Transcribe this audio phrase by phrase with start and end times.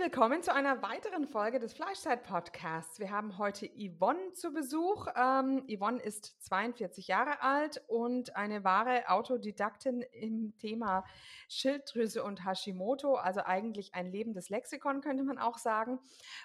[0.00, 3.00] Willkommen zu einer weiteren Folge des Fleischzeit-Podcasts.
[3.00, 5.06] Wir haben heute Yvonne zu Besuch.
[5.14, 11.04] Ähm, Yvonne ist 42 Jahre alt und eine wahre Autodidaktin im Thema
[11.50, 16.00] Schilddrüse und Hashimoto, also eigentlich ein lebendes Lexikon, könnte man auch sagen.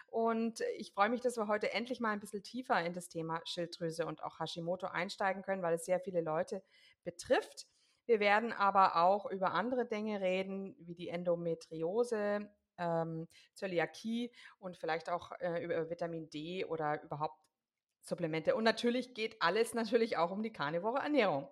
[0.07, 3.39] Und ich freue mich, dass wir heute endlich mal ein bisschen tiefer in das Thema
[3.45, 6.61] Schilddrüse und auch Hashimoto einsteigen können, weil es sehr viele Leute
[7.05, 7.67] betrifft.
[8.05, 15.09] Wir werden aber auch über andere Dinge reden, wie die Endometriose, ähm, Zöliakie und vielleicht
[15.09, 17.39] auch äh, über Vitamin D oder überhaupt
[18.01, 18.55] Supplemente.
[18.55, 21.47] Und natürlich geht alles natürlich auch um die karnivore Ernährung.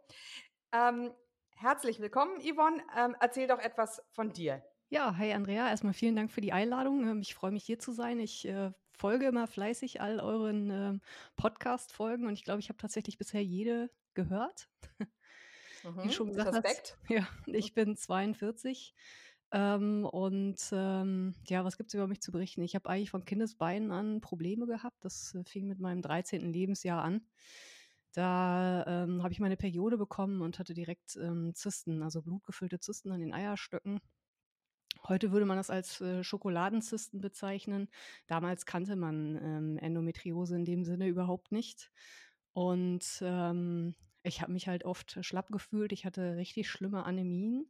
[0.71, 1.11] Ähm,
[1.55, 2.83] herzlich willkommen, Yvonne.
[2.95, 4.63] Ähm, erzähl doch etwas von dir.
[4.89, 5.69] Ja, hi Andrea.
[5.69, 7.07] Erstmal vielen Dank für die Einladung.
[7.07, 8.19] Ähm, ich freue mich hier zu sein.
[8.19, 10.99] Ich äh, folge immer fleißig all euren äh,
[11.35, 14.69] Podcast-Folgen und ich glaube, ich habe tatsächlich bisher jede gehört.
[15.83, 16.97] Mhm, Wie schon gesagt Respekt.
[17.01, 18.95] Hast, ja, ich bin 42.
[19.53, 22.63] Ähm, und ähm, ja, was gibt es über mich zu berichten?
[22.63, 25.05] Ich habe eigentlich von Kindesbeinen an Probleme gehabt.
[25.05, 26.51] Das äh, fing mit meinem 13.
[26.51, 27.21] Lebensjahr an.
[28.13, 33.11] Da ähm, habe ich meine Periode bekommen und hatte direkt ähm, Zysten, also blutgefüllte Zysten
[33.11, 33.99] an den Eierstöcken.
[35.07, 37.89] Heute würde man das als äh, Schokoladenzysten bezeichnen.
[38.27, 41.91] Damals kannte man ähm, Endometriose in dem Sinne überhaupt nicht.
[42.53, 45.91] Und ähm, ich habe mich halt oft schlapp gefühlt.
[45.91, 47.67] Ich hatte richtig schlimme Anämien.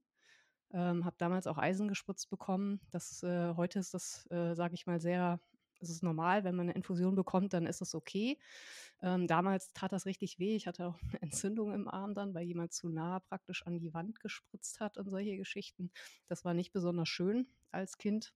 [0.73, 2.81] Ähm, habe damals auch Eisen gespritzt bekommen.
[2.91, 5.39] Das, äh, heute ist das, äh, sage ich mal, sehr,
[5.79, 8.39] es ist normal, wenn man eine Infusion bekommt, dann ist es okay.
[9.01, 10.55] Ähm, damals tat das richtig weh.
[10.55, 13.93] Ich hatte auch eine Entzündung im Arm dann, weil jemand zu nah praktisch an die
[13.93, 15.91] Wand gespritzt hat und solche Geschichten.
[16.27, 18.33] Das war nicht besonders schön als Kind.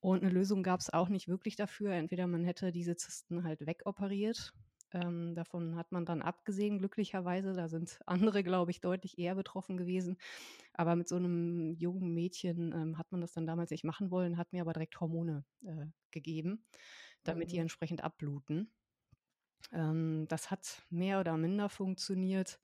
[0.00, 1.92] Und eine Lösung gab es auch nicht wirklich dafür.
[1.92, 4.54] Entweder man hätte diese Zysten halt wegoperiert
[4.92, 7.52] ähm, davon hat man dann abgesehen, glücklicherweise.
[7.54, 10.16] Da sind andere, glaube ich, deutlich eher betroffen gewesen.
[10.74, 14.36] Aber mit so einem jungen Mädchen ähm, hat man das dann damals nicht machen wollen,
[14.36, 16.64] hat mir aber direkt Hormone äh, gegeben,
[17.24, 17.50] damit mhm.
[17.50, 18.70] die entsprechend abbluten.
[19.72, 22.60] Ähm, das hat mehr oder minder funktioniert.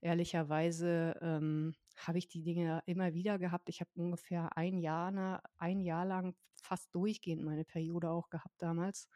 [0.00, 3.68] Ehrlicherweise ähm, habe ich die Dinge immer wieder gehabt.
[3.68, 9.08] Ich habe ungefähr ein Jahr, ein Jahr lang fast durchgehend meine Periode auch gehabt damals.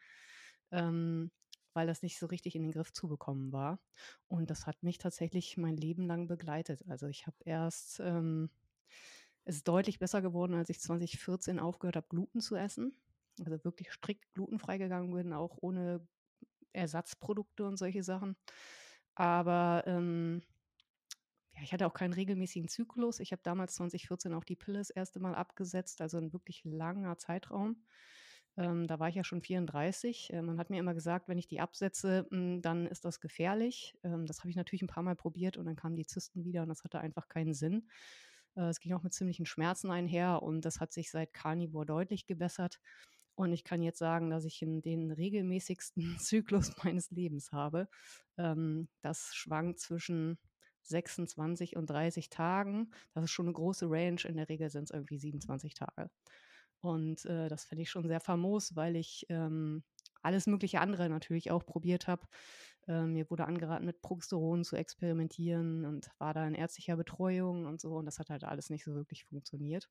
[0.71, 1.31] Ähm,
[1.75, 3.79] weil das nicht so richtig in den Griff zu bekommen war.
[4.27, 6.83] Und das hat mich tatsächlich mein Leben lang begleitet.
[6.87, 8.49] Also ich habe erst, ähm,
[9.43, 12.97] es ist deutlich besser geworden, als ich 2014 aufgehört habe, Gluten zu essen.
[13.39, 16.07] Also wirklich strikt glutenfrei gegangen bin, auch ohne
[16.71, 18.37] Ersatzprodukte und solche Sachen.
[19.15, 20.41] Aber ähm,
[21.55, 23.19] ja, ich hatte auch keinen regelmäßigen Zyklus.
[23.19, 27.17] Ich habe damals 2014 auch die Pille das erste Mal abgesetzt, also ein wirklich langer
[27.17, 27.77] Zeitraum.
[28.57, 30.31] Ähm, da war ich ja schon 34.
[30.31, 33.19] Äh, man hat mir immer gesagt, wenn ich die absetze, mh, hm, dann ist das
[33.19, 33.97] gefährlich.
[34.03, 36.63] Ähm, das habe ich natürlich ein paar Mal probiert und dann kamen die Zysten wieder
[36.63, 37.87] und das hatte einfach keinen Sinn.
[38.55, 42.25] Äh, es ging auch mit ziemlichen Schmerzen einher und das hat sich seit Carnivore deutlich
[42.25, 42.79] gebessert.
[43.35, 47.89] Und ich kann jetzt sagen, dass ich in den regelmäßigsten Zyklus meines Lebens habe.
[48.37, 50.37] Ähm, das schwankt zwischen
[50.83, 52.91] 26 und 30 Tagen.
[53.13, 54.21] Das ist schon eine große Range.
[54.25, 56.09] In der Regel sind es irgendwie 27 Tage.
[56.85, 59.83] Und äh, das fände ich schon sehr famos, weil ich ähm,
[60.21, 62.27] alles mögliche andere natürlich auch probiert habe.
[62.87, 67.81] Ähm, mir wurde angeraten, mit Progesteron zu experimentieren und war da in ärztlicher Betreuung und
[67.81, 67.95] so.
[67.95, 69.89] Und das hat halt alles nicht so wirklich funktioniert.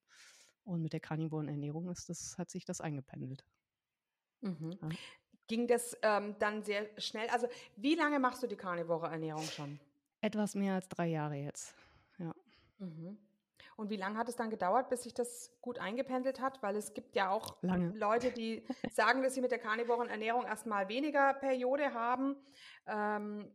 [0.63, 3.45] Und mit der karnivoren Ernährung ist das, hat sich das eingependelt.
[4.41, 4.79] Mhm.
[4.81, 4.89] Ja.
[5.47, 7.29] Ging das ähm, dann sehr schnell?
[7.29, 9.79] Also, wie lange machst du die karnivore Ernährung schon?
[10.21, 11.75] Etwas mehr als drei Jahre jetzt.
[12.19, 12.35] Ja.
[12.79, 13.19] Mhm.
[13.77, 16.63] Und wie lange hat es dann gedauert, bis sich das gut eingependelt hat?
[16.63, 17.97] Weil es gibt ja auch lange.
[17.97, 22.37] Leute, die sagen, dass sie mit der karnivoren Ernährung erstmal weniger Periode haben.
[22.87, 23.51] Ähm,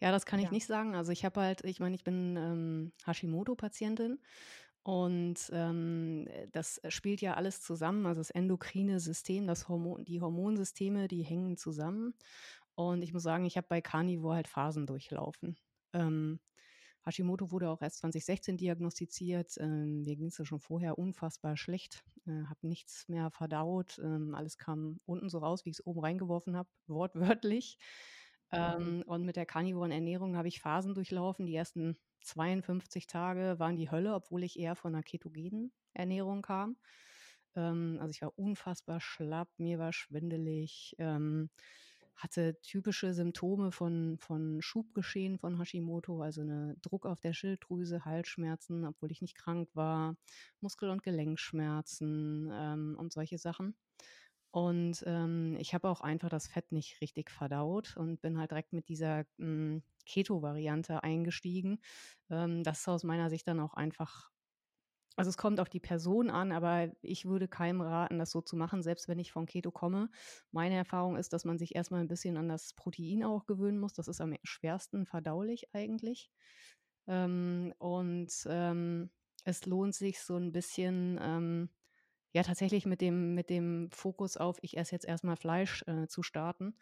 [0.00, 0.50] ja, das kann ich ja.
[0.52, 0.94] nicht sagen.
[0.94, 4.18] Also ich habe halt, ich meine, ich bin ähm, Hashimoto-Patientin
[4.82, 8.06] und ähm, das spielt ja alles zusammen.
[8.06, 12.14] Also das endokrine System, das Hormon, die Hormonsysteme, die hängen zusammen.
[12.76, 15.56] Und ich muss sagen, ich habe bei Carnivore halt Phasen durchlaufen.
[15.92, 16.38] Ähm,
[17.06, 19.56] Hashimoto wurde auch erst 2016 diagnostiziert.
[19.58, 22.04] Ähm, mir ging es ja schon vorher unfassbar schlecht.
[22.26, 23.98] Äh, habe nichts mehr verdaut.
[24.02, 27.78] Ähm, alles kam unten so raus, wie ich es oben reingeworfen habe, wortwörtlich.
[28.52, 29.02] Ähm, mhm.
[29.02, 31.46] Und mit der karnivoren Ernährung habe ich Phasen durchlaufen.
[31.46, 36.76] Die ersten 52 Tage waren die Hölle, obwohl ich eher von einer ketogenen Ernährung kam.
[37.54, 40.96] Ähm, also ich war unfassbar schlapp, mir war schwindelig.
[42.16, 48.84] Hatte typische Symptome von, von Schubgeschehen von Hashimoto, also eine Druck auf der Schilddrüse, Halsschmerzen,
[48.84, 50.16] obwohl ich nicht krank war,
[50.60, 53.76] Muskel- und Gelenkschmerzen ähm, und solche Sachen.
[54.50, 58.72] Und ähm, ich habe auch einfach das Fett nicht richtig verdaut und bin halt direkt
[58.72, 61.78] mit dieser hm, Keto-Variante eingestiegen.
[62.30, 64.30] Ähm, das ist aus meiner Sicht dann auch einfach
[65.16, 68.56] also es kommt auf die Person an, aber ich würde keinem raten, das so zu
[68.56, 70.10] machen, selbst wenn ich von Keto komme.
[70.52, 73.94] Meine Erfahrung ist, dass man sich erstmal ein bisschen an das Protein auch gewöhnen muss.
[73.94, 76.30] Das ist am schwersten verdaulich eigentlich.
[77.06, 79.10] Ähm, und ähm,
[79.44, 81.70] es lohnt sich so ein bisschen, ähm,
[82.32, 86.22] ja, tatsächlich mit dem, mit dem Fokus auf, ich esse jetzt erstmal Fleisch äh, zu
[86.22, 86.76] starten.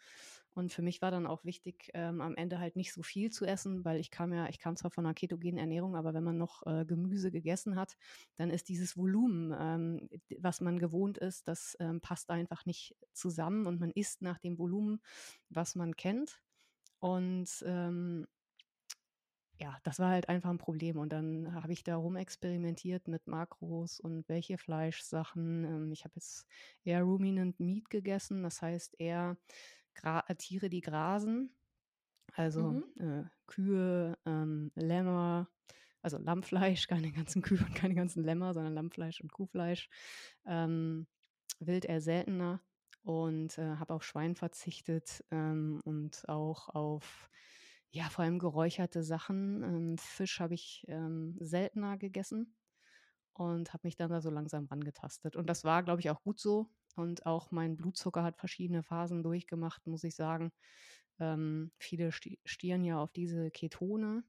[0.53, 3.45] Und für mich war dann auch wichtig, ähm, am Ende halt nicht so viel zu
[3.45, 6.37] essen, weil ich kam ja, ich kam zwar von einer ketogenen Ernährung, aber wenn man
[6.37, 7.97] noch äh, Gemüse gegessen hat,
[8.37, 10.09] dann ist dieses Volumen, ähm,
[10.39, 14.57] was man gewohnt ist, das ähm, passt einfach nicht zusammen und man isst nach dem
[14.57, 15.01] Volumen,
[15.49, 16.41] was man kennt.
[16.99, 18.25] Und ähm,
[19.57, 20.97] ja, das war halt einfach ein Problem.
[20.97, 25.63] Und dann habe ich da rumexperimentiert mit Makros und welche Fleischsachen.
[25.63, 26.45] Ähm, ich habe jetzt
[26.83, 29.37] eher Ruminant Meat gegessen, das heißt eher
[29.93, 31.55] Gra äh, Tiere, die grasen,
[32.33, 32.83] also mhm.
[32.99, 35.49] äh, Kühe, ähm, Lämmer,
[36.01, 39.89] also Lammfleisch, keine ganzen Kühe und keine ganzen Lämmer, sondern Lammfleisch und Kuhfleisch.
[40.45, 41.07] Ähm,
[41.59, 42.61] Wild eher seltener
[43.03, 47.29] und äh, habe auf Schwein verzichtet ähm, und auch auf
[47.95, 49.63] ja, vor allem geräucherte Sachen.
[49.63, 52.53] Ähm, Fisch habe ich ähm, seltener gegessen
[53.31, 55.37] und habe mich dann da so langsam rangetastet.
[55.37, 56.67] Und das war, glaube ich, auch gut so.
[56.97, 60.51] Und auch mein Blutzucker hat verschiedene Phasen durchgemacht, muss ich sagen.
[61.19, 64.25] Ähm, viele stieren ja auf diese Ketone.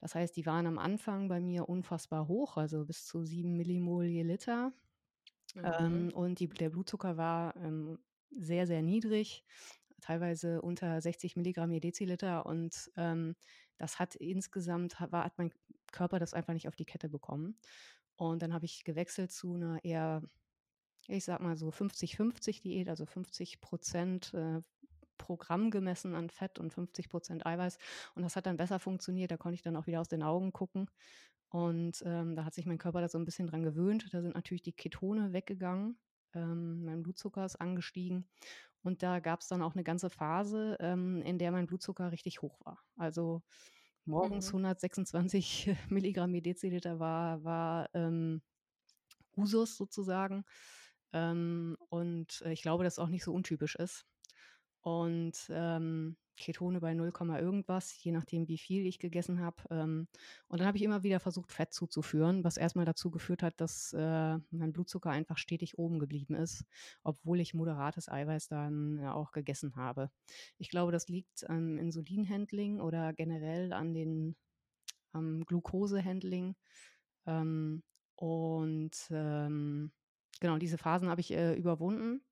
[0.00, 4.06] Das heißt, die waren am Anfang bei mir unfassbar hoch, also bis zu 7 Millimol
[4.06, 4.72] je Liter.
[5.54, 5.64] Mhm.
[5.64, 8.00] Ähm, und die, der Blutzucker war ähm,
[8.36, 9.44] sehr, sehr niedrig,
[10.00, 12.46] teilweise unter 60 Milligramm je Deziliter.
[12.46, 13.36] Und ähm,
[13.78, 15.52] das hat insgesamt, war, hat mein
[15.92, 17.56] Körper das einfach nicht auf die Kette bekommen.
[18.16, 20.22] Und dann habe ich gewechselt zu einer eher
[21.08, 24.62] ich sag mal so 50-50 Diät, also 50 Prozent äh,
[25.18, 27.78] Programm gemessen an Fett und 50 Prozent Eiweiß.
[28.14, 29.30] Und das hat dann besser funktioniert.
[29.30, 30.88] Da konnte ich dann auch wieder aus den Augen gucken.
[31.50, 34.06] Und ähm, da hat sich mein Körper da so ein bisschen dran gewöhnt.
[34.12, 35.98] Da sind natürlich die Ketone weggegangen.
[36.34, 38.28] Ähm, mein Blutzucker ist angestiegen.
[38.82, 42.42] Und da gab es dann auch eine ganze Phase, ähm, in der mein Blutzucker richtig
[42.42, 42.78] hoch war.
[42.96, 43.42] Also
[44.04, 44.64] morgens mhm.
[44.64, 48.42] 126 Milligramm je Deziliter war, war ähm,
[49.36, 50.44] Usus sozusagen.
[51.12, 54.06] Ähm, und äh, ich glaube, dass es auch nicht so untypisch ist.
[54.82, 59.62] Und ähm, Ketone bei 0, irgendwas, je nachdem, wie viel ich gegessen habe.
[59.70, 60.08] Ähm,
[60.48, 63.92] und dann habe ich immer wieder versucht, Fett zuzuführen, was erstmal dazu geführt hat, dass
[63.92, 66.64] äh, mein Blutzucker einfach stetig oben geblieben ist,
[67.02, 70.10] obwohl ich moderates Eiweiß dann äh, auch gegessen habe.
[70.56, 74.36] Ich glaube, das liegt am Insulinhandling oder generell an den
[75.12, 76.54] am Glukosehandling.
[77.26, 77.82] Ähm,
[78.16, 79.92] und ähm,
[80.40, 82.22] genau, diese Phasen habe ich äh, überwunden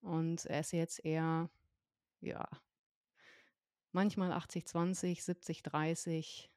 [0.00, 1.50] und esse jetzt eher,
[2.20, 2.48] ja,
[3.92, 6.50] manchmal 80, 20, 70, 30.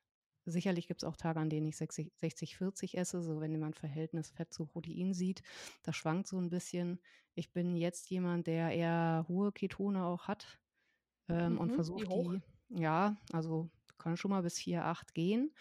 [0.45, 3.73] Sicherlich gibt es auch Tage, an denen ich 60, 60, 40 esse, so wenn man
[3.73, 5.41] Verhältnis Fett zu Protein sieht.
[5.83, 7.00] Das schwankt so ein bisschen.
[7.35, 10.59] Ich bin jetzt jemand, der eher hohe Ketone auch hat
[11.29, 15.54] ähm, mhm, und versucht die, ja, also kann schon mal bis 4, 8 gehen.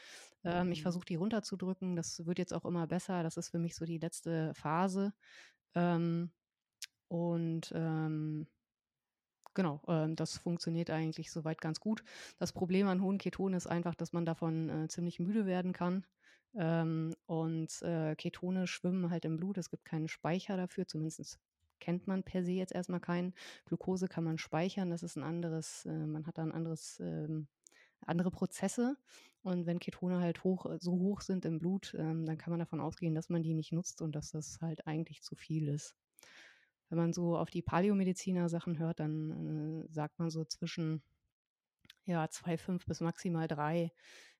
[0.44, 0.72] Ähm, mhm.
[0.72, 1.96] Ich versuche die runterzudrücken.
[1.96, 3.22] Das wird jetzt auch immer besser.
[3.22, 5.12] Das ist für mich so die letzte Phase.
[5.74, 6.30] Ähm,
[7.08, 8.46] und ähm,
[9.54, 12.02] genau, ähm, das funktioniert eigentlich soweit ganz gut.
[12.38, 16.04] Das Problem an hohen Ketonen ist einfach, dass man davon äh, ziemlich müde werden kann.
[16.54, 19.58] Ähm, und äh, Ketone schwimmen halt im Blut.
[19.58, 21.38] Es gibt keinen Speicher dafür, zumindest
[21.80, 23.34] kennt man per se jetzt erstmal keinen.
[23.66, 27.48] Glucose kann man speichern, das ist ein anderes, äh, man hat da ein anderes ähm,
[28.06, 28.96] andere Prozesse.
[29.42, 32.60] Und wenn Ketone halt hoch, äh, so hoch sind im Blut, ähm, dann kann man
[32.60, 35.94] davon ausgehen, dass man die nicht nutzt und dass das halt eigentlich zu viel ist.
[36.88, 41.02] Wenn man so auf die Paläomediziner Sachen hört, dann äh, sagt man so zwischen
[42.04, 43.92] ja, 2,5 bis maximal 3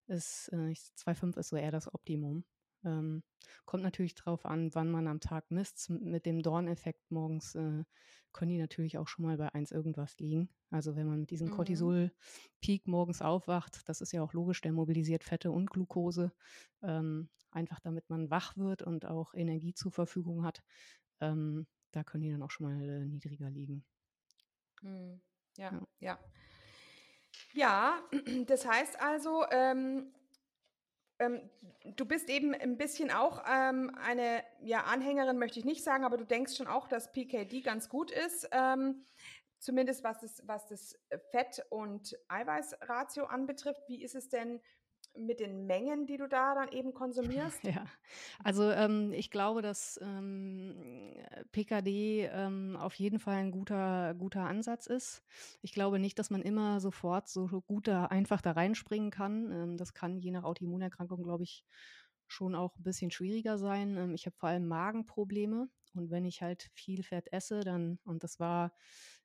[0.06, 2.44] ist, äh, 2,5 ist so eher das Optimum.
[2.84, 3.22] Ähm,
[3.64, 5.90] kommt natürlich drauf an, wann man am Tag misst.
[5.90, 7.84] Mit dem Dorneffekt morgens äh,
[8.32, 10.48] können die natürlich auch schon mal bei 1 irgendwas liegen.
[10.70, 11.52] Also wenn man mit diesem mhm.
[11.52, 16.32] Cortisol-Peak morgens aufwacht, das ist ja auch logisch, der mobilisiert Fette und Glucose,
[16.82, 20.62] ähm, einfach damit man wach wird und auch Energie zur Verfügung hat.
[21.20, 23.84] Ähm, da können die dann auch schon mal äh, niedriger liegen.
[24.82, 25.20] Mhm.
[25.56, 26.18] Ja, ja, ja.
[27.52, 28.02] Ja,
[28.46, 30.12] das heißt also, ähm,
[31.18, 31.50] ähm,
[31.96, 36.16] du bist eben ein bisschen auch ähm, eine ja, Anhängerin, möchte ich nicht sagen, aber
[36.16, 38.48] du denkst schon auch, dass PKD ganz gut ist.
[38.52, 39.04] Ähm,
[39.58, 40.98] zumindest was das, was das
[41.30, 43.82] Fett- und Eiweißratio anbetrifft.
[43.88, 44.60] Wie ist es denn
[45.16, 47.64] mit den Mengen, die du da dann eben konsumierst?
[47.64, 47.86] Ja,
[48.42, 51.14] also ähm, ich glaube, dass ähm,
[51.52, 55.22] PKD ähm, auf jeden Fall ein guter, guter Ansatz ist.
[55.62, 59.50] Ich glaube nicht, dass man immer sofort so gut da einfach da reinspringen kann.
[59.52, 61.64] Ähm, das kann je nach Autoimmunerkrankung, glaube ich,
[62.26, 63.96] schon auch ein bisschen schwieriger sein.
[63.96, 68.22] Ähm, ich habe vor allem Magenprobleme und wenn ich halt viel Fett esse, dann, und
[68.22, 68.72] das war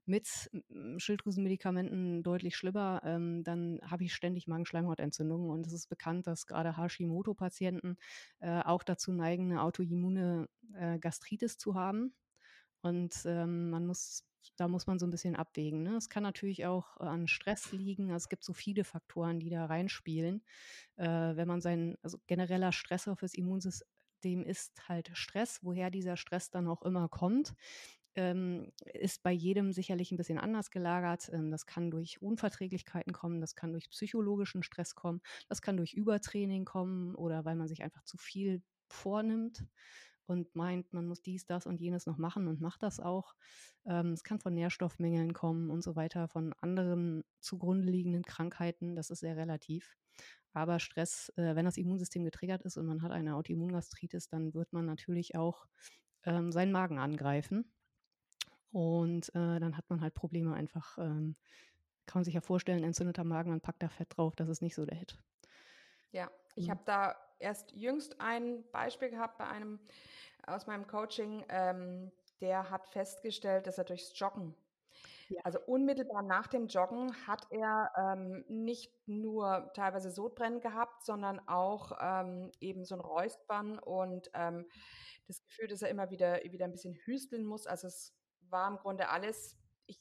[0.06, 0.50] mit
[0.98, 5.50] Schilddrüsenmedikamenten deutlich schlimmer, ähm, dann habe ich ständig Magenschleimhautentzündungen.
[5.50, 7.98] Und es ist bekannt, dass gerade Hashimoto-Patienten
[8.40, 12.14] äh, auch dazu neigen, eine autoimmune äh, Gastritis zu haben.
[12.82, 14.26] Und ähm, man muss,
[14.58, 15.84] da muss man so ein bisschen abwägen.
[15.84, 15.96] Ne?
[15.96, 18.12] Es kann natürlich auch an Stress liegen.
[18.12, 20.44] Also es gibt so viele Faktoren, die da reinspielen.
[20.98, 26.50] Äh, wenn man sein, also genereller Stressor fürs Immunsystem ist halt Stress, woher dieser Stress
[26.50, 27.54] dann auch immer kommt
[28.15, 31.29] ähm, ist bei jedem sicherlich ein bisschen anders gelagert.
[31.34, 35.93] Ähm, das kann durch Unverträglichkeiten kommen, das kann durch psychologischen Stress kommen, das kann durch
[35.93, 39.65] Übertraining kommen oder weil man sich einfach zu viel vornimmt
[40.25, 43.36] und meint, man muss dies, das und jenes noch machen und macht das auch.
[43.86, 48.96] Ähm, es kann von Nährstoffmängeln kommen und so weiter, von anderen zugrunde liegenden Krankheiten.
[48.96, 49.96] Das ist sehr relativ.
[50.53, 54.72] Aber Stress, äh, wenn das Immunsystem getriggert ist und man hat eine Autoimmungastritis, dann wird
[54.72, 55.65] man natürlich auch
[56.25, 57.74] ähm, seinen Magen angreifen.
[58.74, 60.98] Und äh, dann hat man halt Probleme einfach.
[60.98, 61.36] Ähm,
[62.06, 64.75] kann man sich ja vorstellen, entzündeter Magen, man packt da Fett drauf, das ist nicht
[64.75, 65.18] so der Hit.
[66.12, 66.72] Ja, ich mhm.
[66.72, 69.80] habe da erst jüngst ein Beispiel gehabt bei einem
[70.46, 72.12] aus meinem Coaching, ähm,
[72.42, 74.53] der hat festgestellt, dass er durchs Joggen,
[75.30, 75.42] ja.
[75.44, 81.98] also unmittelbar nach dem Joggen, hat er ähm, nicht nur teilweise Sodbrennen gehabt, sondern auch
[82.01, 84.65] ähm, eben so ein Räuspern und ähm,
[85.27, 87.65] das Gefühl, dass er immer wieder, wieder ein bisschen hüsteln muss.
[87.65, 88.13] Also es
[88.54, 90.00] war im Grunde alles, ich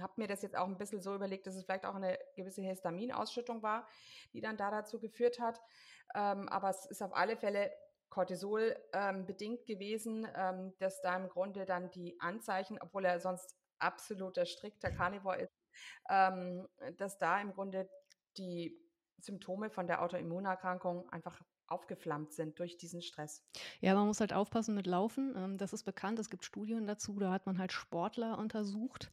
[0.00, 2.62] habe mir das jetzt auch ein bisschen so überlegt, dass es vielleicht auch eine gewisse
[2.62, 3.88] Histaminausschüttung war,
[4.32, 5.60] die dann da dazu geführt hat.
[6.14, 7.72] Ähm, aber es ist auf alle Fälle
[8.08, 13.56] Cortisol ähm, bedingt gewesen, ähm, dass da im Grunde dann die Anzeichen, obwohl er sonst
[13.78, 15.52] absoluter strikter Carnivore ist,
[16.08, 17.88] ähm, dass da im Grunde
[18.36, 18.78] die
[19.18, 21.40] Symptome von der Autoimmunerkrankung einfach
[21.72, 23.42] aufgeflammt sind durch diesen Stress.
[23.80, 25.34] Ja, man muss halt aufpassen mit Laufen.
[25.36, 26.18] Ähm, das ist bekannt.
[26.18, 27.18] Es gibt Studien dazu.
[27.18, 29.10] Da hat man halt Sportler untersucht.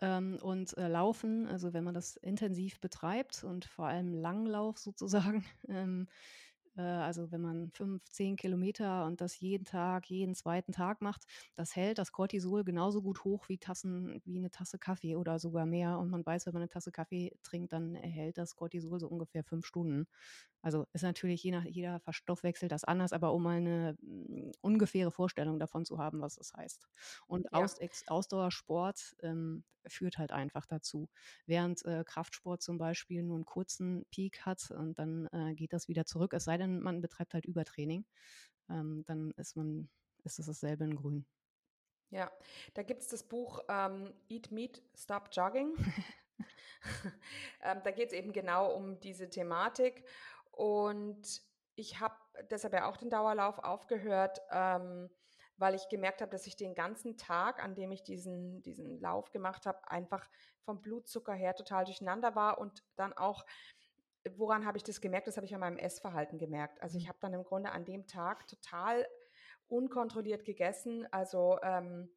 [0.00, 5.44] Ähm, und äh, Laufen, also wenn man das intensiv betreibt und vor allem Langlauf sozusagen,
[5.68, 6.47] ähm, äh,
[6.82, 11.24] also wenn man fünf, zehn Kilometer und das jeden Tag, jeden zweiten Tag macht,
[11.56, 15.66] das hält das Cortisol genauso gut hoch wie Tassen, wie eine Tasse Kaffee oder sogar
[15.66, 15.98] mehr.
[15.98, 19.44] Und man weiß, wenn man eine Tasse Kaffee trinkt, dann erhält das Cortisol so ungefähr
[19.44, 20.06] fünf Stunden.
[20.60, 25.12] Also ist natürlich je nach jeder verstoffwechselt das anders, aber um mal eine mm, ungefähre
[25.12, 26.88] Vorstellung davon zu haben, was das heißt.
[27.26, 27.58] Und ja.
[27.58, 31.08] Aus, Ausdauersport ähm, führt halt einfach dazu.
[31.46, 35.88] Während äh, Kraftsport zum Beispiel nur einen kurzen Peak hat und dann äh, geht das
[35.88, 38.04] wieder zurück, es sei denn, man betreibt halt Übertraining,
[38.68, 39.88] ähm, dann ist man,
[40.24, 41.26] ist es dasselbe in Grün.
[42.10, 42.30] Ja,
[42.74, 45.74] da gibt es das Buch ähm, Eat Meat, Stop Jogging.
[47.62, 50.04] ähm, da geht es eben genau um diese Thematik.
[50.52, 51.42] Und
[51.74, 52.16] ich habe
[52.50, 55.10] deshalb ja auch den Dauerlauf aufgehört, ähm,
[55.58, 59.30] weil ich gemerkt habe, dass ich den ganzen Tag, an dem ich diesen, diesen Lauf
[59.30, 60.28] gemacht habe, einfach
[60.62, 63.44] vom Blutzucker her total durcheinander war und dann auch,
[64.36, 65.26] woran habe ich das gemerkt?
[65.26, 66.80] Das habe ich an meinem Essverhalten gemerkt.
[66.82, 67.08] Also ich mhm.
[67.08, 69.06] habe dann im Grunde an dem Tag total
[69.68, 72.08] unkontrolliert gegessen, also ähm,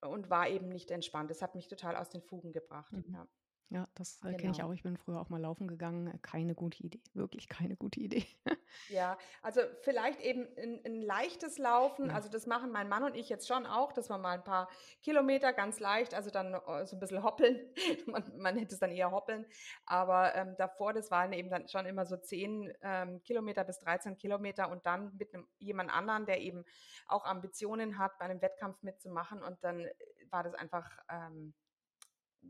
[0.00, 1.30] und war eben nicht entspannt.
[1.30, 2.92] Das hat mich total aus den Fugen gebracht.
[2.92, 3.12] Mhm.
[3.12, 3.28] Ja.
[3.70, 4.68] Ja, das äh, kenne ich genau.
[4.68, 4.72] auch.
[4.72, 6.06] Ich bin früher auch mal laufen gegangen.
[6.06, 7.00] Äh, keine gute Idee.
[7.14, 8.26] Wirklich keine gute Idee.
[8.88, 12.08] Ja, also vielleicht eben ein, ein leichtes Laufen.
[12.08, 12.16] Ja.
[12.16, 14.68] Also das machen mein Mann und ich jetzt schon auch, dass wir mal ein paar
[15.00, 17.60] Kilometer ganz leicht, also dann äh, so ein bisschen hoppeln.
[18.06, 19.46] man, man hätte es dann eher hoppeln.
[19.86, 24.16] Aber ähm, davor, das waren eben dann schon immer so 10 ähm, Kilometer bis 13
[24.16, 26.64] Kilometer und dann mit einem, jemand anderen, der eben
[27.06, 29.42] auch Ambitionen hat, bei einem Wettkampf mitzumachen.
[29.42, 29.86] Und dann
[30.30, 30.98] war das einfach...
[31.08, 31.54] Ähm,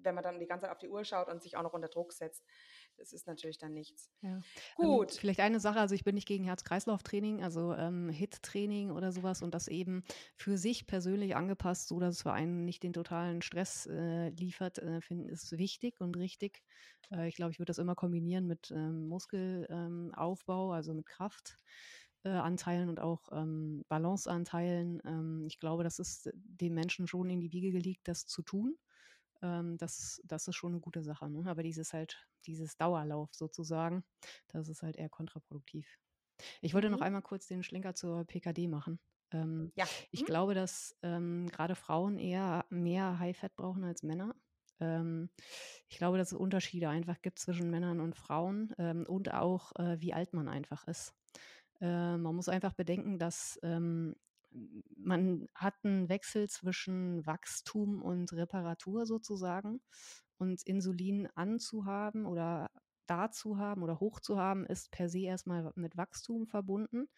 [0.03, 1.89] wenn man dann die ganze Zeit auf die Uhr schaut und sich auch noch unter
[1.89, 2.45] Druck setzt,
[2.97, 4.11] das ist natürlich dann nichts.
[4.21, 4.37] Ja.
[4.37, 4.43] Ähm,
[4.77, 5.13] Gut.
[5.13, 9.43] Ähm, vielleicht eine Sache, also ich bin nicht gegen Herz-Kreislauf-Training, also ähm, HIT-Training oder sowas
[9.43, 10.05] und das eben
[10.37, 14.79] für sich persönlich angepasst, so dass es für einen nicht den totalen Stress äh, liefert,
[14.79, 16.63] äh, finde ist wichtig und richtig.
[17.11, 21.59] Äh, ich glaube, ich würde das immer kombinieren mit ähm, Muskelaufbau, also mit Kraft.
[22.27, 25.03] Äh, Anteilen und auch ähm, Balanceanteilen.
[25.05, 28.79] Ähm, ich glaube, das ist dem Menschen schon in die Wiege gelegt, das zu tun
[29.45, 31.29] ähm, das, das ist schon eine gute Sache.
[31.29, 31.49] Ne?
[31.49, 34.05] Aber dieses halt, dieses Dauerlauf sozusagen,
[34.49, 35.87] das ist halt eher kontraproduktiv.
[36.63, 36.95] Ich wollte mhm.
[36.97, 38.99] noch einmal kurz den Schlenker zur PKD machen.
[39.33, 39.85] Ähm, ja.
[40.11, 40.27] Ich hm.
[40.27, 44.35] glaube, dass ähm, gerade Frauen eher mehr High-Fat brauchen als Männer.
[44.81, 45.29] Ähm,
[45.89, 50.01] ich glaube, dass es Unterschiede einfach gibt zwischen Männern und Frauen ähm, und auch, äh,
[50.01, 51.15] wie alt man einfach ist.
[51.81, 54.15] Äh, man muss einfach bedenken, dass ähm,
[54.97, 59.81] man hat einen Wechsel zwischen Wachstum und Reparatur sozusagen.
[60.39, 62.71] Und Insulin anzuhaben oder
[63.07, 67.09] da zu haben oder hoch zu haben, ist per se erstmal mit Wachstum verbunden.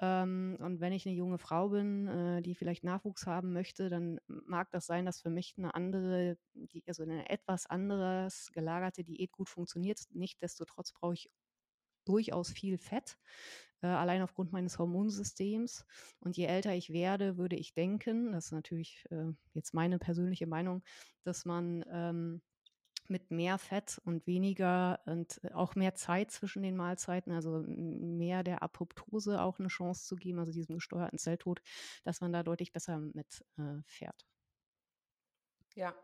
[0.00, 4.18] Ähm, und wenn ich eine junge Frau bin, äh, die vielleicht Nachwuchs haben möchte, dann
[4.26, 6.36] mag das sein, dass für mich eine andere,
[6.86, 10.00] also eine etwas anderes gelagerte Diät gut funktioniert.
[10.10, 11.30] Nichtsdestotrotz brauche ich
[12.04, 13.18] durchaus viel Fett,
[13.84, 15.84] äh, allein aufgrund meines Hormonsystems.
[16.20, 20.46] Und je älter ich werde, würde ich denken, das ist natürlich äh, jetzt meine persönliche
[20.46, 20.82] Meinung,
[21.22, 22.40] dass man ähm,
[23.08, 28.62] mit mehr Fett und weniger und auch mehr Zeit zwischen den Mahlzeiten, also mehr der
[28.62, 31.60] Apoptose auch eine Chance zu geben, also diesem gesteuerten Zelltod,
[32.04, 34.24] dass man da deutlich besser mit äh, fährt.
[35.74, 35.94] Ja,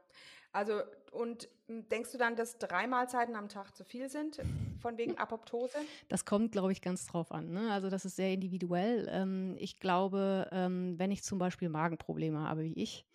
[0.52, 0.80] also
[1.12, 4.40] und hm, denkst du dann, dass drei Mahlzeiten am Tag zu viel sind,
[4.80, 5.78] von wegen Apoptose?
[6.08, 7.50] Das kommt, glaube ich, ganz drauf an.
[7.52, 7.72] Ne?
[7.72, 9.08] Also das ist sehr individuell.
[9.10, 13.06] Ähm, ich glaube, ähm, wenn ich zum Beispiel Magenprobleme habe, wie ich,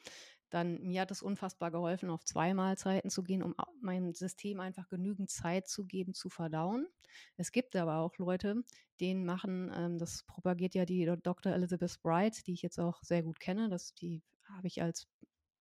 [0.49, 4.87] dann mir hat es unfassbar geholfen, auf zwei Mahlzeiten zu gehen, um meinem System einfach
[4.87, 6.87] genügend Zeit zu geben, zu verdauen.
[7.35, 8.63] Es gibt aber auch Leute,
[8.99, 11.51] denen machen, ähm, das propagiert ja die Dr.
[11.51, 15.07] Elizabeth Bright, die ich jetzt auch sehr gut kenne, das, die habe ich als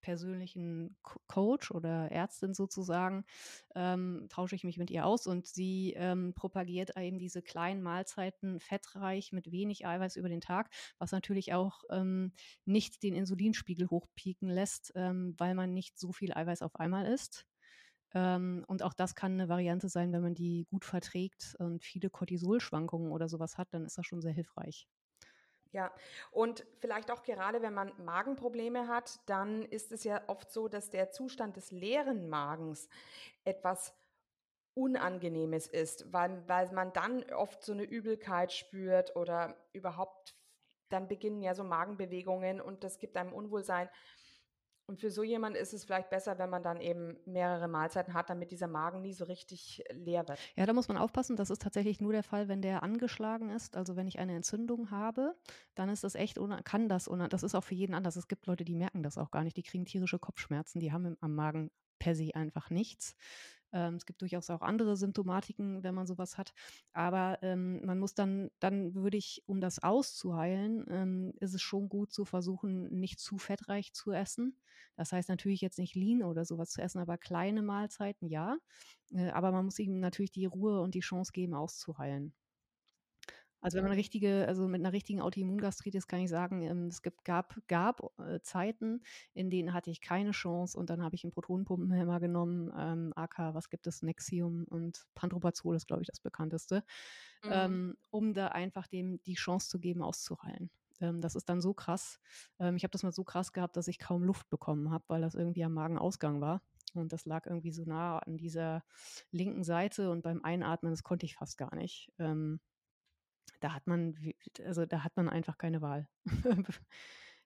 [0.04, 0.96] persönlichen
[1.26, 3.24] Coach oder Ärztin sozusagen,
[3.74, 8.60] ähm, tausche ich mich mit ihr aus und sie ähm, propagiert eben diese kleinen Mahlzeiten
[8.60, 10.68] fettreich mit wenig Eiweiß über den Tag,
[10.98, 12.32] was natürlich auch ähm,
[12.66, 17.46] nicht den Insulinspiegel hochpieken lässt, ähm, weil man nicht so viel Eiweiß auf einmal isst.
[18.12, 22.10] Ähm, und auch das kann eine Variante sein, wenn man die gut verträgt und viele
[22.10, 24.86] Cortisolschwankungen oder sowas hat, dann ist das schon sehr hilfreich.
[25.74, 25.92] Ja,
[26.30, 30.90] und vielleicht auch gerade, wenn man Magenprobleme hat, dann ist es ja oft so, dass
[30.90, 32.88] der Zustand des leeren Magens
[33.42, 33.92] etwas
[34.74, 40.36] Unangenehmes ist, weil, weil man dann oft so eine Übelkeit spürt oder überhaupt,
[40.90, 43.88] dann beginnen ja so Magenbewegungen und das gibt einem Unwohlsein.
[44.86, 48.28] Und für so jemanden ist es vielleicht besser, wenn man dann eben mehrere Mahlzeiten hat,
[48.28, 50.38] damit dieser Magen nie so richtig leer wird.
[50.56, 51.36] Ja, da muss man aufpassen.
[51.36, 53.76] Das ist tatsächlich nur der Fall, wenn der angeschlagen ist.
[53.76, 55.34] Also wenn ich eine Entzündung habe,
[55.74, 58.16] dann ist das echt, kann das, das ist auch für jeden anders.
[58.16, 59.56] Es gibt Leute, die merken das auch gar nicht.
[59.56, 63.14] Die kriegen tierische Kopfschmerzen, die haben am Magen per se einfach nichts.
[63.74, 66.54] Ähm, es gibt durchaus auch andere Symptomatiken, wenn man sowas hat.
[66.94, 71.88] Aber ähm, man muss dann, dann würde ich, um das auszuheilen, ähm, ist es schon
[71.90, 74.58] gut zu versuchen, nicht zu fettreich zu essen.
[74.96, 78.56] Das heißt natürlich jetzt nicht Lean oder sowas zu essen, aber kleine Mahlzeiten, ja.
[79.12, 82.34] Äh, aber man muss ihm natürlich die Ruhe und die Chance geben, auszuheilen.
[83.64, 87.24] Also wenn man richtige, also mit einer richtigen Autoimmungastritis kann ich sagen, ähm, es gibt,
[87.24, 89.00] gab, gab äh, Zeiten,
[89.32, 93.54] in denen hatte ich keine Chance und dann habe ich einen Protonenpumpenhemmer genommen, ähm, AK,
[93.54, 96.84] was gibt es, Nexium und Pantoprazol ist, glaube ich, das bekannteste,
[97.42, 97.50] mhm.
[97.50, 100.68] ähm, um da einfach dem die Chance zu geben, auszuheilen.
[101.00, 102.20] Ähm, das ist dann so krass.
[102.58, 105.22] Ähm, ich habe das mal so krass gehabt, dass ich kaum Luft bekommen habe, weil
[105.22, 106.60] das irgendwie am Magenausgang war.
[106.92, 108.84] Und das lag irgendwie so nah an dieser
[109.30, 112.12] linken Seite und beim Einatmen, das konnte ich fast gar nicht.
[112.18, 112.60] Ähm,
[113.64, 114.14] da hat man,
[114.62, 116.06] also da hat man einfach keine Wahl.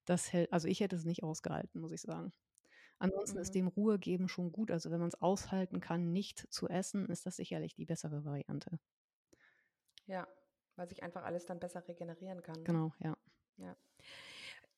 [0.04, 2.32] das hält, also ich hätte es nicht ausgehalten, muss ich sagen.
[2.98, 3.42] Ansonsten mhm.
[3.42, 4.72] ist dem Ruhe geben schon gut.
[4.72, 8.80] Also wenn man es aushalten kann, nicht zu essen, ist das sicherlich die bessere Variante.
[10.06, 10.26] Ja,
[10.74, 12.64] weil sich einfach alles dann besser regenerieren kann.
[12.64, 13.16] Genau, ja.
[13.58, 13.76] Ja.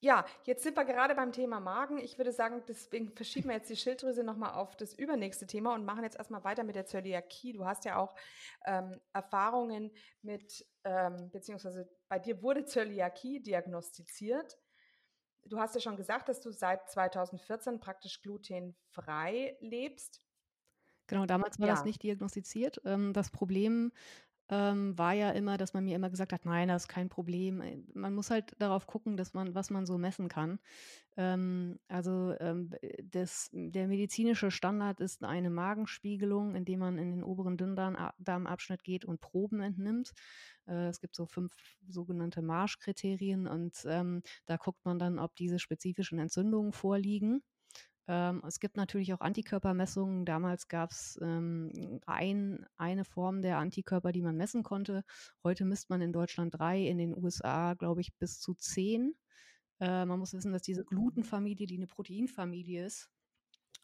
[0.02, 1.98] Ja, jetzt sind wir gerade beim Thema Magen.
[1.98, 5.84] Ich würde sagen, deswegen verschieben wir jetzt die Schilddrüse nochmal auf das übernächste Thema und
[5.84, 7.52] machen jetzt erstmal weiter mit der Zöliakie.
[7.52, 8.14] Du hast ja auch
[8.64, 9.90] ähm, Erfahrungen
[10.22, 14.58] mit, ähm, beziehungsweise bei dir wurde Zöliakie diagnostiziert.
[15.44, 20.22] Du hast ja schon gesagt, dass du seit 2014 praktisch glutenfrei lebst.
[21.08, 21.74] Genau, damals war ja.
[21.74, 22.80] das nicht diagnostiziert.
[22.86, 23.92] Ähm, das Problem
[24.50, 27.60] ähm, war ja immer, dass man mir immer gesagt hat, nein, das ist kein Problem.
[27.60, 30.58] Äh, man muss halt darauf gucken, dass man, was man so messen kann.
[31.16, 37.56] Ähm, also ähm, das, der medizinische Standard ist eine Magenspiegelung, indem man in den oberen
[37.56, 40.12] Dünndarmabschnitt geht und Proben entnimmt.
[40.66, 41.52] Äh, es gibt so fünf
[41.88, 47.42] sogenannte Marschkriterien und ähm, da guckt man dann, ob diese spezifischen Entzündungen vorliegen.
[48.10, 50.24] Ähm, es gibt natürlich auch Antikörpermessungen.
[50.24, 55.04] Damals gab es ähm, ein, eine Form der Antikörper, die man messen konnte.
[55.44, 59.14] Heute misst man in Deutschland drei, in den USA, glaube ich, bis zu zehn.
[59.78, 63.08] Äh, man muss wissen, dass diese Glutenfamilie, die eine Proteinfamilie ist,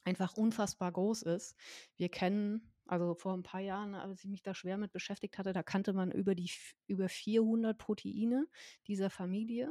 [0.02, 1.54] einfach unfassbar groß ist.
[1.96, 5.52] Wir kennen Also vor ein paar Jahren, als ich mich da schwer mit beschäftigt hatte,
[5.52, 6.50] da kannte man über die
[6.86, 8.46] über 400 Proteine
[8.86, 9.70] dieser Familie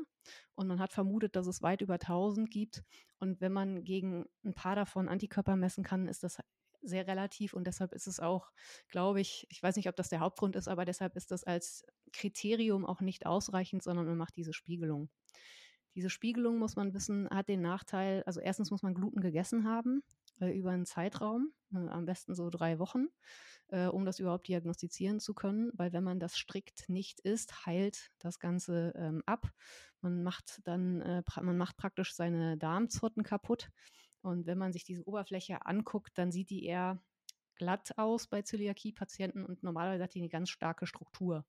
[0.55, 2.83] und man hat vermutet, dass es weit über 1000 gibt.
[3.19, 6.39] Und wenn man gegen ein paar davon Antikörper messen kann, ist das
[6.81, 8.51] sehr relativ und deshalb ist es auch,
[8.89, 11.85] glaube ich, ich weiß nicht, ob das der Hauptgrund ist, aber deshalb ist das als
[12.11, 15.09] Kriterium auch nicht ausreichend, sondern man macht diese Spiegelung.
[15.95, 20.03] Diese Spiegelung, muss man wissen, hat den Nachteil, also erstens muss man Gluten gegessen haben
[20.39, 23.07] über einen Zeitraum, äh, am besten so drei Wochen,
[23.67, 28.11] äh, um das überhaupt diagnostizieren zu können, weil wenn man das strikt nicht isst, heilt
[28.19, 29.49] das Ganze ähm, ab.
[30.01, 33.69] Man macht dann, äh, man macht praktisch seine Darmzotten kaputt.
[34.21, 36.99] Und wenn man sich diese Oberfläche anguckt, dann sieht die eher
[37.55, 41.45] glatt aus bei Zöliakie-Patienten und normalerweise hat die eine ganz starke Struktur.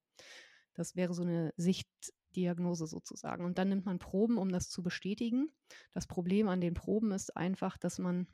[0.74, 3.44] Das wäre so eine Sichtdiagnose sozusagen.
[3.44, 5.50] Und dann nimmt man Proben, um das zu bestätigen.
[5.92, 8.26] Das Problem an den Proben ist einfach, dass man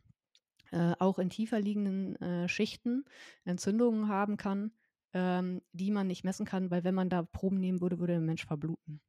[0.72, 3.04] äh, auch in tiefer liegenden äh, Schichten
[3.44, 4.72] Entzündungen haben kann,
[5.12, 8.22] ähm, die man nicht messen kann, weil wenn man da Proben nehmen würde, würde der
[8.22, 9.00] Mensch verbluten.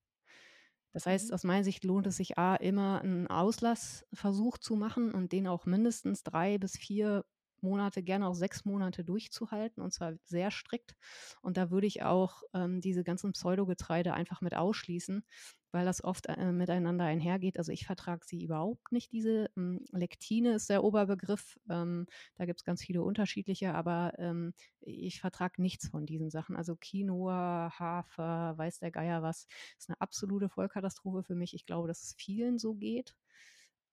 [0.92, 1.34] Das heißt, mhm.
[1.34, 5.66] aus meiner Sicht lohnt es sich A, immer einen Auslassversuch zu machen und den auch
[5.66, 7.26] mindestens drei bis vier
[7.64, 10.96] Monate, gerne auch sechs Monate durchzuhalten und zwar sehr strikt.
[11.42, 15.24] Und da würde ich auch ähm, diese ganzen Pseudogetreide einfach mit ausschließen,
[15.72, 17.58] weil das oft äh, miteinander einhergeht.
[17.58, 19.12] Also ich vertrage sie überhaupt nicht.
[19.12, 21.60] Diese ähm, Lektine ist der Oberbegriff.
[21.70, 26.56] Ähm, da gibt es ganz viele unterschiedliche, aber ähm, ich vertrage nichts von diesen Sachen.
[26.56, 29.48] Also Quinoa, Hafer, weiß der Geier was,
[29.78, 31.56] ist eine absolute Vollkatastrophe für mich.
[31.56, 33.16] Ich glaube, dass es vielen so geht.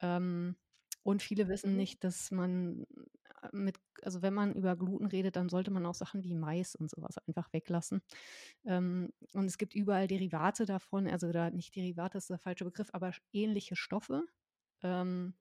[0.00, 0.56] Ähm,
[1.02, 1.76] und viele wissen mhm.
[1.76, 2.85] nicht, dass man
[3.53, 6.90] mit, also wenn man über Gluten redet, dann sollte man auch Sachen wie Mais und
[6.90, 8.03] sowas einfach weglassen.
[8.64, 12.88] Ähm, und es gibt überall Derivate davon, also da nicht Derivate ist der falsche Begriff,
[12.92, 14.24] aber ähnliche Stoffe.
[14.83, 15.35] Ähm,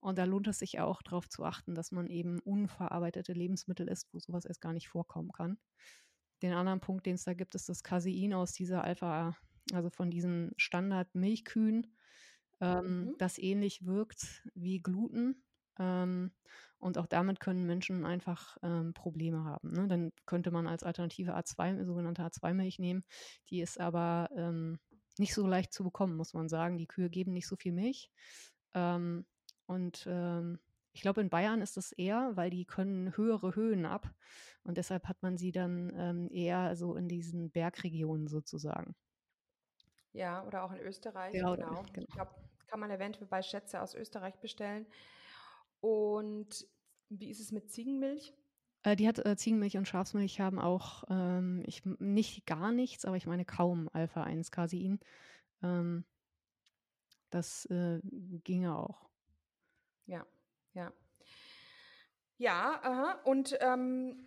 [0.00, 4.12] und da lohnt es sich auch darauf zu achten, dass man eben unverarbeitete Lebensmittel isst,
[4.12, 5.58] wo sowas erst gar nicht vorkommen kann.
[6.42, 9.36] Den anderen Punkt, den es da gibt, ist das Casein aus dieser Alpha,
[9.72, 11.86] also von diesen Standard-Milchkühen
[12.60, 13.14] ähm, mhm.
[13.18, 15.42] das ähnlich wirkt wie Gluten.
[15.78, 16.32] Ähm,
[16.78, 19.72] und auch damit können Menschen einfach ähm, Probleme haben.
[19.72, 19.88] Ne?
[19.88, 23.04] Dann könnte man als Alternative A2, sogenannte A2-Milch nehmen.
[23.48, 24.78] Die ist aber ähm,
[25.18, 26.76] nicht so leicht zu bekommen, muss man sagen.
[26.76, 28.10] Die Kühe geben nicht so viel Milch.
[28.74, 29.24] Ähm,
[29.66, 30.58] und ähm,
[30.92, 34.08] ich glaube, in Bayern ist das eher, weil die können höhere Höhen ab.
[34.62, 38.94] Und deshalb hat man sie dann ähm, eher so in diesen Bergregionen sozusagen.
[40.12, 41.34] Ja, oder auch in Österreich.
[41.34, 41.82] Ja, genau.
[41.92, 42.06] genau.
[42.08, 42.30] Ich glaube,
[42.68, 44.86] kann man eventuell bei Schätze aus Österreich bestellen.
[45.84, 46.66] Und
[47.10, 48.32] wie ist es mit Ziegenmilch?
[48.84, 53.18] Äh, die hat äh, Ziegenmilch und Schafsmilch haben auch ähm, ich, nicht gar nichts, aber
[53.18, 54.98] ich meine kaum Alpha-1-Casein.
[55.62, 56.04] Ähm,
[57.28, 58.00] das äh,
[58.44, 59.10] ginge auch.
[60.06, 60.24] Ja,
[60.72, 60.90] ja.
[62.38, 63.20] Ja, aha.
[63.24, 64.26] und ähm,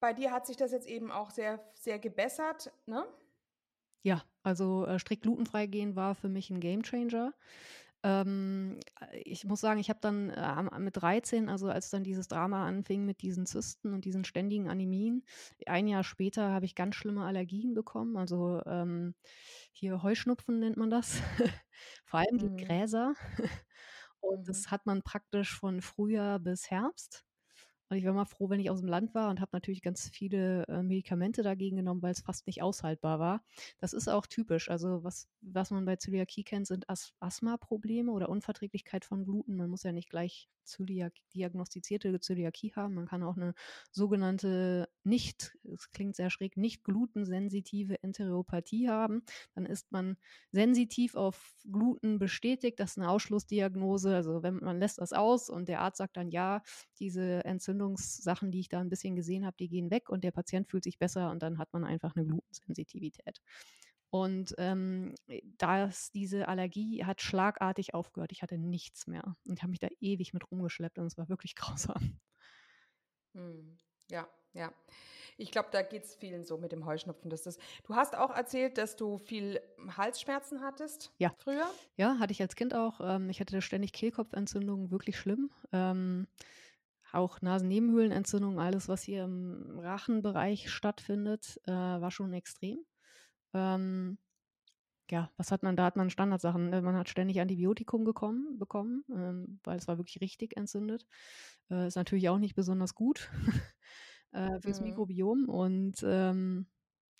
[0.00, 3.06] bei dir hat sich das jetzt eben auch sehr, sehr gebessert, ne?
[4.02, 7.32] Ja, also äh, strikt glutenfrei gehen war für mich ein Gamechanger.
[8.04, 8.78] Ähm,
[9.24, 13.06] ich muss sagen, ich habe dann äh, mit 13, also als dann dieses Drama anfing
[13.06, 15.24] mit diesen Zysten und diesen ständigen Anemien,
[15.66, 18.18] ein Jahr später habe ich ganz schlimme Allergien bekommen.
[18.18, 19.14] Also ähm,
[19.72, 21.22] hier Heuschnupfen nennt man das.
[22.04, 22.58] Vor allem die mhm.
[22.58, 23.14] Gräser.
[24.20, 24.44] Und mhm.
[24.44, 27.24] das hat man praktisch von Frühjahr bis Herbst.
[27.94, 30.10] Und ich war mal froh, wenn ich aus dem Land war und habe natürlich ganz
[30.12, 33.44] viele äh, Medikamente dagegen genommen, weil es fast nicht aushaltbar war.
[33.78, 34.68] Das ist auch typisch.
[34.68, 39.54] Also was, was man bei Zöliakie kennt, sind As Asthma-Probleme oder Unverträglichkeit von Gluten.
[39.54, 42.94] Man muss ja nicht gleich Zöliak diagnostizierte Zöliakie haben.
[42.94, 43.54] Man kann auch eine
[43.90, 49.22] sogenannte nicht, es klingt sehr schräg, nicht glutensensitive Enteropathie haben.
[49.54, 50.16] Dann ist man
[50.50, 52.80] sensitiv auf Gluten bestätigt.
[52.80, 54.14] Das ist eine Ausschlussdiagnose.
[54.14, 56.62] Also wenn man lässt das aus und der Arzt sagt dann ja,
[56.98, 60.68] diese Entzündungssachen, die ich da ein bisschen gesehen habe, die gehen weg und der Patient
[60.68, 63.40] fühlt sich besser und dann hat man einfach eine Glutensensitivität.
[64.14, 65.16] Und ähm,
[65.58, 68.30] das, diese Allergie hat schlagartig aufgehört.
[68.30, 71.56] Ich hatte nichts mehr und habe mich da ewig mit rumgeschleppt und es war wirklich
[71.56, 72.20] grausam.
[73.34, 73.76] Hm.
[74.08, 74.72] Ja, ja.
[75.36, 77.28] Ich glaube, da geht es vielen so mit dem Heuschnupfen.
[77.28, 79.60] Dass das, du hast auch erzählt, dass du viel
[79.96, 81.34] Halsschmerzen hattest ja.
[81.38, 81.68] früher.
[81.96, 83.00] Ja, hatte ich als Kind auch.
[83.02, 85.50] Ähm, ich hatte ständig Kehlkopfentzündungen, wirklich schlimm.
[85.72, 86.28] Ähm,
[87.10, 92.78] auch Nasennebenhöhlenentzündungen, alles, was hier im Rachenbereich stattfindet, äh, war schon extrem.
[93.54, 94.18] Ähm,
[95.10, 95.84] ja, was hat man da?
[95.84, 96.70] Hat man Standardsachen.
[96.70, 96.82] Ne?
[96.82, 101.06] Man hat ständig Antibiotikum gekommen, bekommen, ähm, weil es war wirklich richtig entzündet.
[101.70, 103.30] Äh, ist natürlich auch nicht besonders gut
[104.32, 104.88] äh, fürs mhm.
[104.88, 105.48] Mikrobiom.
[105.48, 106.66] Und ähm,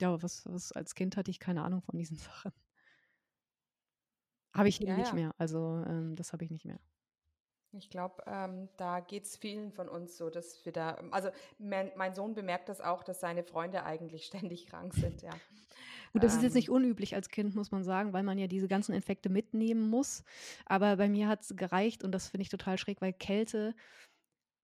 [0.01, 2.53] ja, was, was als Kind hatte ich keine Ahnung von diesen Sachen.
[4.55, 5.15] Habe ich ja, nicht ja.
[5.15, 5.35] mehr.
[5.39, 6.81] Also ähm, das habe ich nicht mehr.
[7.77, 11.91] Ich glaube, ähm, da geht es vielen von uns so, dass wir da, also mein,
[11.97, 15.33] mein, Sohn bemerkt das auch, dass seine Freunde eigentlich ständig krank sind, ja.
[16.13, 16.75] Gut, das ähm, ist jetzt nicht ähm.
[16.75, 20.23] unüblich als Kind, muss man sagen, weil man ja diese ganzen Infekte mitnehmen muss.
[20.67, 23.75] Aber bei mir hat es gereicht und das finde ich total schräg, weil Kälte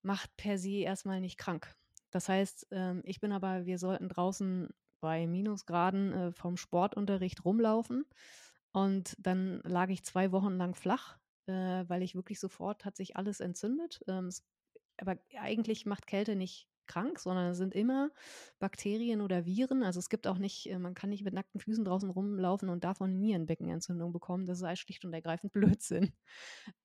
[0.02, 1.74] macht per se erstmal nicht krank.
[2.10, 4.68] Das heißt, ähm, ich bin aber, wir sollten draußen
[5.00, 8.04] bei Minusgraden äh, vom Sportunterricht rumlaufen.
[8.72, 13.16] Und dann lag ich zwei Wochen lang flach äh, weil ich wirklich sofort hat sich
[13.16, 14.02] alles entzündet.
[14.08, 14.44] Ähm, es,
[14.98, 18.10] aber eigentlich macht Kälte nicht krank, sondern es sind immer
[18.58, 19.82] Bakterien oder Viren.
[19.82, 22.84] Also es gibt auch nicht, äh, man kann nicht mit nackten Füßen draußen rumlaufen und
[22.84, 24.46] davon Nierenbeckenentzündung bekommen.
[24.46, 26.12] Das ist schlicht und ergreifend Blödsinn.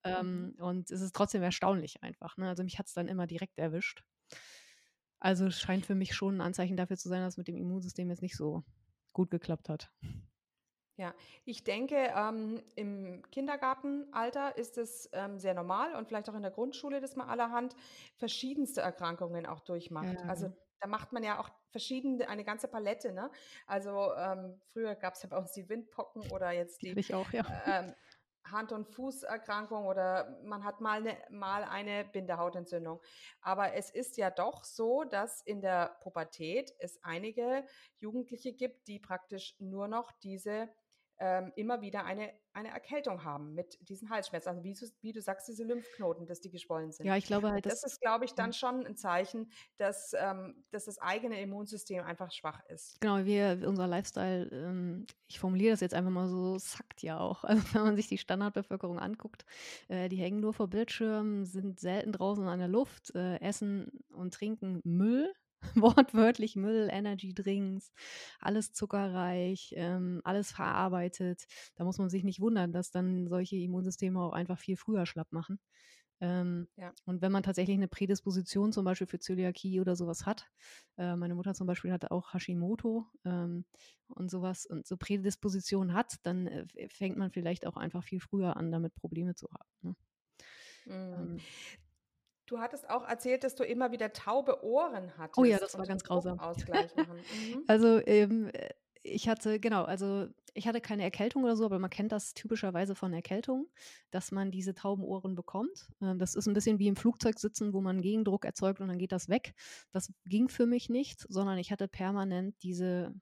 [0.03, 0.63] Ähm, mhm.
[0.63, 2.37] und es ist trotzdem erstaunlich einfach.
[2.37, 2.47] Ne?
[2.47, 4.03] Also mich hat es dann immer direkt erwischt.
[5.19, 7.57] Also es scheint für mich schon ein Anzeichen dafür zu sein, dass es mit dem
[7.57, 8.63] Immunsystem jetzt nicht so
[9.11, 9.91] gut geklappt hat.
[10.97, 16.41] Ja, ich denke, ähm, im Kindergartenalter ist es ähm, sehr normal und vielleicht auch in
[16.41, 17.75] der Grundschule, dass man allerhand
[18.15, 20.19] verschiedenste Erkrankungen auch durchmacht.
[20.21, 20.29] Ja.
[20.29, 23.11] Also da macht man ja auch verschiedene, eine ganze Palette.
[23.11, 23.29] Ne?
[23.67, 27.29] Also ähm, früher gab es ja bei uns die Windpocken oder jetzt die, ich auch,
[27.31, 27.45] ja.
[27.65, 27.93] Ähm,
[28.51, 33.01] Hand- und Fußerkrankung oder man hat mal eine, mal eine Bindehautentzündung.
[33.41, 37.65] Aber es ist ja doch so, dass in der Pubertät es einige
[37.97, 40.69] Jugendliche gibt, die praktisch nur noch diese
[41.19, 44.49] ähm, immer wieder eine, eine Erkältung haben mit diesen Halsschmerzen.
[44.49, 47.05] Also wie du, wie du sagst, diese Lymphknoten, dass die geschwollen sind.
[47.05, 47.65] Ja, ich glaube halt.
[47.65, 52.03] Das, das ist, glaube ich, dann schon ein Zeichen, dass, ähm, dass das eigene Immunsystem
[52.03, 52.99] einfach schwach ist.
[53.01, 57.43] Genau, wir, unser Lifestyle, ähm, ich formuliere das jetzt einfach mal so, sackt ja auch.
[57.43, 59.45] Also wenn man sich die Standardbevölkerung anguckt,
[59.87, 64.33] äh, die hängen nur vor Bildschirmen, sind selten draußen an der Luft, äh, essen und
[64.33, 65.33] trinken Müll
[65.75, 67.91] wortwörtlich Müll, Energy Drinks,
[68.39, 71.45] alles zuckerreich, ähm, alles verarbeitet.
[71.75, 75.31] Da muss man sich nicht wundern, dass dann solche Immunsysteme auch einfach viel früher schlapp
[75.31, 75.59] machen.
[76.21, 76.93] Ähm, ja.
[77.05, 80.49] Und wenn man tatsächlich eine Prädisposition zum Beispiel für Zöliakie oder sowas hat,
[80.97, 83.65] äh, meine Mutter zum Beispiel hatte auch Hashimoto ähm,
[84.07, 88.55] und sowas und so Prädisposition hat, dann äh, fängt man vielleicht auch einfach viel früher
[88.55, 89.69] an, damit Probleme zu haben.
[89.81, 89.95] Ne?
[90.85, 90.91] Mhm.
[90.91, 91.39] Ähm,
[92.45, 95.37] Du hattest auch erzählt, dass du immer wieder taube Ohren hattest.
[95.37, 96.39] Oh ja, das war ganz grausam.
[96.39, 97.17] Ausgleich machen.
[97.17, 97.63] Mhm.
[97.67, 98.51] Also ähm,
[99.05, 102.95] ich hatte, genau, also ich hatte keine Erkältung oder so, aber man kennt das typischerweise
[102.95, 103.67] von Erkältung,
[104.09, 105.89] dass man diese tauben Ohren bekommt.
[106.01, 108.97] Ähm, das ist ein bisschen wie im Flugzeug sitzen, wo man Gegendruck erzeugt und dann
[108.97, 109.53] geht das weg.
[109.91, 113.13] Das ging für mich nicht, sondern ich hatte permanent diese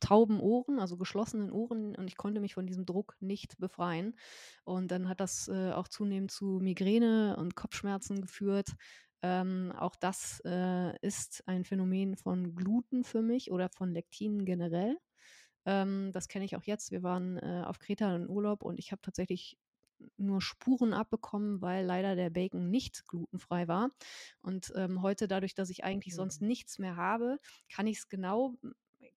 [0.00, 4.14] tauben Ohren, also geschlossenen Ohren und ich konnte mich von diesem Druck nicht befreien.
[4.64, 8.70] Und dann hat das äh, auch zunehmend zu Migräne und Kopfschmerzen geführt.
[9.22, 14.98] Ähm, auch das äh, ist ein Phänomen von Gluten für mich oder von Lektinen generell.
[15.64, 16.90] Ähm, das kenne ich auch jetzt.
[16.90, 19.58] Wir waren äh, auf Kreta in Urlaub und ich habe tatsächlich
[20.16, 23.90] nur Spuren abbekommen, weil leider der Bacon nicht glutenfrei war.
[24.40, 26.48] Und ähm, heute, dadurch, dass ich eigentlich sonst mhm.
[26.48, 27.38] nichts mehr habe,
[27.72, 28.54] kann ich es genau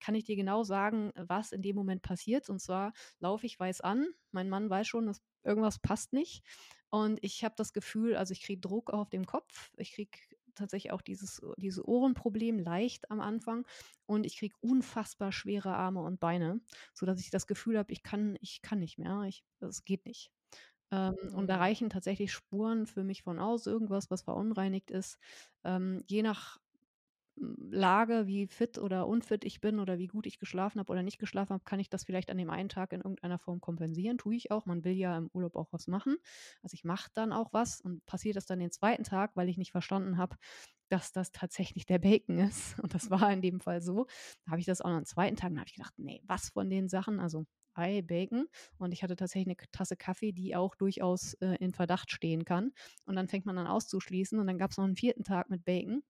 [0.00, 2.48] kann ich dir genau sagen, was in dem Moment passiert.
[2.48, 6.44] Und zwar laufe ich weiß an, mein Mann weiß schon, dass irgendwas passt nicht.
[6.90, 10.18] Und ich habe das Gefühl, also ich kriege Druck auf dem Kopf, ich kriege
[10.54, 13.66] tatsächlich auch dieses, dieses Ohrenproblem leicht am Anfang
[14.06, 16.60] und ich kriege unfassbar schwere Arme und Beine,
[16.94, 19.28] sodass ich das Gefühl habe, ich kann, ich kann nicht mehr,
[19.60, 20.32] es geht nicht.
[20.90, 21.16] Ähm.
[21.34, 21.62] Und da mhm.
[21.62, 25.18] reichen tatsächlich Spuren für mich von aus, irgendwas, was verunreinigt ist.
[25.64, 26.58] Ähm, je nach
[27.36, 31.18] Lage, wie fit oder unfit ich bin oder wie gut ich geschlafen habe oder nicht
[31.18, 34.18] geschlafen habe, kann ich das vielleicht an dem einen Tag in irgendeiner Form kompensieren.
[34.18, 34.66] Tue ich auch.
[34.66, 36.16] Man will ja im Urlaub auch was machen.
[36.62, 39.58] Also ich mache dann auch was und passiert das dann den zweiten Tag, weil ich
[39.58, 40.36] nicht verstanden habe,
[40.88, 42.78] dass das tatsächlich der Bacon ist.
[42.82, 44.06] Und das war in dem Fall so.
[44.44, 46.50] Da habe ich das auch noch am zweiten Tag, da habe ich gedacht, nee, was
[46.50, 48.46] von den Sachen, also Ei, Bacon.
[48.78, 52.72] Und ich hatte tatsächlich eine Tasse Kaffee, die auch durchaus äh, in Verdacht stehen kann.
[53.04, 54.38] Und dann fängt man an auszuschließen.
[54.38, 56.02] Und dann gab es noch einen vierten Tag mit Bacon.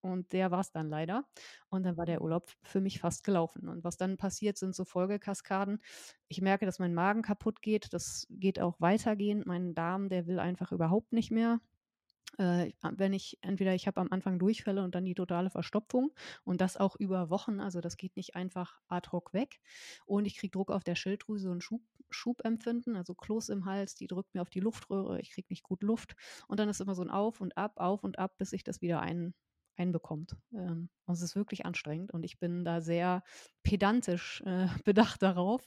[0.00, 1.24] Und der war es dann leider.
[1.68, 3.68] Und dann war der Urlaub für mich fast gelaufen.
[3.68, 5.80] Und was dann passiert, sind so Folgekaskaden.
[6.28, 7.92] Ich merke, dass mein Magen kaputt geht.
[7.92, 9.46] Das geht auch weitergehend.
[9.46, 11.60] Mein Darm, der will einfach überhaupt nicht mehr.
[12.36, 16.12] Äh, wenn ich entweder ich habe am Anfang Durchfälle und dann die totale Verstopfung
[16.44, 19.60] und das auch über Wochen, also das geht nicht einfach ad hoc weg.
[20.06, 24.06] Und ich kriege Druck auf der Schilddrüse und Schub, Schubempfinden, also Kloß im Hals, die
[24.06, 26.16] drückt mir auf die Luftröhre, ich kriege nicht gut Luft.
[26.48, 28.82] Und dann ist immer so ein Auf und Ab, auf und ab, bis ich das
[28.82, 29.34] wieder ein,
[29.78, 30.36] einbekommt.
[30.52, 33.22] Ähm, und es ist wirklich anstrengend und ich bin da sehr
[33.62, 35.66] pedantisch äh, bedacht darauf.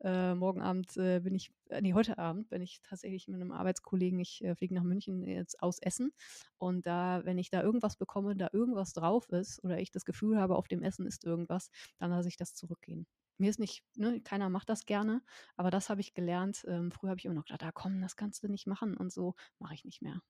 [0.00, 3.52] Äh, morgen Abend äh, bin ich, äh, nee, heute Abend bin ich tatsächlich mit einem
[3.52, 6.12] Arbeitskollegen, ich äh, fliege nach München jetzt aus Essen
[6.58, 10.38] und da, wenn ich da irgendwas bekomme, da irgendwas drauf ist oder ich das Gefühl
[10.38, 13.06] habe, auf dem Essen ist irgendwas, dann lasse ich das zurückgehen.
[13.38, 15.22] mir ist nicht, ne, keiner macht das gerne,
[15.56, 16.64] aber das habe ich gelernt.
[16.68, 19.12] Ähm, früher habe ich immer noch gedacht, ah komm, das kannst du nicht machen und
[19.12, 20.20] so mache ich nicht mehr.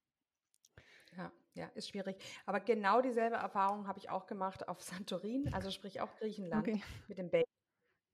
[1.17, 2.17] Ja, ja, ist schwierig.
[2.47, 6.83] Aber genau dieselbe Erfahrung habe ich auch gemacht auf Santorin, also sprich auch Griechenland Okay.
[7.07, 7.47] mit dem Bacon.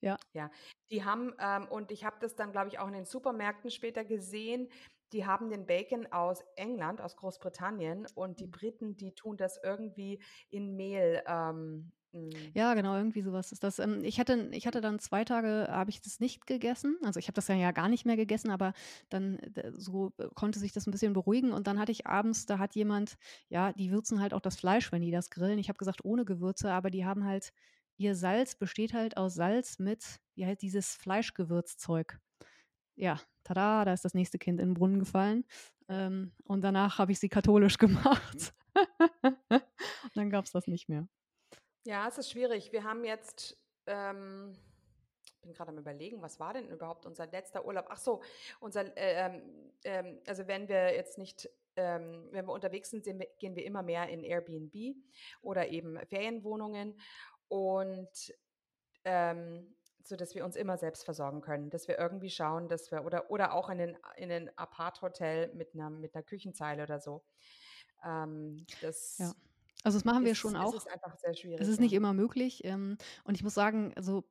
[0.01, 0.19] Ja.
[0.35, 0.51] Ja,
[0.91, 4.05] die haben, ähm, und ich habe das dann, glaube ich, auch in den Supermärkten später
[4.05, 4.69] gesehen,
[5.13, 8.49] die haben den Bacon aus England, aus Großbritannien und die Mhm.
[8.49, 11.23] Briten, die tun das irgendwie in Mehl.
[11.27, 13.79] Ähm, mm, Ja, genau, irgendwie sowas ist das.
[13.79, 16.97] Ähm, ich hatte ich hatte dann 2 Tage habe ich das nicht gegessen.
[17.05, 18.73] Also, ich habe das ja gar nicht mehr gegessen, aber
[19.09, 22.47] dann d so äh, konnte sich das ein bisschen beruhigen und dann hatte ich abends
[22.47, 23.16] da hat jemand
[23.49, 25.59] ja, die würzen halt auch das Fleisch, wenn die das grillen.
[25.59, 27.53] Ich habe gesagt, ohne Gewürze, aber die haben halt
[27.97, 32.18] ihr Salz besteht halt aus Salz mit, wie heißt dieses Fleischgewürzzeug.
[32.97, 35.44] Ja, tada, da ist das nächste Kind in den Brunnen gefallen.
[35.88, 38.55] Ähm, und danach habe ich sie katholisch gemacht.
[40.03, 41.09] Und dann gab's das nicht mehr.
[41.85, 42.73] Ja, es ist schwierig.
[42.73, 44.57] Wir haben jetzt, ähm,
[45.43, 47.87] bin gerade am Überlegen, was war denn überhaupt unser letzter Urlaub?
[47.88, 48.23] Ach so,
[48.61, 53.29] unser, ähm, ähm, also wenn wir jetzt nicht, ähm, wenn wir unterwegs sind, sind wir,
[53.38, 54.75] gehen wir immer mehr in Airbnb
[55.43, 56.99] oder eben Ferienwohnungen
[57.49, 58.35] und
[59.05, 63.05] ähm, so dass wir uns immer selbst versorgen können, dass wir irgendwie schauen, dass wir
[63.05, 67.25] oder oder auch in den in ein Apart-Hotel mit einer mit einer Küchenzeile oder so.
[68.05, 69.35] Ähm, das Ja.
[69.85, 70.75] Also, das machen wir ist schon es auch.
[70.75, 71.81] ist einfach sehr Es schwierig, ist ja.
[71.81, 72.62] nicht immer möglich.
[72.64, 74.25] Ähm, und ich muss sagen, also,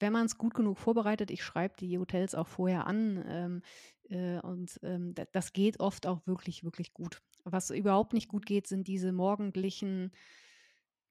[0.00, 3.62] wenn man es gut genug vorbereitet ich schreibe die Hotels auch vorher an, ähm,
[4.10, 7.22] äh, und, ähm, da das geht oft auch wirklich, wirklich gut.
[7.44, 10.12] Was überhaupt nicht gut geht, sind diese morgendlichen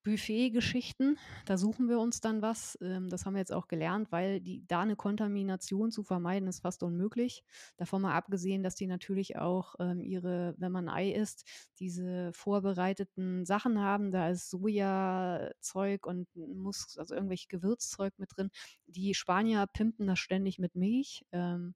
[0.04, 1.18] Buffet-Geschichten.
[1.46, 2.78] Da suchen wir uns dann was.
[2.82, 6.62] Ähm, das haben wir jetzt auch gelernt, weil die da eine Kontamination zu vermeiden, ist
[6.62, 7.44] fast unmöglich.
[7.78, 11.46] Davon mal abgesehen, dass die natürlich auch, ähm, ihre wenn man Ei isst,
[11.80, 14.12] diese vorbereiteten Sachen haben.
[14.12, 18.50] Da ist Sojazeug und muss also irgendwelche Gewürzzeug mit drin.
[18.88, 21.26] Die Spanier pimpen das ständig mit Milch.
[21.32, 21.76] Ähm,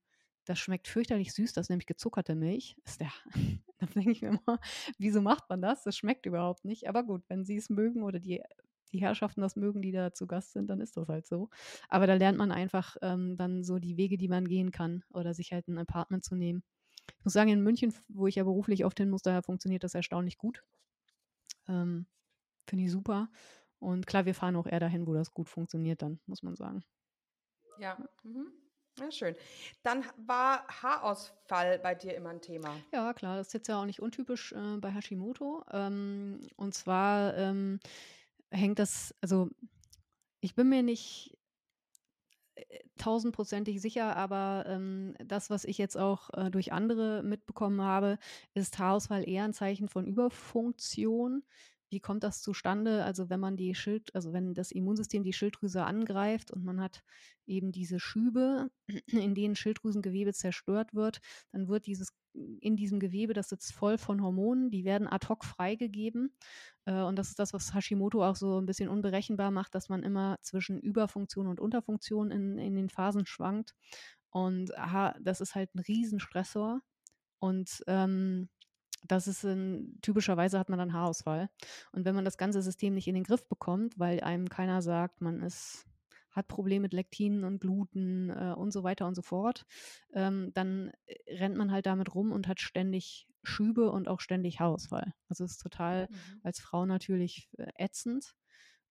[0.49, 2.77] das schmeckt fürchterlich süß, das ist nämlich gezuckerte Milch.
[2.85, 3.11] Ist der
[3.79, 4.59] da denke ich mir immer:
[4.97, 5.83] „Wieso macht man das?
[5.83, 8.43] Das schmeckt überhaupt nicht.“ Aber gut, wenn sie es mögen oder die
[8.93, 11.49] die Herrschaften das mögen, die da zu Gast sind, dann ist das halt so.
[11.89, 15.33] Aber da lernt man einfach, ähm, dann so die Wege, die man gehen kann oder
[15.33, 16.63] sich halt ein Apartment zu nehmen.
[17.19, 19.95] Ich muss sagen, in München, wo ich ja beruflich oft hin muss, da funktioniert das
[19.95, 20.63] erstaunlich gut.
[21.67, 22.07] Ähm,
[22.67, 23.29] finde ich super.
[23.79, 26.83] Und klar, wir fahren auch eher dahin, wo das gut funktioniert dann, muss man sagen.
[27.77, 28.66] Ja, mhm.
[28.99, 29.35] Ja, schön.
[29.83, 32.83] Dann war Haarausfall bei dir immer ein Thema?
[32.91, 35.63] Ja, klar, das ist jetzt ja auch nicht untypisch, äh, bei Hashimoto.
[35.71, 37.79] Ähm, und zwar, ähm,
[38.49, 39.49] hängt das also,
[40.41, 41.37] ich bin mir nicht,
[42.55, 42.63] äh,
[42.97, 48.17] tausendprozentig sicher, aber, ähm, das, was ich jetzt auch, äh, durch andere mitbekommen habe,
[48.55, 51.43] ist Haarausfall eher ein Zeichen von Überfunktion.
[51.89, 53.03] Wie kommt das zustande?
[53.05, 57.03] Also, wenn man die Schild also, wenn das Immunsystem die Schilddrüse angreift und man hat
[57.45, 58.69] eben diese Schübe,
[59.07, 61.19] in denen Schilddrüsengewebe zerstört wird,
[61.51, 65.43] dann wird dieses in diesem Gewebe, das sitzt voll von Hormonen, die werden ad hoc
[65.43, 66.35] freigegeben.
[66.85, 70.03] Äh, und das ist das, was Hashimoto auch so ein bisschen unberechenbar macht, dass man
[70.03, 73.73] immer zwischen Überfunktion und Unterfunktion in in den Phasen schwankt.
[74.29, 76.81] Und ha das ist halt ein Riesenstressor
[77.39, 78.49] und, ähm,
[79.05, 81.49] das ist 'n typischerweise hat man dann Haarausfall.
[81.91, 85.21] Und wenn man das ganze System nicht in den Griff bekommt, weil einem keiner sagt,
[85.21, 85.85] man ist
[86.31, 89.65] hat Probleme mit Lektinen und Gluten, äh, und so weiter und so fort,
[90.13, 94.59] ähm, dann, äh, rennt man halt damit rum und hat ständig Schübe und auch ständig
[94.59, 95.13] Haarausfall.
[95.29, 96.41] Also, ist total Mhm.
[96.43, 98.35] als Frau natürlich, äh, ätzend.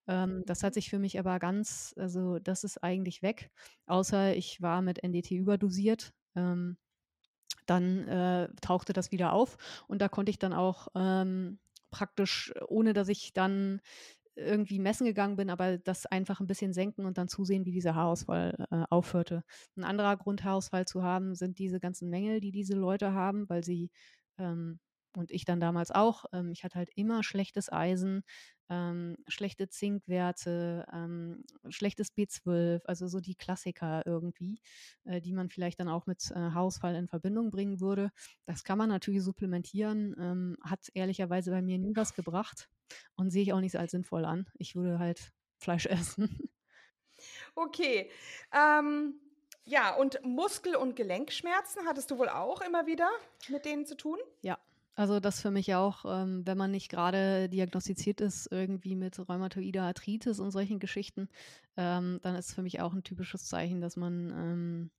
[0.09, 0.77] Ähm, das hat Mhm.
[0.77, 3.51] sich für mich aber ganz also, das ist eigentlich weg,
[3.87, 6.13] außer ich war mit NDT überdosiert.
[6.37, 6.79] Ähm,
[7.67, 9.57] dann, äh, tauchte das wieder auf
[9.89, 11.59] und da konnte ich dann auch, ähm,
[11.91, 13.81] praktisch, ohne dass ich dann
[14.37, 17.95] irgendwie messen gegangen bin, aber das einfach ein bisschen senken und dann zusehen, wie dieser
[17.95, 19.45] Haarausfall, äh, aufhörte.
[19.77, 23.65] Ein anderer Grund, Haarausfall zu haben, sind diese ganzen Mängel, die diese Leute haben, weil
[23.65, 23.91] sie,
[24.39, 24.79] ähm
[25.17, 28.23] und ich dann damals auch, ähm, ich hatte halt immer schlechtes Eisen,
[28.69, 34.61] ähm, schlechte Zinkwerte, ähm, schlechtes B12, also so die Klassiker irgendwie,
[35.05, 38.11] äh, die man vielleicht dann auch mit, äh, Haarausfall in Verbindung bringen würde.
[38.45, 42.69] Das kann man natürlich supplementieren, ähm, hat ehrlicherweise bei mir nie was gebracht
[43.17, 44.47] und sehe ich auch nicht als sinnvoll an.
[44.55, 46.51] Ich würde halt Fleisch essen.
[47.55, 48.11] Okay.
[48.53, 49.15] Ähm,
[49.65, 53.11] ja, und Muskel und Gelenkschmerzen hattest du wohl auch immer wieder
[53.49, 54.19] mit denen zu tun?
[54.43, 54.59] Ja,
[54.97, 59.85] also das für mich auch, ähm, wenn man nicht grade diagnostiziert ist irgendwie mit rheumatoider
[59.85, 61.29] Arthritis und solchen Geschichten,
[61.77, 64.91] ähm, dann ist für mich auch 'n typisches Zeichen, dass man, ähm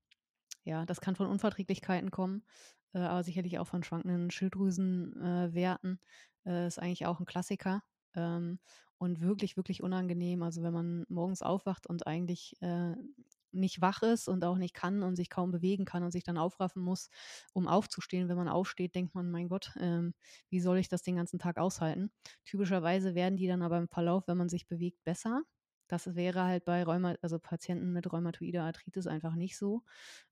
[0.65, 2.43] ja, das kann von Unverträglichkeiten kommen,
[2.93, 5.99] äh, aber sicherlich auch von schwankenden Schilddrüsen äh.
[6.45, 7.83] Äh, ist eigentlich auch 'n Klassiker,
[8.15, 8.59] ähm,
[8.99, 10.43] und wirklich, wirklich unangenehm.
[10.43, 12.95] Also, wenn man morgens aufwacht und eigentlich, äh,
[13.51, 16.37] nicht wach ist und auch nicht kann und sich kaum bewegen kann und sich dann
[16.37, 17.09] aufraffen muss,
[17.53, 18.29] um aufzustehen.
[18.29, 20.13] Wenn man aufsteht, denkt man, mein Gott, ähm,
[20.49, 22.11] wie soll ich das den ganzen Tag aushalten?
[22.45, 25.43] Typischerweise werden die dann aber im Verlauf, wenn man sich bewegt, besser.
[25.89, 29.83] Das wäre halt bei Rheuma, also Patienten mit rheumatoider Arthritis einfach nicht so.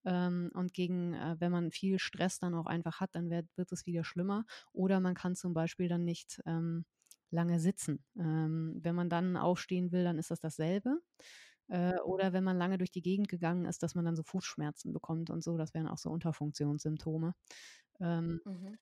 [0.05, 3.72] Ähm, und gegen, äh, wenn man viel Stress dann auch einfach hat, dann wird, wird
[3.72, 4.45] es wieder schlimmer.
[4.74, 6.86] Oder man kann zum Beispiel dann nicht ähm,
[7.32, 8.03] lange sitzen.
[8.18, 10.99] Ähm, wenn man dann aufstehen will, dann ist das dasselbe.
[11.68, 14.93] Äh, oder wenn man lange durch die Gegend gegangen ist, dass man dann so Fußschmerzen
[14.93, 15.57] bekommt und so.
[15.57, 17.34] Das wären auch so Unterfunktionssymptome.
[17.99, 18.78] Ähm, mhm.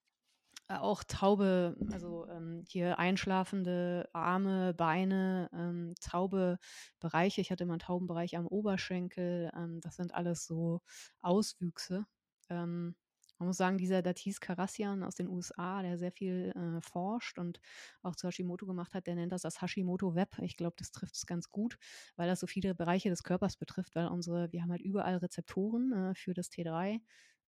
[0.70, 6.58] Äh, auch taube, also ähm, hier einschlafende Arme, Beine, ähm, taube
[7.00, 7.42] Bereiche.
[7.42, 9.52] Ich hatte immer einen tauben Bereich am Oberschenkel.
[9.56, 10.82] Ähm, das sind alles so
[11.22, 12.06] Auswüchse.
[12.50, 12.96] Ähm,
[13.40, 17.60] man muss sagen, dieser Datis Karassian aus den USA, der sehr viel äh, forscht und
[18.02, 20.38] auch zu Hashimoto gemacht hat, der nennt das das Hashimoto Web.
[20.42, 21.78] Ich glaube, das trifft es ganz gut,
[22.16, 25.92] weil das so viele Bereiche des Körpers betrifft, weil unsere, wir haben halt überall Rezeptoren
[25.94, 27.02] äh, für das T3,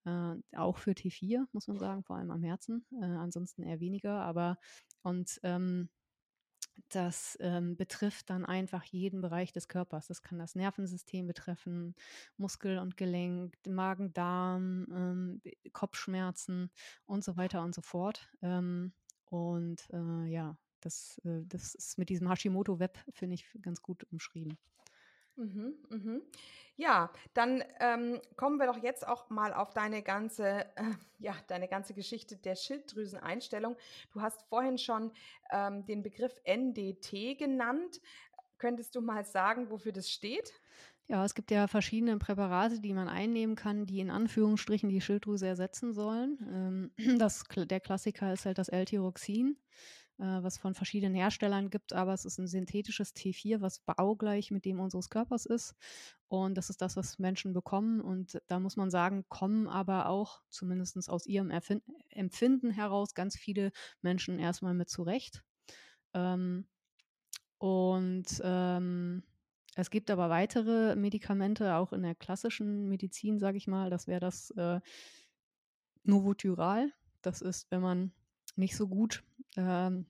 [0.06, 2.86] äh, auch für T4, muss man sagen, vor allem am Herzen.
[3.02, 4.58] Äh, ansonsten eher weniger, aber
[5.04, 5.90] und ähm,
[6.90, 10.08] das ähm, betrifft dann einfach jeden Bereich des Körpers.
[10.08, 11.96] Das kann das Nervensystem betreffen,
[12.38, 15.42] Muskel und Gelenk, Magen, Darm, ähm,
[15.74, 16.70] Kopfschmerzen
[17.06, 18.28] und so weiter und so fort.
[18.42, 18.94] Ähm,
[19.26, 24.58] und äh, ja, das, äh, das ist mit diesem Hashimoto-Web, finde ich, ganz gut umschrieben.
[25.36, 26.22] Mhm, mhm.
[26.78, 31.70] Ja, dann ähm, kommen wir doch jetzt auch mal auf deine ganze, äh, ja, deine
[31.70, 33.78] ganze Geschichte der Schilddrüseneinstellung.
[34.12, 35.12] Du hast vorhin schon
[35.52, 38.02] ähm, den Begriff NDT genannt.
[38.58, 40.52] Könntest du mal sagen, wofür das steht?
[41.08, 45.48] Ja, es gibt ja verschiedene Präparate, die man einnehmen kann, die in Anführungsstrichen die Schilddrüse
[45.48, 46.92] ersetzen sollen.
[46.98, 49.58] Ähm, das, der Klassiker ist halt das L-Tyroxin
[50.18, 54.66] äh, was von verschiedenen Herstellern gibt, aber es ist ein synthetisches T4, was baugleich mit
[54.66, 55.76] dem unseres Körpers ist.
[56.28, 58.02] Und das ist das, was Menschen bekommen.
[58.02, 63.36] Und da muss man sagen, kommen aber auch, zumindest aus ihrem Erfind Empfinden heraus, ganz
[63.36, 65.44] viele Menschen erstmal mit zurecht.
[66.14, 66.66] Ähm,
[67.58, 69.24] und ähm,
[69.76, 73.90] es gibt aber weitere Medikamente, auch in der klassischen Medizin, sage ich mal.
[73.90, 74.80] Das wäre das äh,
[76.04, 76.94] Novotyral.
[77.22, 78.14] Das ist, wenn man
[78.56, 79.24] nicht so gut
[79.58, 80.06] ähm,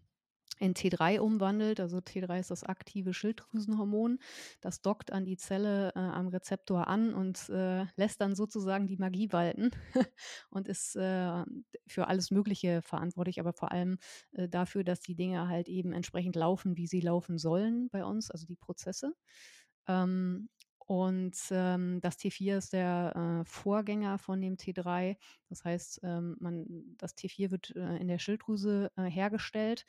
[0.60, 1.80] in T3 umwandelt.
[1.80, 4.20] Also T3 ist das aktive Schilddrüsenhormon.
[4.62, 8.98] Das dockt an die Zelle äh, am Rezeptor an und äh, lässt dann sozusagen die
[8.98, 9.72] Magie walten
[10.50, 11.43] und ist äh,
[11.88, 13.98] für alles Mögliche verantwortlich, aber vor allem
[14.32, 18.32] äh, dafür, dass die Dinge halt eben entsprechend laufen, wie sie laufen sollen bei uns,
[18.32, 19.14] also die Prozesse.
[19.88, 20.50] Ähm,
[20.86, 25.18] und ähm, das T4 ist der äh, Vorgänger von dem T3.
[25.50, 29.86] Das heißt, ähm, man, das T4 wird äh, in der Schilddrüse äh, hergestellt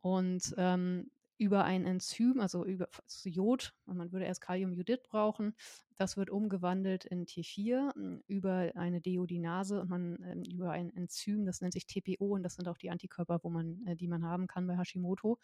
[0.00, 2.88] und ähm, über ein Enzym, also über
[3.24, 5.54] Jod, man würde erst Kaliumjodid brauchen,
[5.96, 11.44] das wird umgewandelt in T4 hm, über eine Deodinase und man äh, über ein Enzym,
[11.44, 14.24] das nennt sich TPO und das sind auch die Antikörper, wo man, äh, die man
[14.24, 15.38] haben kann bei Hashimoto,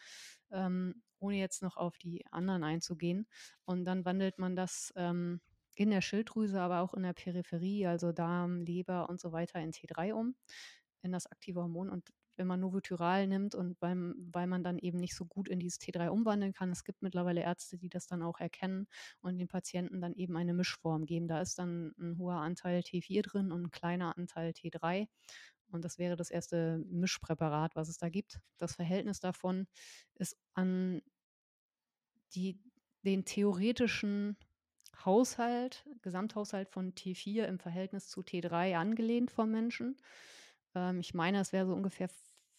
[0.50, 3.26] ähm, ohne jetzt noch auf die anderen einzugehen.
[3.64, 5.40] Und dann wandelt man das ähm,
[5.74, 9.72] in der Schilddrüse, aber auch in der Peripherie, also Darm, Leber und so weiter in
[9.72, 10.34] T3 um,
[11.02, 11.88] in das aktive Hormon.
[11.88, 12.12] Und
[12.42, 15.80] wenn man Novotyral nimmt und beim, weil man dann eben nicht so gut in dieses
[15.80, 16.72] T3 umwandeln kann.
[16.72, 18.88] Es gibt mittlerweile Ärzte, die das dann auch erkennen
[19.20, 21.28] und den Patienten dann eben eine Mischform geben.
[21.28, 25.06] Da ist dann ein hoher Anteil T4 drin und ein kleiner Anteil T3.
[25.68, 28.40] Und das wäre das erste Mischpräparat, was es da gibt.
[28.58, 29.68] Das Verhältnis davon
[30.16, 31.00] ist an
[32.34, 32.58] die,
[33.04, 34.36] den theoretischen
[35.04, 39.96] Haushalt, Gesamthaushalt von T4 im Verhältnis zu T3 angelehnt vom Menschen.
[40.74, 42.08] Ähm, ich meine, es wäre so ungefähr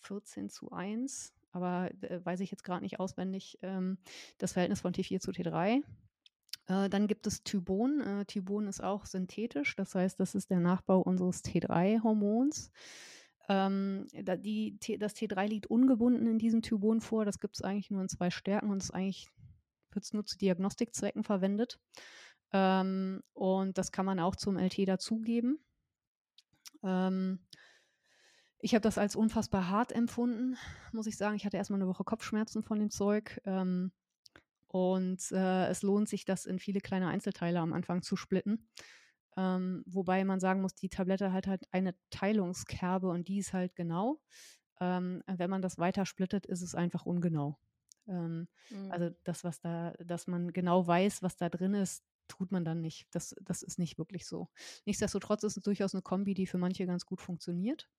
[0.04, 3.98] 14 zu 1, aber äh, weiß ich jetzt gerade nicht auswendig, ähm,
[4.38, 5.82] das Verhältnis von T4 zu T3.
[6.68, 8.02] Äh, dann gibt es Tybon.
[8.02, 12.72] Äh, Tybon ist auch synthetisch, das heißt, das ist der Nachbau unseres T3-Hormons.
[13.50, 17.26] Ähm, das T3 liegt ungebunden in diesem Tybon vor.
[17.26, 19.30] Das gibt es eigentlich nur in zwei Stärken und eigentlich
[19.92, 21.80] wird es nur zu Diagnostikzwecken verwendet.
[22.52, 25.60] Ähm, und das kann man auch zum LT dazugeben.
[26.84, 27.40] Ähm,
[28.64, 30.56] ich habe das als unfassbar hart empfunden,
[30.94, 31.36] muss ich sagen.
[31.36, 33.42] Ich hatte erstmal eine Woche Kopfschmerzen von dem Zeug.
[33.44, 33.92] Ähm,
[34.68, 38.70] und äh, es lohnt sich, das in viele kleine Einzelteile am Anfang zu splitten.
[39.36, 43.76] Ähm, wobei man sagen muss, die Tablette hat halt eine Teilungskerbe und die ist halt
[43.76, 44.22] genau.
[44.80, 47.60] Ähm, wenn man das weiter splittet, ist es einfach ungenau.
[48.08, 48.92] Ähm, mhm.
[48.92, 52.80] Also das, was da, dass man genau weiß, was da drin ist, tut man dann
[52.80, 53.08] nicht.
[53.12, 54.48] Das, das ist nicht wirklich so.
[54.86, 57.90] Nichtsdestotrotz ist es durchaus eine Kombi, die für manche ganz gut funktioniert.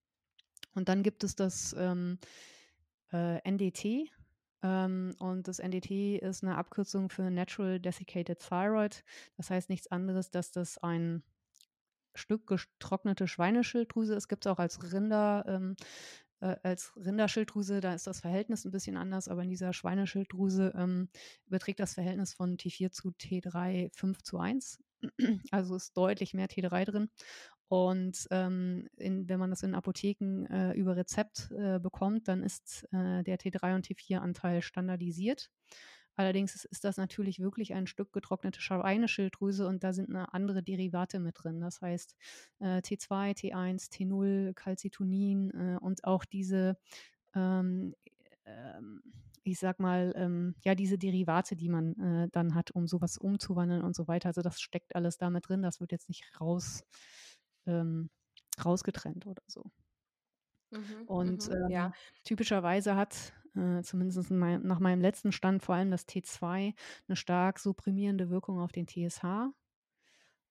[0.75, 2.19] Und dann gibt es das ähm,
[3.13, 4.11] äh, NDT.
[4.63, 9.05] Ähm, und das NDT ist eine Abkürzung für Natural Desiccated Thyroid.
[9.37, 11.23] Das heißt nichts anderes, dass das ein
[12.15, 14.29] Stück getrocknete Schweineschilddrüse ist.
[14.29, 15.77] Gibt es auch als Rinder, ähm,
[16.41, 21.09] äh, als Rinderschilddrüse, da ist das Verhältnis ein bisschen anders, aber in dieser Schweineschilddrüse ähm,
[21.47, 24.79] beträgt das Verhältnis von T4 zu T3 5 zu 1.
[25.51, 27.09] Also ist deutlich mehr T3 drin.
[27.69, 32.87] Und ähm, in, wenn man das in Apotheken äh, über Rezept äh, bekommt, dann ist
[32.93, 35.51] äh, der T3 und T4-Anteil standardisiert.
[36.17, 40.63] Allerdings ist, ist, das natürlich wirklich ein Stück getrocknete Schweineschilddrüse und da sind eine andere
[40.63, 41.61] Derivate mit drin.
[41.61, 42.15] Das heißt
[42.61, 46.79] T2, T1, T0, Calcitonin äh, und auch diese
[47.35, 47.97] ähm,
[48.47, 49.03] ähm,
[49.45, 53.83] ich sag mal, ähm, ja, diese Derivate, die man äh, dann hat, um sowas umzuwandeln
[53.83, 54.29] und so weiter.
[54.29, 55.63] Also das steckt alles damit drin.
[55.63, 56.83] Das wird jetzt nicht raus
[57.67, 58.11] ähm,
[58.63, 59.65] rausgetrennt oder so.
[60.71, 61.93] Mhm, und mhm, ähm, ja.
[62.25, 66.75] typischerweise hat, äh, zumindest mein, nach meinem letzten Stand, vor allem das T2
[67.09, 69.53] eine stark supprimierende Wirkung auf den TSH.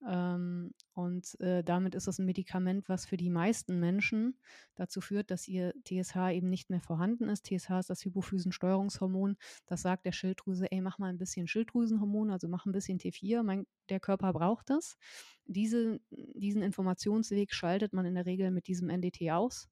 [0.07, 4.37] Ähm, und äh, damit ist es ein Medikament, was für die meisten Menschen
[4.75, 7.45] dazu führt, dass ihr TSH eben nicht mehr vorhanden ist.
[7.45, 9.37] TSH ist das Hypophysensteuerungshormon.
[9.65, 13.43] Das sagt der Schilddrüse, ey, mach mal ein bisschen Schilddrüsenhormon, also mach ein bisschen T4.
[13.43, 14.97] Mein, der Körper braucht das.
[15.45, 19.69] Diese, diesen Informationsweg schaltet man in der Regel mit diesem NDT aus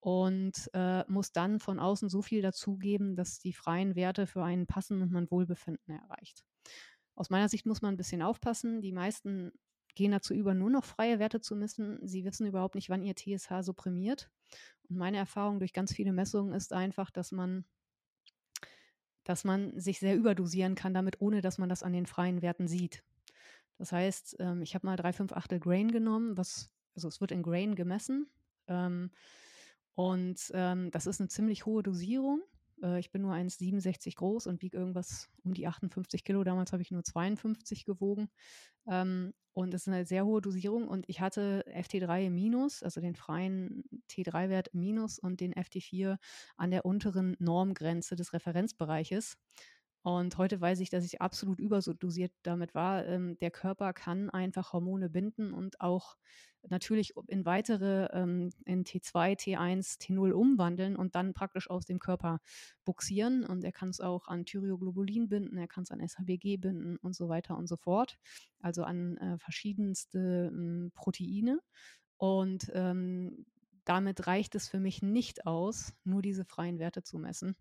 [0.00, 4.66] und äh, muss dann von außen so viel dazugeben, dass die freien Werte für einen
[4.66, 6.44] passen und man Wohlbefinden erreicht.
[7.20, 8.80] Aus meiner Sicht muss man ein bisschen aufpassen.
[8.80, 9.52] Die meisten
[9.94, 11.98] gehen dazu über, nur noch freie Werte zu messen.
[12.00, 14.30] Sie wissen überhaupt nicht, wann ihr TSH supprimiert.
[14.88, 17.66] Und meine Erfahrung durch ganz viele Messungen ist einfach, dass man,
[19.24, 22.68] dass man sich sehr überdosieren kann damit, ohne dass man das an den freien Werten
[22.68, 23.04] sieht.
[23.76, 27.74] Das heißt, ähm, ich habe mal 3,5 Grain genommen, was, also es wird in Grain
[27.74, 28.30] gemessen.
[28.66, 29.10] Ähm,
[29.94, 32.40] und ähm, das ist eine ziemlich hohe Dosierung.
[32.82, 36.44] Äh, ich bin nur 1,67 groß und wiege irgendwas um die 58 Kilo.
[36.44, 38.28] Damals habe ich nur 52 gewogen.
[38.86, 40.88] Ähm, und es ist eine sehr hohe Dosierung.
[40.88, 46.18] Und ich hatte FT3 im Minus, also den freien T3-Wert im Minus und den FT4
[46.56, 49.36] an der unteren Normgrenze des Referenzbereiches.
[50.02, 53.04] Und heute weiß ich, dass ich absolut überdosiert damit war.
[53.06, 56.16] Ähm, der Körper kann einfach Hormone binden und auch
[56.68, 62.40] natürlich in weitere, ähm, in T2, T1, T0 umwandeln und dann praktisch aus dem Körper
[62.84, 63.44] buxieren.
[63.44, 67.14] Und er kann es auch an Thyroglobulin binden, er kann es an SHBG binden und
[67.14, 68.18] so weiter und so fort.
[68.60, 71.60] Also an äh, verschiedenste ähm, Proteine.
[72.16, 73.44] Und ähm,
[73.84, 77.56] damit reicht es für mich nicht aus, nur diese freien Werte zu messen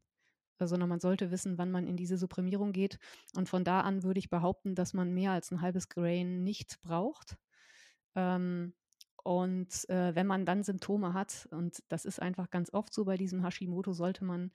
[0.67, 2.99] sondern man sollte wissen, wann man in diese Supprimierung geht.
[3.35, 6.81] Und von da an würde ich behaupten, dass man mehr als ein halbes Grain nicht
[6.81, 7.37] braucht.
[8.15, 8.73] Ähm,
[9.23, 13.17] und äh, wenn man dann Symptome hat, und das ist einfach ganz oft so bei
[13.17, 14.51] diesem Hashimoto, sollte man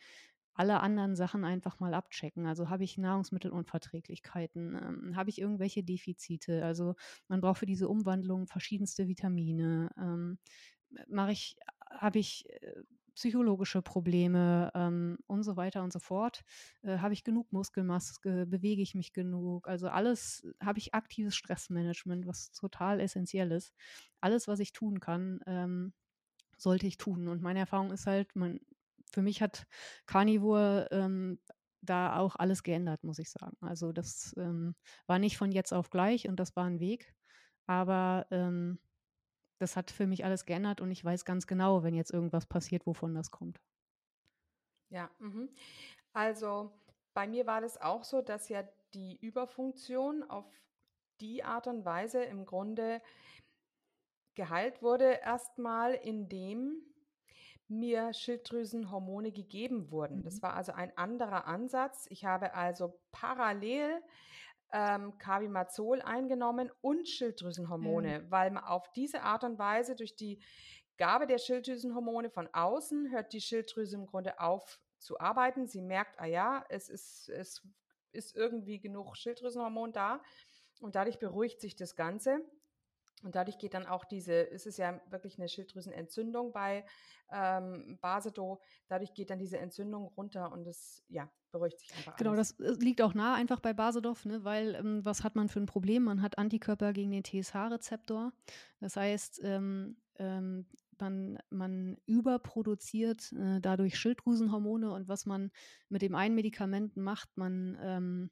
[0.55, 2.47] alle anderen Sachen einfach mal abchecken.
[2.47, 6.65] Also habe ich Nahrungsmittelunverträglichkeiten, ähm, habe ich irgendwelche Defizite.
[6.65, 6.95] Also
[7.29, 9.91] man braucht für diese Umwandlung verschiedenste Vitamine.
[9.99, 10.39] Ähm,
[11.09, 11.57] mache ich,
[11.91, 12.83] habe ich äh,
[13.15, 16.43] psychologische Probleme ähm, und so weiter und so fort.
[16.83, 18.47] Äh, habe ich genug Muskelmaske?
[18.47, 19.69] Bewege ich mich genug?
[19.69, 23.73] Also alles, habe ich aktives Stressmanagement, was total essentiell ist.
[24.21, 25.93] Alles, was ich tun kann, ähm,
[26.57, 27.29] sollte ich tun.
[27.29, 28.61] Und meine Erfahrung ist halt, man,
[29.13, 29.67] für mich hat
[30.07, 31.39] Carnivore ähm,
[31.83, 33.57] da auch alles geändert, muss ich sagen.
[33.61, 34.75] Also das ähm,
[35.07, 37.15] war nicht von jetzt auf gleich und das war ein Weg.
[37.67, 38.79] Aber ähm,
[39.59, 42.87] das hat für mich alles geändert und ich weiß ganz genau, wenn jetzt irgendwas passiert,
[42.87, 43.61] wovon das kommt.
[44.91, 45.49] Ja, mh.
[46.13, 46.73] also
[47.15, 50.45] bei mir war das auch so, dass ja die Überfunktion auf
[51.21, 53.01] die Art und Weise im Grunde
[54.35, 56.83] geheilt wurde, erstmal indem
[57.69, 60.23] mir Schilddrüsenhormone gegeben wurden.
[60.23, 60.43] Das mhm.
[60.43, 62.07] war also ein anderer Ansatz.
[62.11, 64.03] Ich habe also parallel
[64.75, 68.31] ähm, Carbimazol eingenommen und Schilddrüsenhormone, mhm.
[68.31, 70.43] weil man auf diese Art und Weise durch die
[70.97, 75.69] Gabe der Schilddrüsenhormone von außen hört die Schilddrüse im Grunde auf zu arbeiten.
[75.69, 77.63] Sie merkt, ah ja, es ist, es
[78.11, 80.21] ist irgendwie genug Schilddrüsenhormon da
[80.81, 82.41] und dadurch beruhigt sich das Ganze.
[83.25, 86.85] Und dadurch geht dann auch diese, es ist ja wirklich eine Schilddrüsenentzündung bei
[87.33, 92.17] ähm, Basedo, dadurch geht dann diese Entzündung runter und es ja, beruhigt sich einfach.
[92.17, 92.55] Genau, alles.
[92.57, 95.67] das liegt auch nah einfach bei Basedorf, ne, weil ähm, was hat man für ein
[95.67, 96.05] Problem?
[96.05, 98.33] Man hat Antikörper gegen den TSH-Rezeptor.
[98.81, 100.67] Das heißt, ähm, ähm,
[101.01, 105.51] man, man überproduziert äh, dadurch Schilddrüsenhormone und was man
[105.89, 108.31] mit dem einen Medikament macht, man, ähm,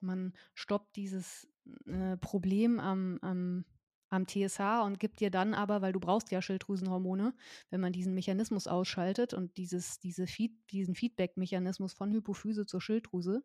[0.00, 1.48] man stoppt dieses
[1.86, 3.64] äh, Problem am, am
[4.08, 7.34] am TSH und gibt dir dann aber, weil du brauchst ja Schilddrüsenhormone,
[7.70, 13.42] wenn man diesen Mechanismus ausschaltet und dieses, diese Feed, diesen Feedback-Mechanismus von Hypophyse zur Schilddrüse,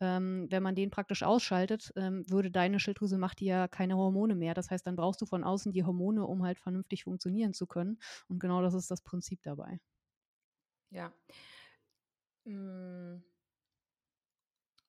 [0.00, 4.34] ähm, wenn man den praktisch ausschaltet, ähm, würde deine Schilddrüse macht dir ja keine Hormone
[4.36, 4.54] mehr.
[4.54, 7.98] Das heißt, dann brauchst du von außen die Hormone, um halt vernünftig funktionieren zu können.
[8.28, 9.80] Und genau das ist das Prinzip dabei.
[10.90, 11.12] Ja.
[12.46, 13.22] Hm.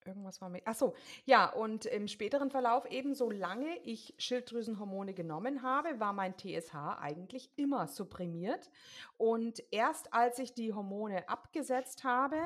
[0.07, 0.63] Irgendwas war mit.
[0.65, 0.93] Ach so,
[1.25, 7.51] ja, und im späteren Verlauf, eben solange ich Schilddrüsenhormone genommen habe, war mein TSH eigentlich
[7.57, 8.69] immer supprimiert.
[9.17, 12.37] Und erst als ich die Hormone abgesetzt habe,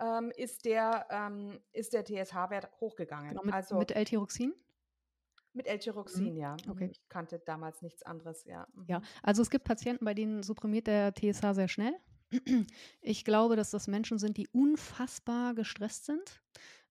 [0.00, 1.60] ähm, ist der, ähm,
[1.92, 3.30] der TSH-Wert hochgegangen.
[3.30, 4.54] Genau, mit, also, mit L-Tyroxin?
[5.52, 6.38] Mit L-Tyroxin, Mhm.
[6.38, 6.56] ja.
[6.64, 6.70] Mhm.
[6.70, 6.88] Okay.
[6.92, 8.68] Ich kannte damals nichts anderes, ja.
[8.86, 9.04] Ja, Mhm.
[9.22, 11.94] also es gibt Patienten, bei denen supprimiert der TSH sehr schnell.
[13.00, 16.40] Ich glaube, dass das Menschen sind, die unfassbar gestresst sind.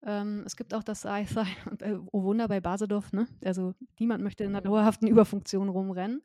[0.03, 1.23] Ähm, es gibt auch das sei,
[1.81, 3.27] äh, oh Wunder bei Basedorf, ne?
[3.43, 6.23] Also niemand möchte in einer dauerhaften Überfunktion rumrennen.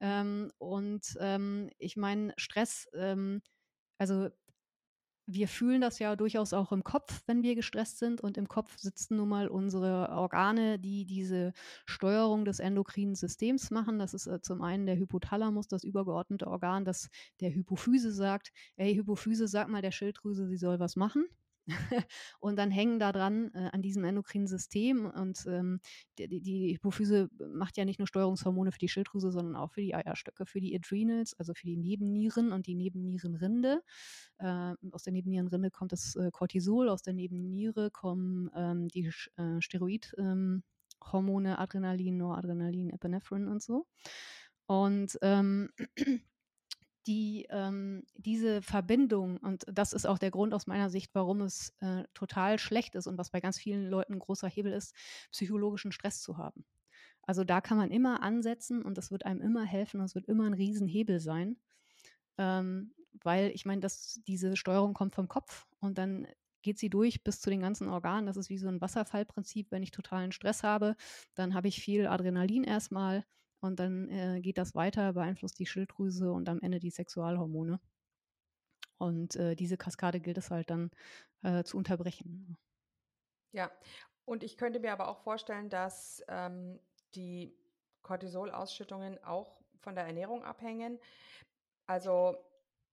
[0.00, 3.40] Ähm, und ähm, ich meine, Stress, ähm,
[3.98, 4.28] also
[5.26, 8.20] wir fühlen das ja durchaus auch im Kopf, wenn wir gestresst sind.
[8.20, 11.52] Und im Kopf sitzen nun mal unsere Organe, die diese
[11.86, 13.98] Steuerung des endokrinen Systems machen.
[13.98, 17.08] Das ist äh, zum einen der Hypothalamus, das übergeordnete Organ, das
[17.40, 21.26] der Hypophyse sagt, hey Hypophyse, sag mal der Schilddrüse, sie soll was machen.
[22.40, 25.80] und dann hängen da dran äh, an diesem endokrinen System und ähm,
[26.18, 29.94] die, die, Hypophyse macht ja nicht nur Steuerungshormone für die Schilddrüse, sondern auch für die
[29.94, 33.82] Eierstöcke, für die Adrenals, also für die Nebennieren und die Nebennierenrinde.
[34.38, 39.60] Äh, aus der Nebennierenrinde kommt das äh, Cortisol, aus der Nebenniere kommen ähm, die äh,
[39.60, 40.62] Steroidhormone,
[41.50, 43.86] ähm, Adrenalin, Noradrenalin, Epinephrine und so.
[44.66, 45.70] Und ähm,
[47.06, 51.74] die, ähm, diese Verbindung, und das ist auch der Grund aus meiner Sicht, warum es
[51.80, 54.94] äh, total schlecht ist und was bei ganz vielen Leuten ein großer Hebel ist,
[55.30, 56.64] psychologischen Stress zu haben.
[57.22, 60.26] Also da kann man immer ansetzen und das wird einem immer helfen und es wird
[60.26, 61.56] immer ein Riesenhebel sein.
[62.38, 66.26] Ähm, weil ich meine, dass diese Steuerung kommt vom Kopf und dann
[66.62, 68.26] geht sie durch bis zu den ganzen Organen.
[68.26, 69.70] Das ist wie so ein Wasserfallprinzip.
[69.70, 70.96] Wenn ich totalen Stress habe,
[71.34, 73.24] dann habe ich viel Adrenalin erstmal
[73.64, 77.80] und dann äh, geht das weiter, beeinflusst die Schilddrüse und am Ende die Sexualhormone.
[78.98, 80.90] Und äh, diese Kaskade gilt es halt dann
[81.42, 82.56] äh, zu unterbrechen.
[83.52, 83.70] Ja,
[84.24, 86.78] und ich könnte mir aber auch vorstellen, dass ähm,
[87.14, 87.56] die
[88.02, 90.98] Cortisolausschüttungen auch von der Ernährung abhängen.
[91.86, 92.36] Also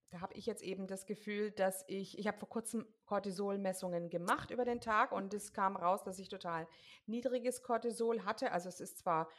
[0.09, 4.51] da habe ich jetzt eben das Gefühl, dass ich, ich habe vor kurzem Cortisolmessungen gemacht
[4.51, 6.67] über den Tag und es kam raus, dass ich total
[7.07, 8.51] niedriges Cortisol hatte.
[8.51, 9.29] Also es ist zwar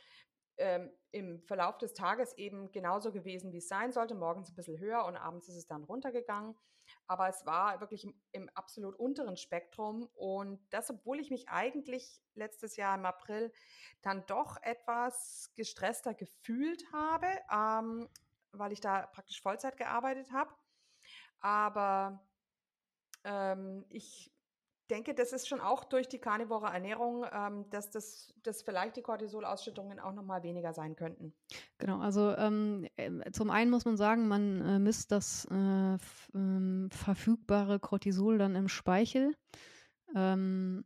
[0.63, 4.79] ähm, im Verlauf des Tages eben genauso gewesen, wie es sein sollte, morgens ein bisschen
[4.79, 6.55] höher und abends ist es dann runtergegangen.
[7.07, 12.23] Aber es war wirklich im, im absolut unteren Spektrum und das, obwohl ich mich eigentlich
[12.35, 13.53] letztes Jahr im April
[14.03, 18.09] dann doch etwas gestresster gefühlt habe, ähm,
[18.53, 20.55] weil ich da praktisch Vollzeit gearbeitet habe.
[21.41, 22.25] Aber
[23.25, 24.33] ähm, ich
[24.91, 29.03] denke, das ist schon auch durch die karnivore Ernährung, ähm, dass das dass vielleicht die
[29.03, 31.33] Cortisolausschüttungen auch noch mal weniger sein könnten.
[31.79, 35.97] Genau, also ähm, ähm zum einen muss man sagen, man äh, misst das äh,
[36.35, 39.35] ähm, verfügbare Cortisol dann im Speichel.
[40.15, 40.85] Ähm,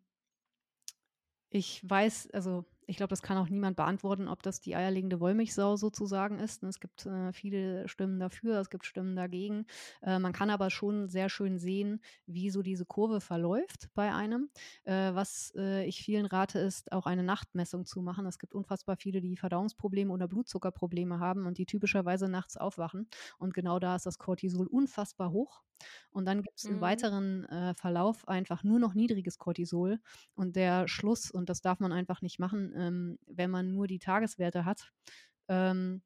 [1.51, 5.76] ich weiß, also ich glaube, das kann auch niemand beantworten, ob das die eierlegende Wollmilchsau
[5.76, 6.62] sozusagen ist.
[6.62, 9.66] Es gibt äh, viele Stimmen dafür, es gibt Stimmen dagegen.
[10.03, 14.51] Äh, man kann aber schon sehr schön sehen, wie so diese Kurve verläuft bei einem.
[14.84, 18.24] Äh, was äh, ich vielen rate, ist auch eine Nachtmessung zu machen.
[18.26, 23.09] Es gibt unfassbar viele, die Verdauungsprobleme oder Blutzuckerprobleme haben und die typischerweise nachts aufwachen.
[23.39, 25.62] Und genau da ist das Cortisol unfassbar hoch.
[26.11, 26.81] Und dann gibt es im mhm.
[26.81, 29.99] weiteren äh, Verlauf einfach nur noch niedriges Cortisol.
[30.35, 33.99] Und der Schluss, und das darf man einfach nicht machen, ähm, wenn man nur die
[33.99, 34.91] Tageswerte hat,
[35.49, 36.03] ähm,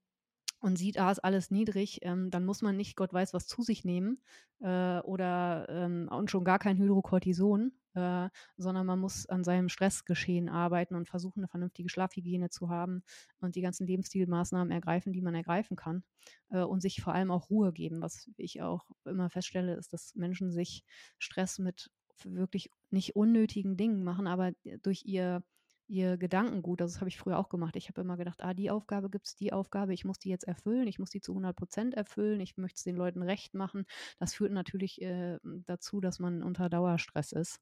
[0.60, 3.62] und sieht, ah, ist alles niedrig, ähm, dann muss man nicht Gott weiß was zu
[3.62, 4.22] sich nehmen
[4.60, 10.48] äh, oder ähm, und schon gar kein Hydrocortison, äh, sondern man muss an seinem Stressgeschehen
[10.48, 13.02] arbeiten und versuchen, eine vernünftige Schlafhygiene zu haben
[13.40, 16.04] und die ganzen Lebensstilmaßnahmen ergreifen, die man ergreifen kann
[16.50, 18.02] äh, und sich vor allem auch Ruhe geben.
[18.02, 20.84] Was ich auch immer feststelle, ist, dass Menschen sich
[21.18, 21.90] Stress mit
[22.24, 24.52] wirklich nicht unnötigen Dingen machen, aber
[24.82, 25.42] durch ihr
[25.90, 26.80] ihr Gedankengut.
[26.80, 27.76] Also das habe ich früher auch gemacht.
[27.76, 30.44] Ich habe immer gedacht, ah, die Aufgabe gibt es, die Aufgabe, ich muss die jetzt
[30.44, 33.84] erfüllen, ich muss die zu 100 Prozent erfüllen, ich möchte es den Leuten recht machen.
[34.18, 37.60] Das führt natürlich äh, dazu, dass man unter Dauerstress ist.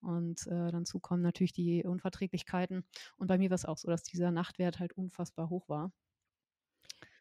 [0.00, 2.84] Und äh, dazu kommen natürlich die Unverträglichkeiten.
[3.16, 5.92] Und bei mir war es auch so, dass dieser Nachtwert halt unfassbar hoch war.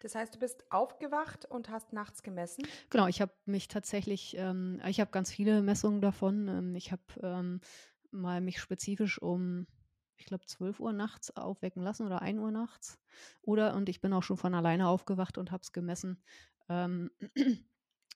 [0.02, 2.64] Das heißt, du bist aufgewacht und hast nachts gemessen?
[2.90, 6.48] Genau, ich habe mich tatsächlich, ähm, ich habe ganz viele Messungen davon.
[6.48, 7.60] Ähm, ich habe ähm,
[8.12, 9.68] mal mich spezifisch um
[10.20, 13.00] ich glaube, 12 Uhr nachts aufwecken lassen oder 1 Uhr nachts.
[13.42, 16.22] Oder, und ich bin auch schon von alleine aufgewacht und habe es gemessen.
[16.68, 17.10] Ähm,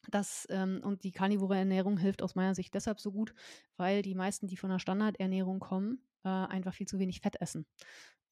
[0.09, 3.33] das, ähm, und die karnivore Ernährung hilft aus meiner Sicht deshalb so gut,
[3.77, 7.65] weil die meisten, die von der Standardernährung kommen, äh, einfach viel zu wenig Fett essen.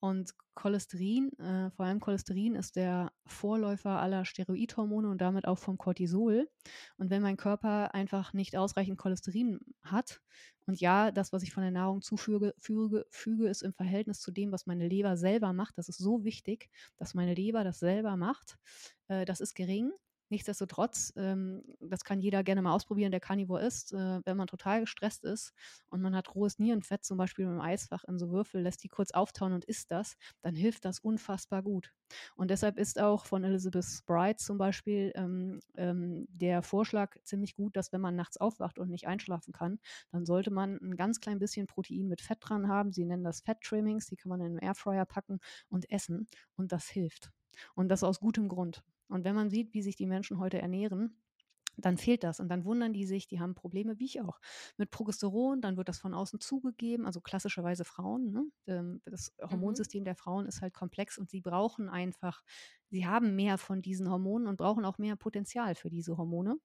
[0.02, 5.78] Und Cholesterin, äh, vor allem Cholesterin, ist der Vorläufer aller Steroidhormone und damit auch vom
[5.78, 6.50] Cortisol.
[6.98, 10.20] Und wenn mein Körper einfach nicht ausreichend Cholesterin hat,
[10.66, 14.32] und ja, das, was ich von der Nahrung zufüge, füge, füge, ist im Verhältnis zu
[14.32, 15.78] dem, was meine Leber selber macht.
[15.78, 18.58] Das ist so wichtig, dass meine Leber das selber macht.
[19.08, 19.92] Äh, das ist gering.
[20.32, 24.80] Nichtsdestotrotz, ähm, das kann jeder gerne mal ausprobieren, der Carnivore ist, äh, wenn man total
[24.80, 25.54] gestresst ist
[25.90, 29.12] und man hat rohes Nierenfett, zum Beispiel im Eisfach in so Würfel, lässt die kurz
[29.12, 31.92] auftauen und isst das, dann hilft das unfassbar gut.
[32.36, 37.76] Und deshalb ist auch von Elizabeth Sprite zum Beispiel ähm, ähm, der Vorschlag ziemlich gut,
[37.76, 39.80] dass wenn man nachts aufwacht und nicht einschlafen kann,
[40.12, 42.94] dann sollte man ein ganz klein bisschen Protein mit Fett dran haben.
[42.94, 46.88] Sie nennen das Fett-Trimmings, die kann man in den Airfryer packen und essen und das
[46.88, 47.32] hilft.
[47.76, 48.82] Und das aus gutem Grund.
[49.12, 51.22] Und wenn man sieht, wie sich die Menschen heute ernähren,
[51.78, 54.40] dann fehlt das und dann wundern die sich, die haben Probleme, wie ich auch,
[54.78, 58.32] mit Progesteron, dann wird das von außen zugegeben, also klassischerweise Frauen.
[58.32, 58.46] Ne?
[58.68, 59.52] Ähm, das mhm.
[59.52, 60.06] Hormonsystem mhm.
[60.06, 62.44] der Frauen ist halt komplex und sie brauchen einfach,
[62.90, 66.58] sie haben mehr von diesen Hormonen und brauchen auch mehr Potenzial für diese Hormone.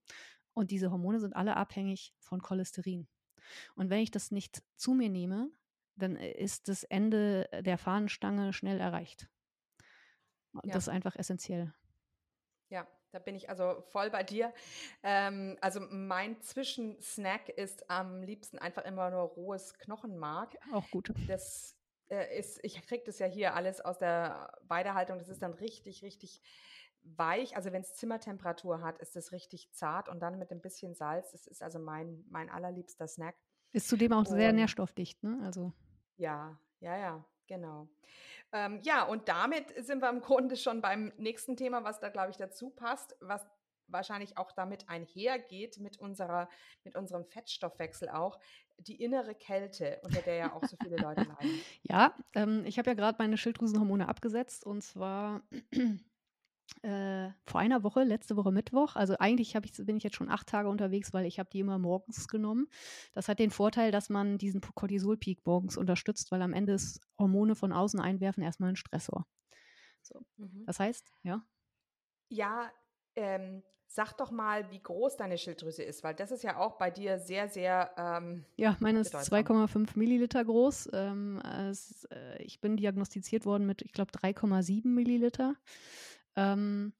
[0.55, 3.07] Und diese Hormone sind alle abhängig von Cholesterin.
[3.74, 5.51] Und wenn ich das nicht zu mir nehme,
[5.97, 9.28] dann äh, ist das Ende der Fahnenstange schnell erreicht.
[10.55, 10.72] Ja.
[10.72, 11.74] Das ist einfach essentiell.
[13.17, 14.53] Da bin ich also voll bei dir.
[15.03, 20.55] Ähm, also mein Zwischensnack ist am liebsten einfach immer nur rohes Knochenmark.
[20.71, 21.14] Auch gut.
[21.27, 21.79] Das
[22.11, 25.17] äh, ist, ich kriege das ja hier alles aus der Weidehaltung.
[25.17, 26.43] Das ist dann richtig, richtig
[27.05, 27.57] weich.
[27.57, 31.33] Also wenn es Zimmertemperatur hat, ist es richtig zart und dann mit ein bisschen Salz.
[31.33, 33.37] Das ist also mein, mein allerliebster Snack.
[33.73, 35.41] Ist zudem auch und, sehr nährstoffdicht, ne?
[35.43, 35.73] Also.
[36.19, 37.88] Ja, ja, ja, genau.
[38.53, 42.30] Ähm, ja, und damit sind wir im Grunde schon beim nächsten Thema, was da, glaube
[42.30, 43.47] ich, dazu passt, was
[43.88, 46.49] wahrscheinlich auch damit einhergeht mit unserer,
[46.84, 48.38] mit unserem Fettstoffwechsel auch,
[48.78, 51.61] die innere Kälte, unter der ja auch so viele Leute leiden.
[51.82, 55.42] Ja, ähm, ich habe ja gerade meine Schilddrüsenhormone abgesetzt und zwar
[56.83, 58.97] äh, vor einer Woche, letzte Woche Mittwoch.
[58.97, 61.79] Also eigentlich ich, bin ich jetzt schon acht Tage unterwegs, weil ich habe die immer
[61.79, 62.69] morgens genommen.
[63.12, 67.55] Das hat den Vorteil, dass man diesen Cortisol-Peak morgens unterstützt, weil am Ende ist Hormone
[67.55, 69.27] von außen einwerfen erstmal ein Stressor.
[70.03, 70.25] So.
[70.37, 70.64] Mhm.
[70.67, 71.45] Das heißt, ja?
[72.29, 72.71] Ja,
[73.14, 76.91] ähm, sag doch mal, wie groß deine Schilddrüse ist, weil das ist ja auch bei
[76.91, 77.91] dir sehr, sehr.
[77.97, 80.91] Ähm, ja, meine ist 2,5 Milliliter groß.
[80.93, 81.41] Ähm,
[81.71, 85.57] es, äh, ich bin diagnostiziert worden mit, ich glaube, 3,7 Milliliter.
[86.37, 86.93] Ähm,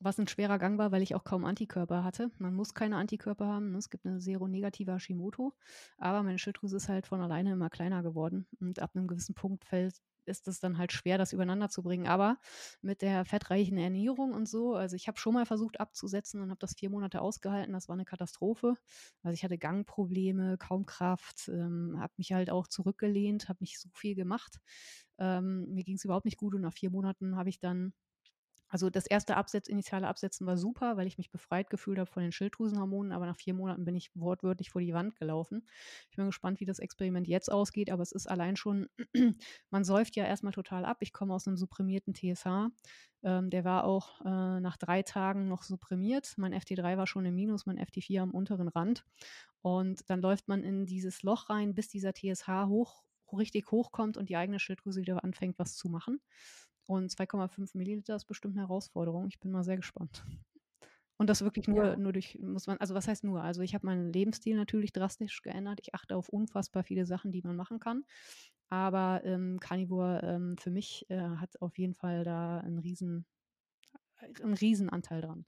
[0.00, 2.30] was ein schwerer Gang war, weil ich auch kaum Antikörper hatte.
[2.38, 3.72] Man muss keine Antikörper haben.
[3.72, 3.78] Ne?
[3.78, 5.52] Es gibt eine seronegative Hashimoto,
[5.98, 8.46] aber meine Schilddrüse ist halt von alleine immer kleiner geworden.
[8.60, 12.06] Und ab einem gewissen Punkt fällt, ist es dann halt schwer, das übereinander zu bringen.
[12.06, 12.38] Aber
[12.80, 16.60] mit der fettreichen Ernährung und so, also ich habe schon mal versucht abzusetzen und habe
[16.60, 17.72] das vier Monate ausgehalten.
[17.72, 18.76] Das war eine Katastrophe.
[19.22, 23.88] Also ich hatte Gangprobleme, kaum Kraft, ähm, habe mich halt auch zurückgelehnt, habe nicht so
[23.92, 24.60] viel gemacht.
[25.18, 27.92] Ähm, mir ging es überhaupt nicht gut und nach vier Monaten habe ich dann
[28.70, 32.22] also das erste Absetz, initiale Absetzen war super, weil ich mich befreit gefühlt habe von
[32.22, 35.66] den Schilddrüsenhormonen, aber nach vier Monaten bin ich wortwörtlich vor die Wand gelaufen.
[36.08, 38.88] Ich bin gespannt, wie das Experiment jetzt ausgeht, aber es ist allein schon,
[39.70, 40.98] man säuft ja erstmal total ab.
[41.00, 42.70] Ich komme aus einem supprimierten TSH.
[43.22, 46.34] Ähm, der war auch äh, nach drei Tagen noch supprimiert.
[46.36, 49.04] Mein FT3 war schon im Minus, mein FT4 am unteren Rand.
[49.62, 53.02] Und dann läuft man in dieses Loch rein, bis dieser TSH hoch,
[53.32, 56.20] richtig hochkommt und die eigene Schilddrüse wieder anfängt, was zu machen.
[56.90, 59.28] Und 2,5 Milliliter ist bestimmt eine Herausforderung.
[59.28, 60.24] Ich bin mal sehr gespannt.
[61.18, 61.96] Und das wirklich nur, ja.
[61.96, 63.44] nur durch, muss man, also was heißt nur?
[63.44, 65.78] Also ich habe meinen Lebensstil natürlich drastisch geändert.
[65.80, 68.04] Ich achte auf unfassbar viele Sachen, die man machen kann.
[68.70, 73.24] Aber ähm, Carnivore ähm, für mich äh, hat auf jeden Fall da einen riesen,
[74.42, 75.46] einen riesen Anteil dran.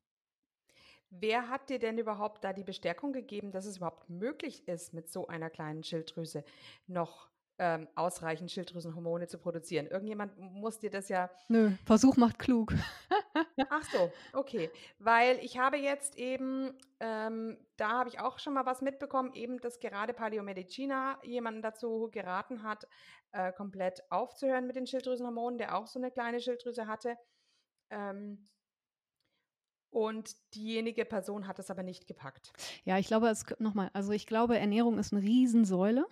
[1.11, 5.09] Wer hat dir denn überhaupt da die Bestärkung gegeben, dass es überhaupt möglich ist, mit
[5.09, 6.45] so einer kleinen Schilddrüse
[6.87, 7.32] noch
[7.63, 9.87] ähm, ausreichend Schilddrüsenhormone zu produzieren.
[9.87, 11.31] Irgendjemand muss dir das ja.
[11.47, 12.75] Nö, Versuch macht klug.
[13.71, 14.69] Ach so, okay.
[14.99, 19.61] Weil ich habe jetzt eben, ähm, da habe ich auch schon mal was mitbekommen, eben,
[19.61, 22.89] dass gerade Paleomedicina jemanden dazu geraten hat,
[23.31, 27.17] äh, komplett aufzuhören mit den Schilddrüsenhormonen, der auch so eine kleine Schilddrüse hatte.
[27.91, 28.49] Ähm,
[29.91, 32.53] und diejenige Person hat es aber nicht gepackt.
[32.83, 36.07] Ja, ich glaube, es nochmal, also ich glaube, Ernährung ist eine Riesensäule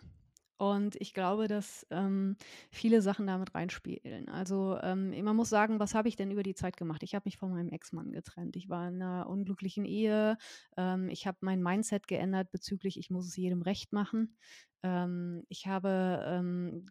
[0.61, 2.37] Und ich glaube, dass ähm,
[2.71, 4.29] viele Sachen damit reinspielen.
[4.29, 7.03] Also ähm, man muss sagen, was habe ich denn über die Zeit gemacht?
[7.03, 8.57] Ich habe mich von meinem Ex-Mann getrennt.
[8.57, 10.37] Ich war in einer unglücklichen Ehe.
[10.77, 14.37] Ähm, ich habe mein Mindset geändert bezüglich, ich muss es jedem recht machen.
[14.83, 16.85] Ähm, ich habe ähm,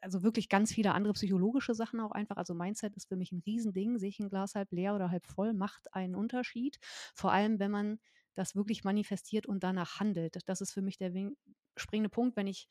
[0.00, 2.36] also wirklich ganz viele andere psychologische Sachen auch einfach.
[2.36, 3.98] Also Mindset ist für mich ein Riesending.
[3.98, 6.78] Sehe ich ein Glas halb leer oder halb voll, macht einen Unterschied.
[7.16, 7.98] Vor allem, wenn man
[8.36, 10.38] das wirklich manifestiert und danach handelt.
[10.48, 11.10] Das ist für mich der
[11.76, 12.68] springende Punkt, wenn ich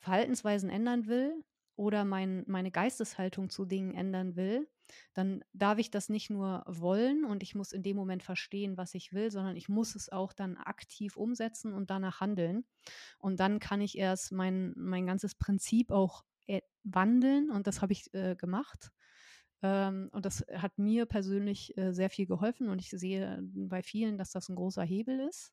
[0.00, 1.44] Verhaltensweisen ändern will
[1.76, 4.68] oder mein, meine Geisteshaltung zu Dingen ändern will,
[5.14, 8.94] dann darf ich das nicht nur wollen und ich muss in dem Moment verstehen, was
[8.94, 12.64] ich will, sondern ich muss es auch dann aktiv umsetzen und danach handeln.
[13.18, 17.92] Und dann kann ich erst mein, mein ganzes Prinzip auch äh, wandeln und das habe
[17.92, 18.90] ich äh, gemacht.
[19.62, 24.18] Ähm, und das hat mir persönlich äh, sehr viel geholfen und ich sehe bei vielen,
[24.18, 25.52] dass das ein großer Hebel ist.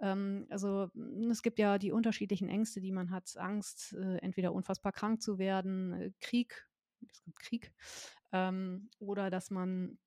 [0.00, 3.36] Ähm, also hm, es gibt ja die unterschiedlichen Ängste, die man hat.
[3.36, 6.66] Angst, äh, entweder unfassbar krank zu werden, äh, Krieg,
[7.10, 7.72] es gibt Krieg,
[8.32, 9.98] ähm, oder dass man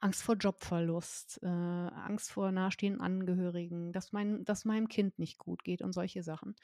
[0.00, 5.64] Angst vor Jobverlust, äh, Angst vor nahestehenden Angehörigen, dass, mein, dass meinem Kind nicht gut
[5.64, 6.54] geht und solche Sachen.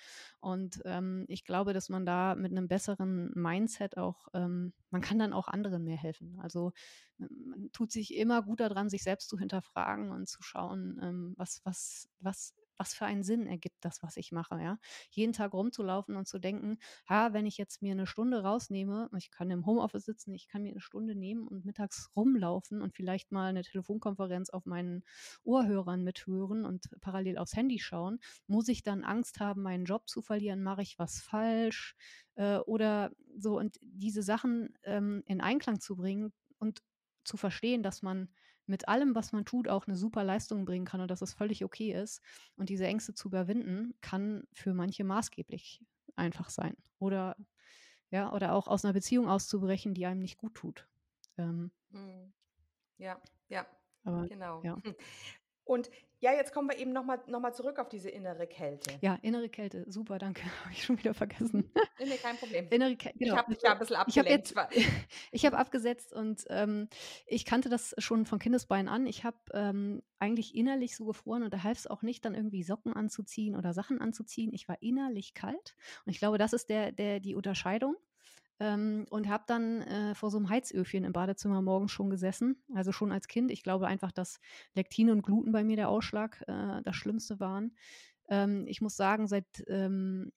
[0.41, 5.19] Und ähm, ich glaube, dass man da mit einem besseren Mindset auch, ähm, man kann
[5.19, 6.39] dann auch anderen mehr helfen.
[6.41, 6.73] Also
[7.19, 11.61] man tut sich immer gut daran, sich selbst zu hinterfragen und zu schauen, ähm, was,
[11.65, 14.79] was, was was für einen Sinn ergibt das, was ich mache, ja.
[15.11, 19.31] Jeden Tag rumzulaufen und zu denken, ha, wenn ich jetzt mir eine Stunde rausnehme, ich
[19.31, 23.33] kann im Homeoffice sitzen, ich kann mir eine Stunde nehmen und mittags rumlaufen und vielleicht
[23.33, 25.05] mal eine Telefonkonferenz auf meinen
[25.45, 30.23] Ohrhörern mithören und parallel aufs Handy schauen, muss ich dann Angst haben, meinen Job zu
[30.23, 31.95] verlieren, mache ich was falsch
[32.37, 36.83] äh, oder so und diese Sachen ähm, in Einklang zu bringen und
[37.25, 38.29] zu verstehen, dass man
[38.67, 41.65] mit allem, was man tut, auch eine super Leistung bringen kann und dass es völlig
[41.65, 42.23] okay ist.
[42.57, 45.85] Und diese Ängste zu überwinden, kann für manche maßgeblich
[46.17, 46.77] einfach sein.
[46.99, 47.37] Oder
[48.11, 50.87] ja, oder auch aus einer Beziehung auszubrechen, die einem nicht gut tut.
[51.39, 52.33] Ähm, hm.
[52.99, 53.67] ja, ja,
[54.05, 54.63] aber, genau.
[54.63, 54.77] Ja.
[55.65, 55.91] Und
[56.23, 58.97] ja, jetzt kommen wir eben nochmal noch mal zurück auf diese innere Kälte.
[59.01, 60.43] Ja, innere Kälte, super, danke.
[60.65, 61.69] Habe ich schon wieder vergessen.
[61.99, 62.69] Nee, kein Problem.
[62.71, 63.35] Innere Kälte, genau.
[63.35, 64.55] Ich habe mich ja ein bisschen abgelenkt.
[65.33, 66.89] Ich habe hab abgesetzt und ähm,
[67.27, 69.07] ich kannte das schon von Kindesbeinen an.
[69.07, 72.63] Ich habe ähm, eigentlich innerlich so gefroren und da half es auch nicht, dann irgendwie
[72.63, 74.53] Socken anzuziehen oder Sachen anzuziehen.
[74.53, 75.75] Ich war innerlich kalt
[76.07, 77.97] und ich glaube, das ist der, der, die Unterscheidung.
[78.61, 82.93] Ähm, und habe dann äh, vor so einem Heizöfchen im Badezimmer morgens schon gesessen, also
[82.93, 83.51] schon als Kind.
[83.51, 84.41] Ich glaube einfach, dass
[84.75, 87.73] Lektin und Gluten bei mir der Ausschlag äh, das Schlimmste waren.
[88.29, 90.33] Ähm, ich muss sagen, seit ähm,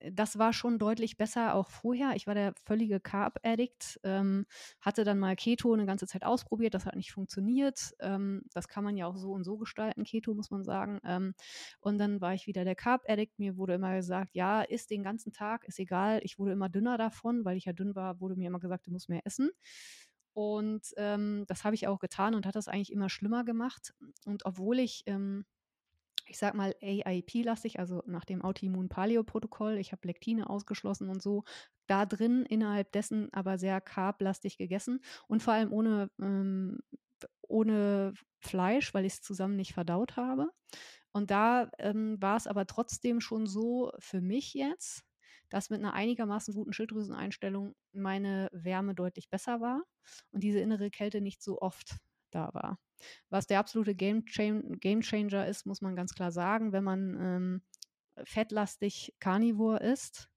[0.00, 2.12] das war schon deutlich besser auch vorher.
[2.14, 4.46] Ich war der völlige Carb-Addict, ähm,
[4.80, 7.94] hatte dann mal Keto eine ganze Zeit ausprobiert, das hat nicht funktioniert.
[8.00, 11.00] Ähm, das kann man ja auch so und so gestalten, Keto muss man sagen.
[11.04, 11.34] Ähm,
[11.80, 13.38] und dann war ich wieder der Carb-Addict.
[13.38, 16.20] Mir wurde immer gesagt, ja, isst den ganzen Tag, ist egal.
[16.22, 18.90] Ich wurde immer dünner davon, weil ich ja dünn war, wurde mir immer gesagt, du
[18.90, 19.50] musst mehr essen.
[20.34, 23.92] Und ähm, das habe ich auch getan und hat das eigentlich immer schlimmer gemacht.
[24.24, 25.44] Und obwohl ich ähm,
[26.32, 29.76] ich sag mal, AIP-lastig, also nach dem Autoimmun-Paleo-Protokoll.
[29.76, 31.44] Ich habe Lektine ausgeschlossen und so.
[31.86, 36.80] Da drin innerhalb dessen aber sehr carblastig gegessen und vor allem ohne, ähm,
[37.42, 40.48] ohne Fleisch, weil ich es zusammen nicht verdaut habe.
[41.12, 45.04] Und da ähm, war es aber trotzdem schon so für mich jetzt,
[45.50, 49.82] dass mit einer einigermaßen guten Schilddrüseneinstellung meine Wärme deutlich besser war
[50.30, 51.98] und diese innere Kälte nicht so oft
[52.34, 52.78] da war.
[53.30, 57.62] Was der absolute Game, Game Changer ist, muss man ganz klar sagen, wenn man ähm,
[58.24, 60.28] fettlastig Carnivore ist,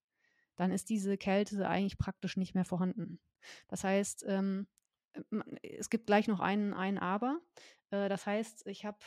[0.56, 3.20] dann ist diese Kälte eigentlich praktisch nicht mehr vorhanden.
[3.68, 4.68] Das heißt, ähm,
[5.62, 7.40] es gibt gleich noch einen, einen Aber.
[7.92, 8.98] Äh, das heißt, ich habe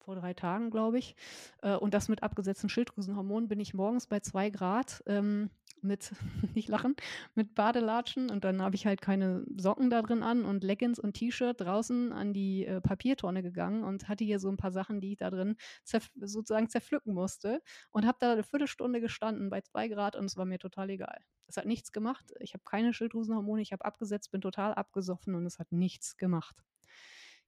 [0.00, 1.14] vor drei Tagen, glaube ich.
[1.62, 5.50] Äh, und das mit abgesetzten Schilddrüsenhormonen bin ich morgens bei zwei Grad ähm,
[5.82, 6.12] mit,
[6.54, 6.96] nicht lachen,
[7.34, 11.14] mit Badelatschen und dann habe ich halt keine Socken da drin an und Leggings und
[11.14, 15.12] T-Shirt draußen an die äh, Papiertonne gegangen und hatte hier so ein paar Sachen, die
[15.12, 19.88] ich da drin zerf sozusagen zerpflücken musste und habe da eine Viertelstunde gestanden bei zwei
[19.88, 21.20] Grad und es war mir total egal.
[21.46, 22.32] Es hat nichts gemacht.
[22.38, 26.56] Ich habe keine Schilddrüsenhormone, ich habe abgesetzt, bin total abgesoffen und es hat nichts gemacht.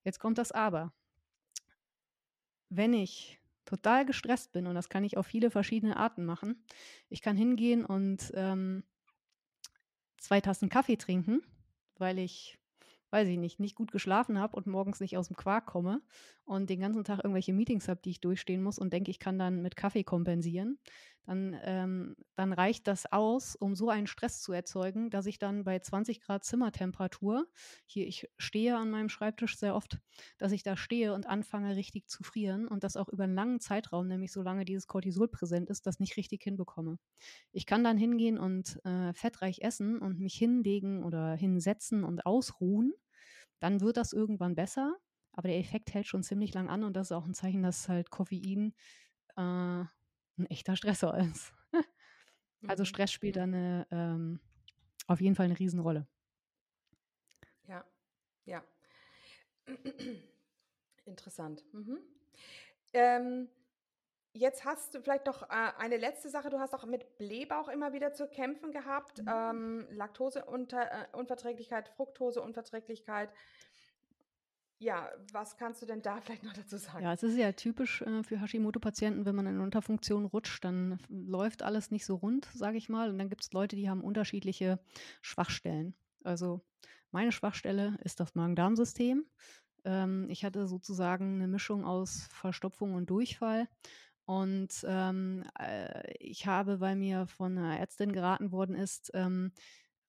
[0.04, 0.92] Jetzt kommt das Aber
[2.74, 6.64] wenn ich total gestresst bin, und das kann ich auf viele verschiedene Arten machen,
[7.08, 8.84] ich kann hingehen und ähm,
[10.18, 11.42] zwei Tassen Kaffee trinken,
[11.98, 12.58] weil ich,
[13.10, 16.00] weiß ich nicht, nicht gut geschlafen habe und morgens nicht aus dem Quark komme
[16.44, 19.38] und den ganzen Tag irgendwelche Meetings habe, die ich durchstehen muss und denke, ich kann
[19.38, 20.78] dann mit Kaffee kompensieren.
[21.24, 25.64] Dann, ähm, dann reicht das aus, um so einen Stress zu erzeugen, dass ich dann
[25.64, 27.46] bei 20 Grad Zimmertemperatur,
[27.86, 29.98] hier, ich stehe an meinem Schreibtisch sehr oft,
[30.38, 33.60] dass ich da stehe und anfange richtig zu frieren und das auch über einen langen
[33.60, 36.98] Zeitraum, nämlich solange dieses Cortisol präsent ist, das nicht richtig hinbekomme.
[37.52, 42.92] Ich kann dann hingehen und äh, fettreich essen und mich hinlegen oder hinsetzen und ausruhen.
[43.60, 44.96] Dann wird das irgendwann besser,
[45.32, 47.88] aber der Effekt hält schon ziemlich lang an und das ist auch ein Zeichen, dass
[47.88, 48.74] halt Koffein
[49.36, 49.84] äh,
[50.38, 51.52] ein echter Stressor ist.
[52.66, 52.86] also Mhm.
[52.86, 53.38] Stress spielt Mhm.
[53.38, 54.40] da eine, ähm,
[55.06, 56.06] auf jeden Fall eine Riesenrolle.
[57.68, 57.84] Ja,
[58.46, 58.62] ja.
[61.04, 61.64] Interessant.
[61.72, 61.98] Mhm.
[62.92, 63.48] Ähm,
[64.32, 66.50] jetzt hast du vielleicht noch äh, eine letzte Sache.
[66.50, 69.22] Du hast auch mit Blähbauch immer wieder zu kämpfen gehabt.
[69.26, 73.30] Ähm, Laktoseunverträglichkeit, Fructoseunverträglichkeit.
[74.82, 77.04] Ja, was kannst du denn da vielleicht noch dazu sagen?
[77.04, 81.62] Ja, es ist ja typisch äh, für Hashimoto-Patienten, wenn man in Unterfunktion rutscht, dann läuft
[81.62, 83.08] alles nicht so rund, sage ich mal.
[83.08, 84.80] Und dann gibt es Leute, die haben unterschiedliche
[85.20, 85.94] Schwachstellen.
[86.24, 86.64] Also
[87.12, 89.24] meine Schwachstelle ist das Magen-Darm-System.
[89.84, 93.68] Ähm, ich hatte sozusagen eine Mischung aus Verstopfung und Durchfall.
[94.24, 99.52] Und ähm, äh, ich habe, weil mir von einer Ärztin geraten worden ist, ähm,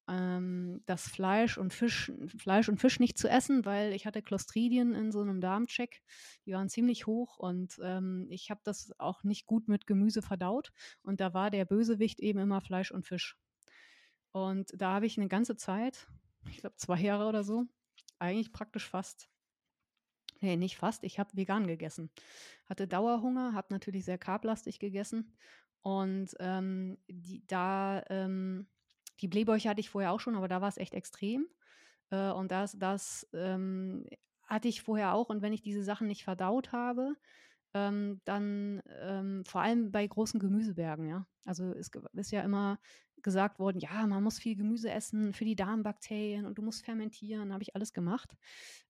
[0.07, 4.93] ähm, das Fleisch und Fisch, Fleisch und Fisch nicht zu essen, weil ich hatte Clostridien
[4.93, 6.01] in so einem Darmcheck.
[6.45, 10.71] Die waren ziemlich hoch und ähm, ich habe das auch nicht gut mit Gemüse verdaut.
[11.03, 13.37] Und da war der Bösewicht eben immer Fleisch und Fisch.
[14.31, 16.07] Und da habe ich eine ganze Zeit,
[16.49, 17.65] ich glaube zwei Jahre oder so,
[18.19, 19.29] eigentlich praktisch fast
[20.43, 21.05] Nee, nicht fast.
[21.05, 22.11] Ich habe vegan gegessen.
[22.65, 25.31] Hatte Dauerhunger, habe natürlich sehr karblastig gegessen.
[25.83, 28.67] Und ähm, die, da, ähm,
[29.23, 31.47] die Blähbäuche hatte ich vorher auch schon, aber da war es echt extrem.
[32.11, 34.05] Äh, und das, das ähm,
[34.43, 35.29] hatte ich vorher auch.
[35.29, 37.15] Und wenn ich diese Sachen nicht verdaut habe,
[37.73, 41.25] ähm, dann ähm, vor allem bei großen Gemüsebergen, ja.
[41.45, 42.79] Also es ist ja immer
[43.23, 47.53] gesagt worden, ja, man muss viel Gemüse essen für die Darmbakterien und du musst fermentieren,
[47.53, 48.35] habe ich alles gemacht.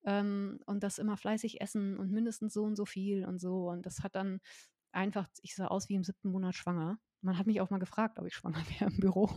[0.04, 3.70] Ähm, und das immer fleißig essen und mindestens so und so viel und so.
[3.70, 4.40] Und das hat dann
[4.92, 7.00] einfach, ich sah aus wie im siebten Monat schwanger.
[7.24, 9.30] Man hat mich auch mal gefragt, ob ich schwanger wäre im Büro.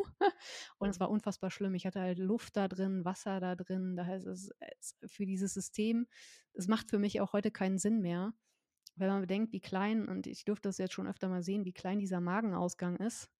[0.78, 1.74] Und es war unfassbar schlimm.
[1.74, 3.96] Ich hatte halt Luft da drin, Wasser da drin.
[3.96, 6.06] Daher ist es, es für dieses System,
[6.52, 8.32] es macht für mich auch heute keinen Sinn mehr,
[8.96, 11.72] wenn man bedenkt, wie klein, und ich durfte das jetzt schon öfter mal sehen, wie
[11.72, 13.30] klein dieser Magenausgang ist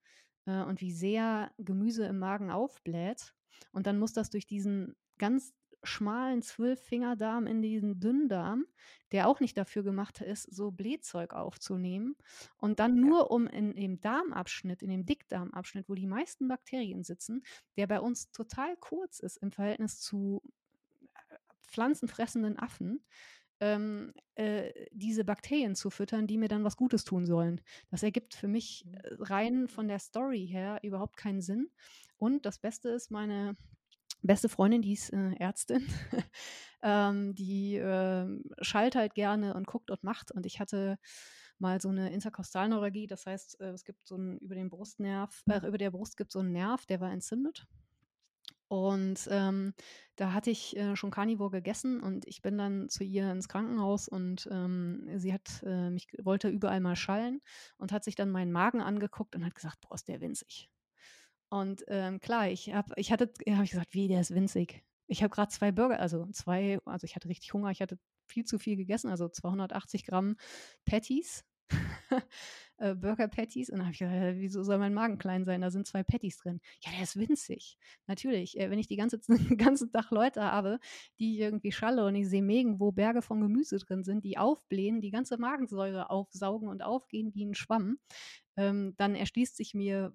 [0.45, 3.35] äh, und wie sehr Gemüse im Magen aufbläht.
[3.73, 8.67] Und dann muss das durch diesen ganz schmalen Zwölffingerdarm in diesen Dünndarm,
[9.13, 12.17] der auch nicht dafür gemacht ist, so Blähzeug aufzunehmen.
[12.57, 13.01] Und dann Ja.
[13.01, 17.43] nur um in dem Darmabschnitt, in dem Dickdarmabschnitt, wo die meisten Bakterien sitzen,
[17.77, 20.43] der bei uns total kurz ist im Verhältnis zu
[21.31, 23.05] äh, pflanzenfressenden Affen,
[23.61, 27.63] ähm, äh, diese Bakterien zu füttern, die mir dann was Gutes tun sollen.
[27.91, 29.03] Das ergibt für mich Mhm.
[29.03, 31.71] äh, rein von der Story her überhaupt keinen Sinn.
[32.19, 33.57] Und das Beste ist, meine
[34.27, 35.87] beste Freundin, die ist äh, Ärztin,
[36.83, 40.33] ähm, die ähm, schallt halt gerne und guckt und macht.
[40.33, 40.99] Und ich hatte
[41.59, 45.67] mal so eine Interkostalneuralgie, das heißt, äh, es gibt so einen über den Brustnerv, äh,
[45.67, 47.67] über der Brust gibt so einen Nerv, der war entzündet.
[48.69, 49.75] Und ähm,
[50.17, 54.09] da hatte ich äh, schon Carnivore gegessen und ich bin dann zu ihr ins Krankenhaus
[54.09, 57.41] und ähm, sie hat äh, mich wollte überall mal schallen
[57.79, 60.69] und hat sich dann meinen Magen angeguckt und hat gesagt, boah, ist der winzig.
[61.49, 64.83] Und ähm, klar, ich habe ich hatte habe ich gesagt, wie der ist winzig.
[65.07, 68.45] Ich habe gerade zwei Burger, also zwei, also ich hatte richtig Hunger, ich hatte viel
[68.45, 70.37] zu viel gegessen, also 280 Gramm
[70.85, 71.45] Patties.
[72.79, 75.61] äh, Burger Patties und dann habe ich gesagt, wieso soll mein Magen klein sein?
[75.61, 76.61] Da sind zwei Patties drin.
[76.81, 77.79] Ja, der ist winzig.
[78.07, 80.79] Natürlich, äh, wenn ich die ganze, den ganzen Tag Leute habe,
[81.19, 84.39] die ich irgendwie schalle und ich sehe Mägen, wo Berge von Gemüse drin sind, die
[84.39, 87.99] aufblähen, die ganze Magensäure aufsaugen und aufgehen wie ein Schwamm,
[88.57, 90.13] ähm, dann erschließt sich mir,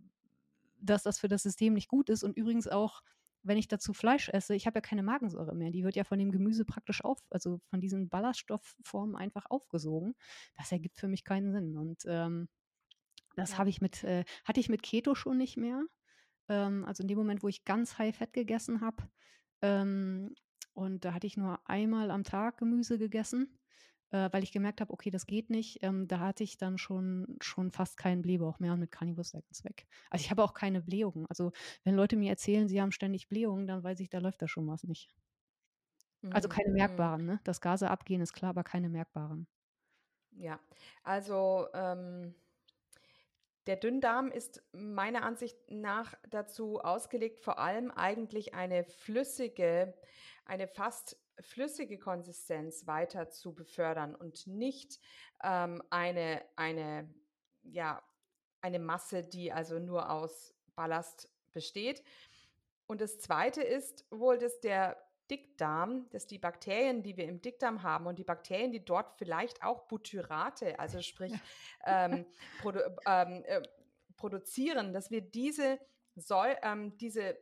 [0.81, 3.01] dass das für das System nicht gut ist und übrigens auch
[3.43, 5.71] wenn ich dazu Fleisch esse, ich habe ja keine Magensäure mehr.
[5.71, 10.13] Die wird ja von dem Gemüse praktisch auf, also von diesen Ballaststoffformen einfach aufgesogen.
[10.55, 11.75] Das ergibt für mich keinen Sinn.
[11.75, 12.49] Und ähm,
[13.35, 13.57] das Ja.
[13.57, 15.83] habe ich mit, äh, hatte ich mit Keto schon nicht mehr.
[16.49, 19.09] Ähm, also in dem Moment, wo ich ganz high Fett gegessen habe.
[19.61, 20.35] Ähm,
[20.73, 23.59] und da hatte ich nur einmal am Tag Gemüse gegessen,
[24.11, 25.79] äh, weil ich gemerkt habe, okay, das geht nicht.
[25.83, 29.63] Ähm, da hatte ich dann schon, schon fast keinen Blähbauch mehr und mit Carnivus ganz
[29.65, 29.87] weg.
[30.09, 31.25] Also ich habe auch keine Blähungen.
[31.29, 31.51] Also
[31.83, 34.67] wenn Leute mir erzählen, sie haben ständig Blähungen, dann weiß ich, da läuft da schon
[34.67, 35.09] was nicht.
[36.29, 36.49] Also Mhm.
[36.49, 36.71] keine Mhm.
[36.71, 37.39] merkbaren, ne?
[37.45, 39.47] Das Gase abgehen ist klar, aber keine merkbaren.
[40.31, 40.59] Ja,
[41.03, 42.35] also ähm,
[43.67, 49.93] der Dünndarm ist meiner Ansicht nach dazu ausgelegt, vor allem eigentlich eine flüssige,
[50.45, 54.99] eine fast flüssige Konsistenz weiter zu befördern und nicht
[55.43, 57.13] ähm, eine, eine,
[57.63, 58.01] ja,
[58.61, 62.03] eine Masse, die also nur aus Ballast besteht.
[62.87, 64.97] Und das Zweite ist wohl, dass der
[65.29, 69.63] Dickdarm, dass die Bakterien, die wir im Dickdarm haben und die Bakterien, die dort vielleicht
[69.63, 71.33] auch Butyrate, also sprich
[71.85, 72.25] ähm,
[72.61, 73.61] produ ähm, äh,
[74.17, 75.79] produzieren, dass wir diese,
[76.15, 77.37] Säu ähm, diese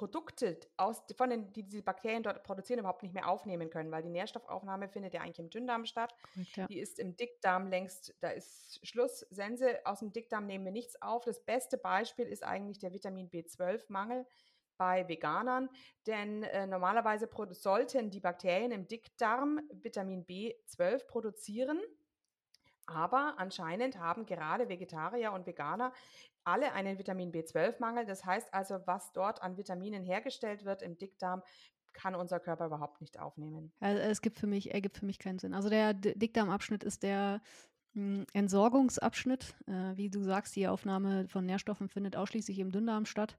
[0.00, 4.02] Produkte, aus, von den, die diese Bakterien dort produzieren, überhaupt nicht mehr aufnehmen können, weil
[4.02, 6.14] die Nährstoffaufnahme findet ja eigentlich im Dünndarm statt.
[6.56, 6.66] Ja.
[6.68, 9.26] Die ist im Dickdarm längst, da ist Schluss.
[9.28, 11.26] Sense, aus dem Dickdarm nehmen wir nichts auf.
[11.26, 14.26] Das beste Beispiel ist eigentlich der Vitamin B12-Mangel
[14.78, 15.68] bei Veganern,
[16.06, 21.78] denn äh, normalerweise sollten die Bakterien im Dickdarm Vitamin B12 produzieren.
[22.86, 25.92] Aber anscheinend haben gerade Vegetarier und Veganer
[26.44, 28.06] alle einen Vitamin B12-Mangel.
[28.06, 31.42] Das heißt also, was dort an Vitaminen hergestellt wird im Dickdarm,
[31.92, 33.72] kann unser Körper überhaupt nicht aufnehmen.
[33.80, 35.54] Also es gibt für mich, ergibt für mich keinen Sinn.
[35.54, 37.42] Also der Dickdarmabschnitt ist der
[37.94, 39.54] hm, Entsorgungsabschnitt.
[39.66, 43.38] Äh, wie du sagst, die Aufnahme von Nährstoffen findet ausschließlich im Dünndarm statt.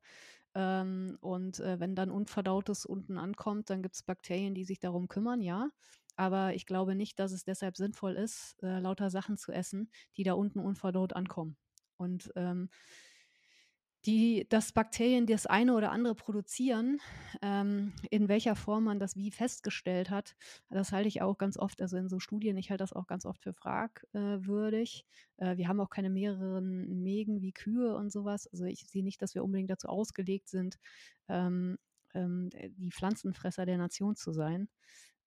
[0.54, 5.08] Ähm, und äh, wenn dann Unverdautes unten ankommt, dann gibt es Bakterien, die sich darum
[5.08, 5.70] kümmern, ja.
[6.18, 10.24] Aber ich glaube nicht, dass es deshalb sinnvoll ist, äh, lauter Sachen zu essen, die
[10.24, 11.56] da unten unverdaut ankommen.
[12.02, 12.70] Und ähm,
[14.06, 16.99] die, dass Bakterien das eine oder andere produzieren,
[17.43, 20.36] ähm, in welcher Form man das wie festgestellt hat,
[20.70, 23.26] das halte ich auch ganz oft, also in so Studien, ich halte das auch ganz
[23.26, 25.06] oft für fragwürdig.
[25.38, 28.47] Äh, wir haben auch keine mehreren Mägen wie Kühe und sowas.
[28.47, 30.80] Also ich sehe nicht, dass wir unbedingt dazu ausgelegt sind,
[31.28, 31.78] ähm,
[32.16, 34.68] ähm, die Pflanzenfresser der Nation zu sein.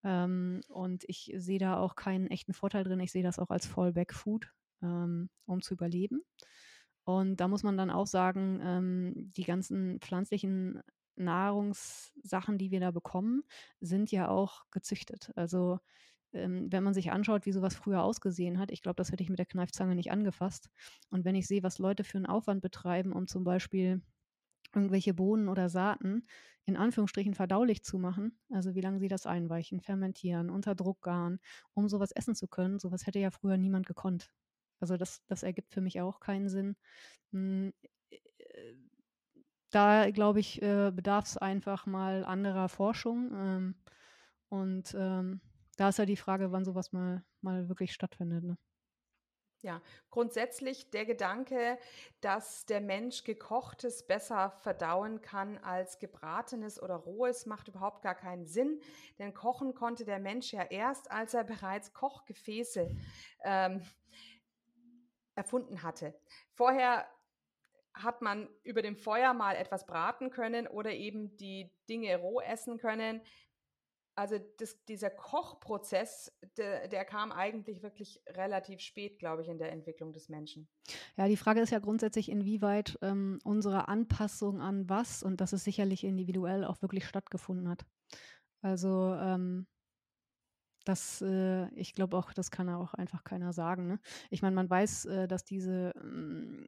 [0.02, 2.98] Ähm, und ich sehe da auch keinen echten Vorteil drin.
[3.00, 4.52] Ich sehe das auch als Fallback-Food,
[4.82, 6.22] ähm, um zu überleben.
[7.04, 10.80] Und da muss man dann auch sagen, ähm, die ganzen pflanzlichen
[11.16, 13.44] Nahrungssachen, die wir da bekommen,
[13.80, 15.30] sind ja auch gezüchtet.
[15.36, 15.78] Also
[16.32, 19.30] ähm, wenn man sich anschaut, wie sowas früher ausgesehen hat, ich glaube, das hätte ich
[19.30, 20.70] mit der Kneifzange nicht angefasst.
[21.10, 24.02] Und wenn ich sehe, was Leute für einen Aufwand betreiben, um zum Beispiel
[24.74, 26.26] irgendwelche Bohnen oder Saaten
[26.66, 31.40] in Anführungsstrichen verdaulich zu machen, also wie lange sie das einweichen, fermentieren, unter Druck garen,
[31.74, 34.32] um sowas essen zu können, sowas hätte ja früher niemand gekonnt.
[34.84, 36.76] Also das, das ergibt für mich auch keinen Sinn.
[37.32, 37.72] Hm,
[38.10, 38.18] äh,
[39.70, 43.30] da, glaube ich, äh, bedarf es einfach mal anderer Forschung.
[43.34, 43.74] Ähm,
[44.50, 45.40] und ähm,
[45.78, 48.44] da ist ja die Frage, wann sowas mal, mal wirklich stattfindet.
[48.44, 48.58] Ne?
[49.62, 49.80] Ja,
[50.10, 51.78] grundsätzlich der Gedanke,
[52.20, 58.46] dass der Mensch gekochtes besser verdauen kann als gebratenes oder rohes, macht überhaupt gar keinen
[58.46, 58.82] Sinn.
[59.18, 62.94] Denn kochen konnte der Mensch ja erst, als er bereits Kochgefäße
[63.42, 63.80] ähm,
[65.34, 66.14] erfunden hatte.
[66.52, 67.06] Vorher
[67.94, 72.78] hat man über dem Feuer mal etwas braten können oder eben die Dinge roh essen
[72.78, 73.20] können.
[74.16, 79.72] Also das, dieser Kochprozess, der, der, kam eigentlich wirklich relativ spät, glaube ich, in der
[79.72, 80.68] Entwicklung des Menschen.
[81.16, 85.64] Ja, die Frage ist ja grundsätzlich, inwieweit ähm, unsere Anpassung an was, und das ist
[85.64, 87.84] sicherlich individuell, auch wirklich stattgefunden hat.
[88.62, 89.66] Also ähm,
[90.84, 93.86] das, äh, ich glaube auch, das kann auch einfach keiner sagen.
[93.86, 94.00] Ne?
[94.30, 96.66] Ich meine, man weiß, äh, dass diese ähm,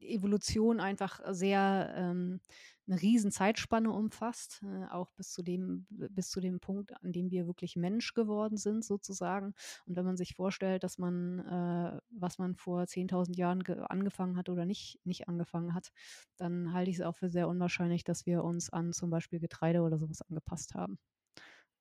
[0.00, 2.40] Evolution einfach sehr ähm,
[2.86, 7.30] eine riesen Zeitspanne umfasst, äh, auch bis zu dem bis zu dem Punkt, an dem
[7.30, 9.54] wir wirklich Mensch geworden sind sozusagen.
[9.86, 14.48] Und wenn man sich vorstellt, dass man äh, was man vor 10.000 Jahren angefangen hat
[14.48, 15.92] oder nicht nicht angefangen hat,
[16.36, 19.82] dann halte ich es auch für sehr unwahrscheinlich, dass wir uns an zum Beispiel Getreide
[19.82, 20.98] oder sowas angepasst haben.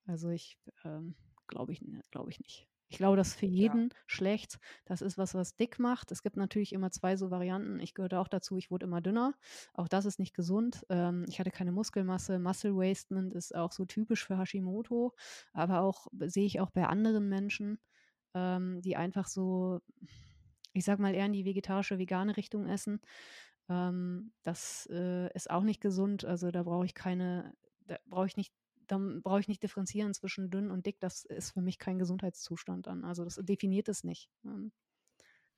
[0.06, 1.16] Also ich ähm,
[1.48, 2.68] Glaube ich, glaube ich nicht.
[2.94, 3.96] Ich glaube, das ist für jeden ja.
[4.06, 4.60] schlecht.
[4.86, 6.12] Das ist was, was dick macht.
[6.12, 7.80] Es gibt natürlich immer zwei so Varianten.
[7.80, 9.34] Ich gehörte auch dazu, ich wurde immer dünner.
[9.74, 10.86] Auch das ist nicht gesund.
[10.90, 12.38] Ähm, ich hatte keine Muskelmasse.
[12.38, 15.16] Muscle Wastement ist auch so typisch für Hashimoto.
[15.54, 17.80] Aber auch sehe ich auch bei anderen Menschen,
[18.36, 19.80] ähm, die einfach so,
[20.74, 23.02] ich sag mal, eher in die vegetarische, vegane Richtung essen.
[23.70, 26.26] Ähm, das äh, ist auch nicht gesund.
[26.26, 27.56] Also da brauche ich keine,
[27.88, 28.54] da brauche ich nicht
[28.88, 31.00] dann brauche ich nicht differenzieren zwischen dünn und dick.
[31.00, 33.06] Das ist für mich kein Gesundheitszustand dann.
[33.06, 34.30] Also das definiert es nicht.
[34.46, 34.72] Ähm.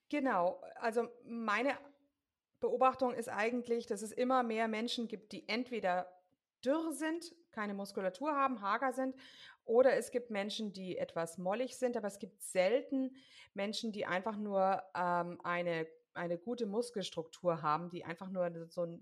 [0.08, 0.62] Genau.
[0.76, 1.76] Also meine
[2.60, 6.06] Beobachtung ist eigentlich, dass es immer mehr Menschen gibt, die entweder
[6.64, 9.14] dürr sind, keine Muskulatur haben, hager sind,
[9.64, 13.16] oder es gibt Menschen, die etwas mollig sind, aber es gibt selten
[13.52, 19.00] Menschen, die einfach nur ähm, eine, eine gute Muskelstruktur haben, die einfach nur so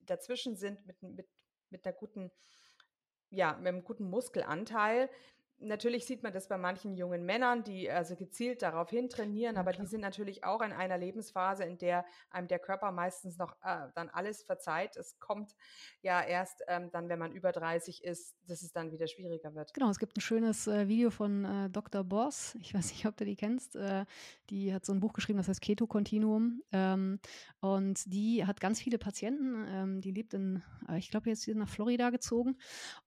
[0.00, 1.28] dazwischen sind mit, mit,
[1.70, 2.30] mit einer guten
[3.30, 5.10] ja, mit einem guten Muskelanteil.
[5.58, 9.60] Natürlich sieht man das bei manchen jungen Männern, die also gezielt darauf hin trainieren, Ja,
[9.60, 9.86] aber die klar.
[9.86, 14.10] sind natürlich auch in einer Lebensphase, in der einem der Körper meistens noch äh, dann
[14.10, 14.96] alles verzeiht.
[14.98, 15.54] Es kommt
[16.02, 19.72] ja erst ähm, dann, wenn man über 30 ist, dass es dann wieder schwieriger wird.
[19.72, 22.04] Genau, es gibt ein schönes äh, Video von äh, Dr.
[22.04, 22.54] Boss.
[22.60, 23.76] Ich weiß nicht, ob du die kennst.
[23.76, 24.04] Äh,
[24.50, 26.60] die hat so ein Buch geschrieben, das heißt Keto Continuum.
[26.70, 27.18] Ähm,
[27.60, 29.64] und die hat ganz viele Patienten.
[29.68, 32.58] Ähm, die lebt in, äh, ich glaube, jetzt ist sie nach Florida gezogen.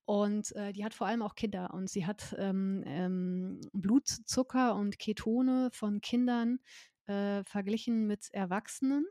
[0.09, 1.71] Und äh, die hat vor allem auch Kinder.
[1.71, 6.57] Und sie hat ähm, ähm, Blutzucker und Ketone von Kindern
[7.05, 9.05] äh, verglichen mit Erwachsenen.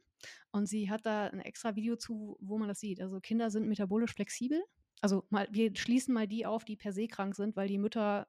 [0.50, 3.00] Und sie hat da ein extra Video zu, wo man das sieht.
[3.00, 4.60] Also Kinder sind metabolisch flexibel.
[5.00, 8.26] Also mal, wir schließen mal die auf, die per se krank sind, weil die Mütter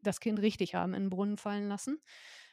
[0.00, 1.98] das Kind richtig haben in den Brunnen fallen lassen.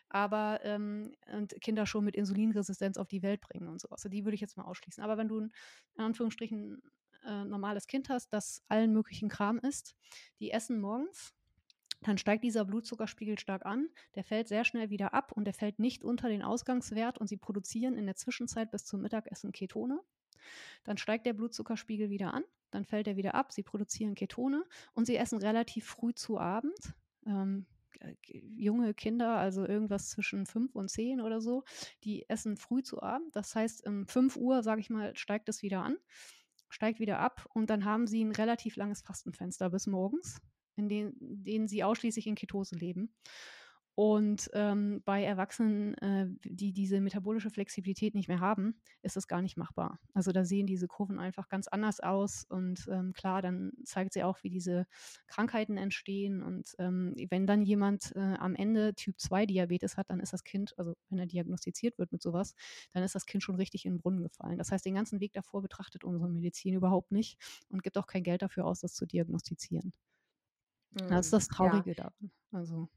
[0.09, 3.99] Aber ähm, und Kinder schon mit Insulinresistenz auf die Welt bringen und sowas.
[3.99, 5.03] Also die würde ich jetzt mal ausschließen.
[5.03, 5.51] Aber wenn du in
[5.95, 6.81] Anführungsstrichen
[7.27, 9.95] äh, normales Kind hast, das allen möglichen Kram isst,
[10.39, 11.33] die essen morgens,
[12.01, 15.79] dann steigt dieser Blutzuckerspiegel stark an, der fällt sehr schnell wieder ab und der fällt
[15.79, 19.99] nicht unter den Ausgangswert und sie produzieren in der Zwischenzeit bis zum Mittagessen Ketone.
[20.83, 24.63] Dann steigt der Blutzuckerspiegel wieder an, dann fällt er wieder ab, sie produzieren Ketone
[24.93, 26.93] und sie essen relativ früh zu Abend.
[27.25, 27.65] Ähm,
[28.31, 31.63] junge Kinder, also irgendwas zwischen fünf und zehn oder so,
[32.03, 33.35] die essen früh zu Abend.
[33.35, 35.97] Das heißt, um 5 Uhr, sage ich mal, steigt es wieder an,
[36.69, 40.39] steigt wieder ab und dann haben sie ein relativ langes Fastenfenster bis morgens,
[40.75, 43.13] in denen, sie ausschließlich in Ketose leben.
[43.99, 49.41] Und ähm, bei Erwachsenen, äh, die diese metabolische Flexibilität nicht mehr haben, ist es gar
[49.41, 49.99] nicht machbar.
[50.13, 52.45] Also da sehen diese Kurven einfach ganz anders aus.
[52.47, 54.85] Und ähm, klar, dann zeigt sie auch, wie diese
[55.25, 56.43] Krankheiten entstehen.
[56.43, 60.43] Und ähm, wenn dann jemand äh, am Ende Typ 2 Diabetes hat, dann ist das
[60.43, 62.53] Kind, also wenn er diagnostiziert wird mit sowas,
[62.93, 64.59] dann ist das Kind schon richtig in den Brunnen gefallen.
[64.59, 68.21] Das heißt, den ganzen Weg davor betrachtet unsere Medizin überhaupt nicht und gibt auch kein
[68.23, 69.91] Geld dafür aus, das zu diagnostizieren.
[71.07, 71.85] Das ist Hm, das ja.
[71.87, 72.31] Traurige daran.
[72.51, 72.89] Also.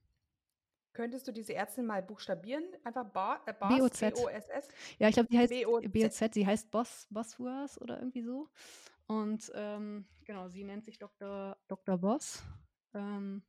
[0.93, 2.65] Könntest du diese Ärztin mal buchstabieren?
[2.85, 4.01] Einfach Ba- äh, Boss, BOZ.
[4.01, 4.69] B-O-S-S?
[4.99, 5.93] Ja, ich glaube, die heißt B-O-Z.
[5.93, 8.49] BOZ, sie heißt Boss, Bosworth oder irgendwie so.
[9.07, 11.57] Und ähm, genau, sie nennt sich Dr.
[11.69, 11.99] Dr.
[11.99, 12.43] Boss.
[12.95, 13.43] Ähm,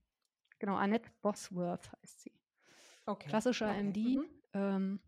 [0.59, 2.33] genau, Annette Bosworth heißt sie.
[3.05, 3.83] Okay, Klassischer okay.
[3.83, 3.97] MD.
[4.17, 4.29] Mhm.
[4.53, 4.99] Ähm,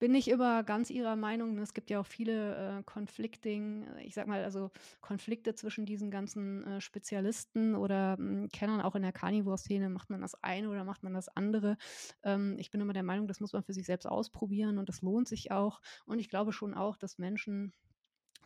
[0.00, 1.54] bin nicht immer ganz ihrer Meinung.
[1.54, 1.62] ne?
[1.62, 6.10] Es gibt ja auch viele äh, Conflicting, äh, ich sag mal, also Konflikte zwischen diesen
[6.10, 9.88] ganzen äh, Spezialisten oder mh, Kennern auch in der Carnivore-Szene.
[9.90, 11.76] Macht man das eine oder macht man das andere?
[12.24, 15.02] Ähm, ich bin immer der Meinung, das muss man für sich selbst ausprobieren und das
[15.02, 15.80] lohnt sich auch.
[16.06, 17.72] Und ich glaube schon auch, dass Menschen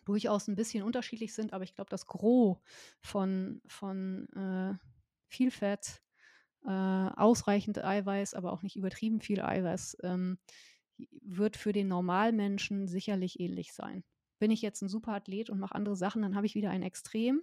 [0.04, 2.58] durchaus ein bisschen unterschiedlich sind, aber ich glaube, das Gros
[3.00, 4.74] von, von äh,
[5.28, 6.02] viel Fett,
[6.64, 10.38] äh, ausreichend Eiweiß, aber auch nicht übertrieben viel Eiweiß, ähm,
[10.98, 14.04] wird für den Normalmenschen sicherlich ähnlich sein.
[14.38, 17.42] Bin ich jetzt ein Superathlet und mache andere Sachen, dann habe ich wieder ein Extrem,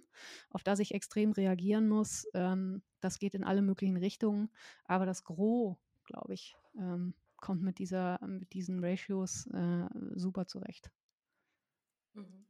[0.50, 2.28] auf das ich extrem reagieren muss.
[2.34, 4.50] Ähm, das geht in alle möglichen Richtungen,
[4.84, 10.90] aber das Gros, glaube ich, ähm, kommt mit, dieser, mit diesen Ratios äh, super zurecht.
[12.14, 12.46] Mhm.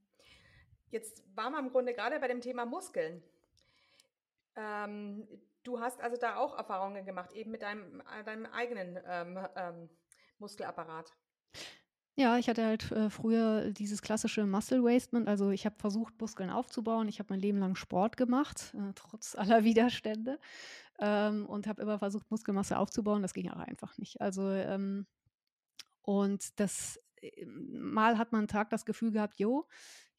[0.90, 3.22] Jetzt waren wir im Grunde gerade bei dem Thema Muskeln.
[4.56, 5.26] Ähm,
[5.62, 9.88] du hast also da auch Erfahrungen gemacht, eben mit deinem, äh, deinem eigenen ähm, ähm,
[10.42, 11.12] Muskelapparat.
[12.14, 15.28] Ja, ich hatte halt äh, früher dieses klassische Muscle Wastement.
[15.28, 17.08] Also ich habe versucht, Muskeln aufzubauen.
[17.08, 20.38] Ich habe mein Leben lang Sport gemacht, äh, trotz aller Widerstände.
[20.98, 23.22] Ähm, und habe immer versucht, Muskelmasse aufzubauen.
[23.22, 24.20] Das ging aber einfach nicht.
[24.20, 25.06] Also, ähm,
[26.02, 29.66] und das äh, mal hat man einen Tag das Gefühl gehabt, jo,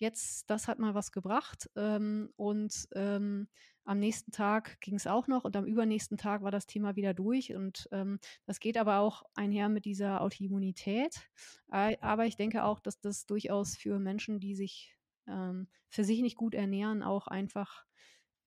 [0.04, 1.70] jetzt, das hat mal was gebracht.
[1.76, 3.48] Ähm, und ähm,
[3.86, 7.14] am nächsten Tag ging es auch noch und am übernächsten Tag war das Thema wieder
[7.14, 7.54] durch.
[7.56, 11.30] Und ähm, das geht aber auch einher mit dieser Autoimmunität.
[11.70, 14.96] Aber ich denke auch, dass das durchaus für Menschen, die sich
[15.28, 17.86] ähm, für sich nicht gut ernähren, auch einfach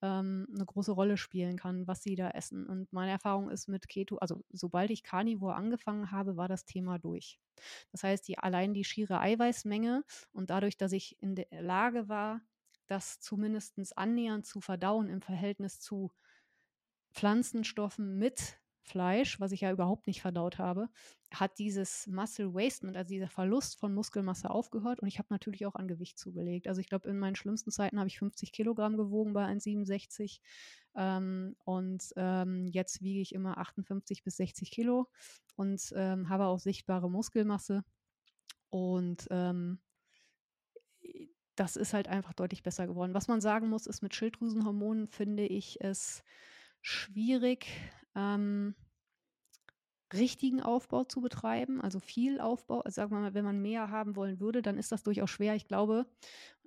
[0.07, 2.66] ähm, eine große Rolle spielen kann, was sie da essen.
[2.66, 6.99] Und meine Erfahrung ist mit Keto, also sobald ich Carnivore angefangen habe, war das Thema
[6.99, 7.39] durch.
[7.91, 12.41] Das heißt, die, allein die schiere Eiweißmenge und dadurch, dass ich in der Lage war,
[12.87, 16.12] das zumindest annähernd zu verdauen im Verhältnis zu
[17.12, 20.88] Pflanzenstoffen mit Fleisch, was ich ja überhaupt nicht verdaut habe,
[21.34, 25.74] hat dieses Muscle Wastement, also dieser Verlust von Muskelmasse aufgehört und ich habe natürlich auch
[25.74, 26.68] an Gewicht zugelegt.
[26.68, 30.38] Also ich glaube, in meinen schlimmsten Zeiten habe ich 50 Kilogramm gewogen bei 1,67
[30.94, 35.08] ähm, und ähm, jetzt wiege ich immer 58 bis 60 Kilo
[35.56, 37.84] und ähm, habe auch sichtbare Muskelmasse
[38.70, 39.80] und ähm,
[41.56, 43.14] das ist halt einfach deutlich besser geworden.
[43.14, 46.22] Was man sagen muss, ist mit Schilddrüsenhormonen finde ich es
[46.82, 47.66] schwierig,
[48.16, 48.74] ähm,
[50.12, 52.80] richtigen Aufbau zu betreiben, also viel Aufbau.
[52.80, 55.55] Also sagen wir mal, wenn man mehr haben wollen würde, dann ist das durchaus schwer.
[55.55, 56.06] Ich glaube,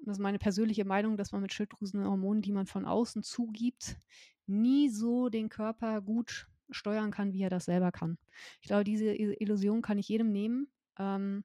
[0.05, 3.97] das ist meine persönliche Meinung, dass man mit Schilddrüsenhormonen, die man von außen zugibt,
[4.45, 8.17] nie so den Körper gut steuern kann, wie er das selber kann.
[8.61, 10.67] Ich glaube, diese Illusion kann ich jedem nehmen.
[10.97, 11.43] Ähm,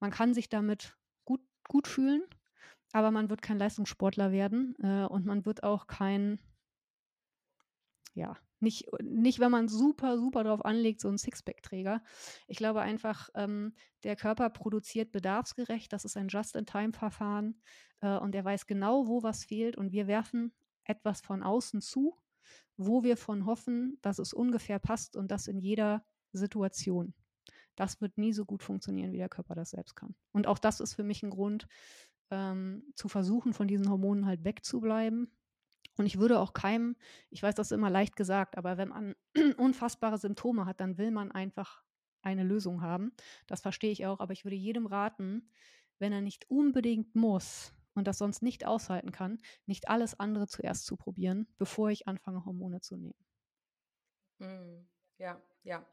[0.00, 2.22] man kann sich damit gut, gut fühlen,
[2.92, 6.38] aber man wird kein Leistungssportler werden äh, und man wird auch kein,
[8.14, 12.02] ja, nicht, nicht, wenn man super, super drauf anlegt, so ein Sixpack-Träger.
[12.46, 15.92] Ich glaube einfach, ähm, der Körper produziert bedarfsgerecht.
[15.92, 17.60] Das ist ein Just-in-Time-Verfahren
[18.00, 20.54] äh, und er weiß genau, wo was fehlt und wir werfen
[20.84, 22.16] etwas von außen zu,
[22.76, 27.14] wo wir von hoffen, dass es ungefähr passt und das in jeder Situation.
[27.74, 30.14] Das wird nie so gut funktionieren, wie der Körper das selbst kann.
[30.32, 31.66] Und auch das ist für mich ein Grund,
[32.30, 35.35] ähm, zu versuchen, von diesen Hormonen halt wegzubleiben
[35.96, 36.96] und ich würde auch keinem,
[37.30, 39.14] ich weiß, das ist immer leicht gesagt, aber wenn man
[39.56, 41.82] unfassbare Symptome hat, dann will man einfach
[42.22, 43.12] eine Lösung haben.
[43.46, 45.48] Das verstehe ich auch, aber ich würde jedem raten,
[45.98, 50.84] wenn er nicht unbedingt muss und das sonst nicht aushalten kann, nicht alles andere zuerst
[50.84, 53.26] zu probieren, bevor ich anfange, Hormone zu nehmen.
[54.38, 54.86] Mm,
[55.18, 55.86] ja, ja.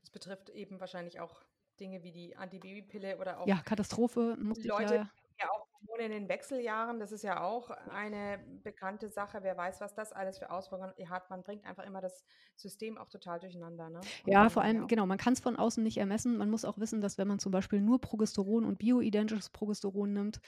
[0.00, 1.44] Das betrifft eben wahrscheinlich auch
[1.78, 5.10] Dinge wie die Antibabypille oder auch ja, Katastrophe muss Leute, ja,
[5.40, 9.38] ja auch Hormone in den Wechseljahren, das ist ja auch eine bekannte Sache.
[9.42, 11.30] Wer weiß, was das alles für Auswirkungen hat.
[11.30, 12.24] Man bringt einfach immer das
[12.56, 13.90] System auch total durcheinander.
[13.90, 14.00] Ne?
[14.26, 16.36] Ja, vor allem, genau, man kann es von außen nicht ermessen.
[16.36, 20.40] Man muss auch wissen, dass wenn man zum Beispiel nur Progesteron und bioidentisches Progesteron nimmt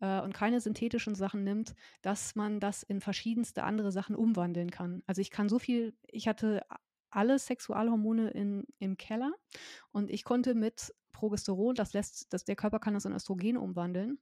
[0.00, 5.02] äh, und keine synthetischen Sachen nimmt, dass man das in verschiedenste andere Sachen umwandeln kann.
[5.06, 6.62] Also ich kann so viel, ich hatte
[7.10, 9.32] alle Sexualhormone in, im Keller
[9.92, 14.18] und ich konnte mit Progesteron, das lässt, das, der Körper kann das in Östrogen umwandeln.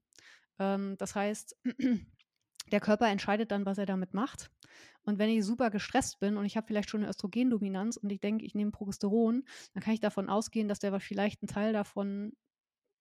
[0.59, 1.57] Ähm, das heißt,
[2.73, 4.51] der Körper entscheidet dann, was er damit macht.
[5.03, 8.21] Und wenn ich super gestresst bin und ich habe vielleicht schon eine Östrogendominanz und ich
[8.21, 12.33] denke, ich nehme Progesteron, dann kann ich davon ausgehen, dass der vielleicht einen Teil davon,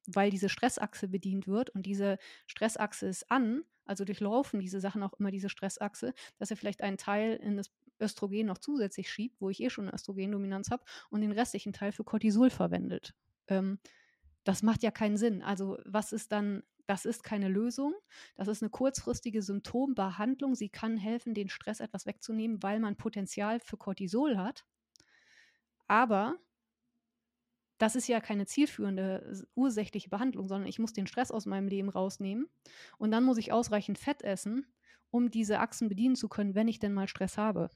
[0.05, 5.13] weil diese Stressachse bedient wird und diese Stressachse ist an, also durchlaufen diese Sachen auch
[5.13, 9.49] immer diese Stressachse, dass er vielleicht einen Teil in das Östrogen noch zusätzlich schiebt, wo
[9.49, 13.15] ich eh schon eine Östrogendominanz habe, und den restlichen Teil für Cortisol verwendet.
[13.47, 13.79] Ähm,
[14.43, 15.41] das macht ja keinen Sinn.
[15.41, 17.93] Also was ist dann das ist keine Lösung.
[18.35, 20.55] Das ist eine kurzfristige Symptombehandlung.
[20.55, 24.65] Sie kann helfen, den Stress etwas wegzunehmen, weil man Potenzial für Cortisol hat.
[25.87, 26.37] Aber
[27.77, 31.89] das ist ja keine zielführende ursächliche Behandlung, sondern ich muss den Stress aus meinem Leben
[31.89, 32.47] rausnehmen
[32.97, 34.65] und dann muss ich ausreichend Fett essen,
[35.11, 37.69] um diese Achsen bedienen zu können, wenn ich denn mal Stress habe.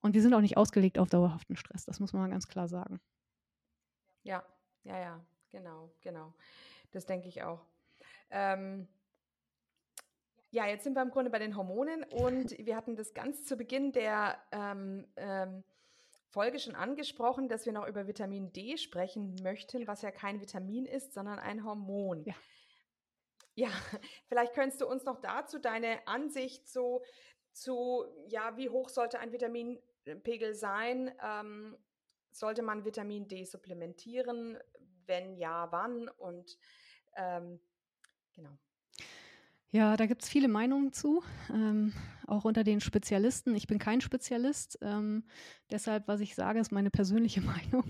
[0.00, 3.00] Und die sind auch nicht ausgelegt auf dauerhaften Stress, das muss man ganz klar sagen.
[4.26, 4.44] Ja,
[4.82, 6.34] ja, ja, genau, genau.
[6.90, 7.64] Das denke ich auch.
[8.30, 8.88] Ähm,
[10.50, 13.56] ja, jetzt sind wir im Grunde bei den Hormonen und wir hatten das ganz zu
[13.56, 15.62] Beginn der ähm, ähm,
[16.30, 20.86] Folge schon angesprochen, dass wir noch über Vitamin D sprechen möchten, was ja kein Vitamin
[20.86, 22.24] ist, sondern ein Hormon.
[22.24, 22.34] Ja.
[23.54, 23.70] Ja,
[24.26, 27.02] vielleicht könntest du uns noch dazu deine Ansicht so
[27.52, 31.14] zu, ja, wie hoch sollte ein Vitaminpegel sein?
[31.22, 31.78] Ähm,
[32.38, 34.58] sollte man Vitamin D supplementieren?
[35.06, 36.08] Wenn ja, wann?
[36.08, 36.58] Und
[37.16, 37.60] ähm,
[38.32, 38.58] genau.
[39.70, 41.92] Ja, da gibt es viele Meinungen zu, ähm,
[42.26, 43.54] auch unter den Spezialisten.
[43.54, 45.24] Ich bin kein Spezialist, ähm,
[45.70, 47.84] deshalb, was ich sage, ist meine persönliche Meinung.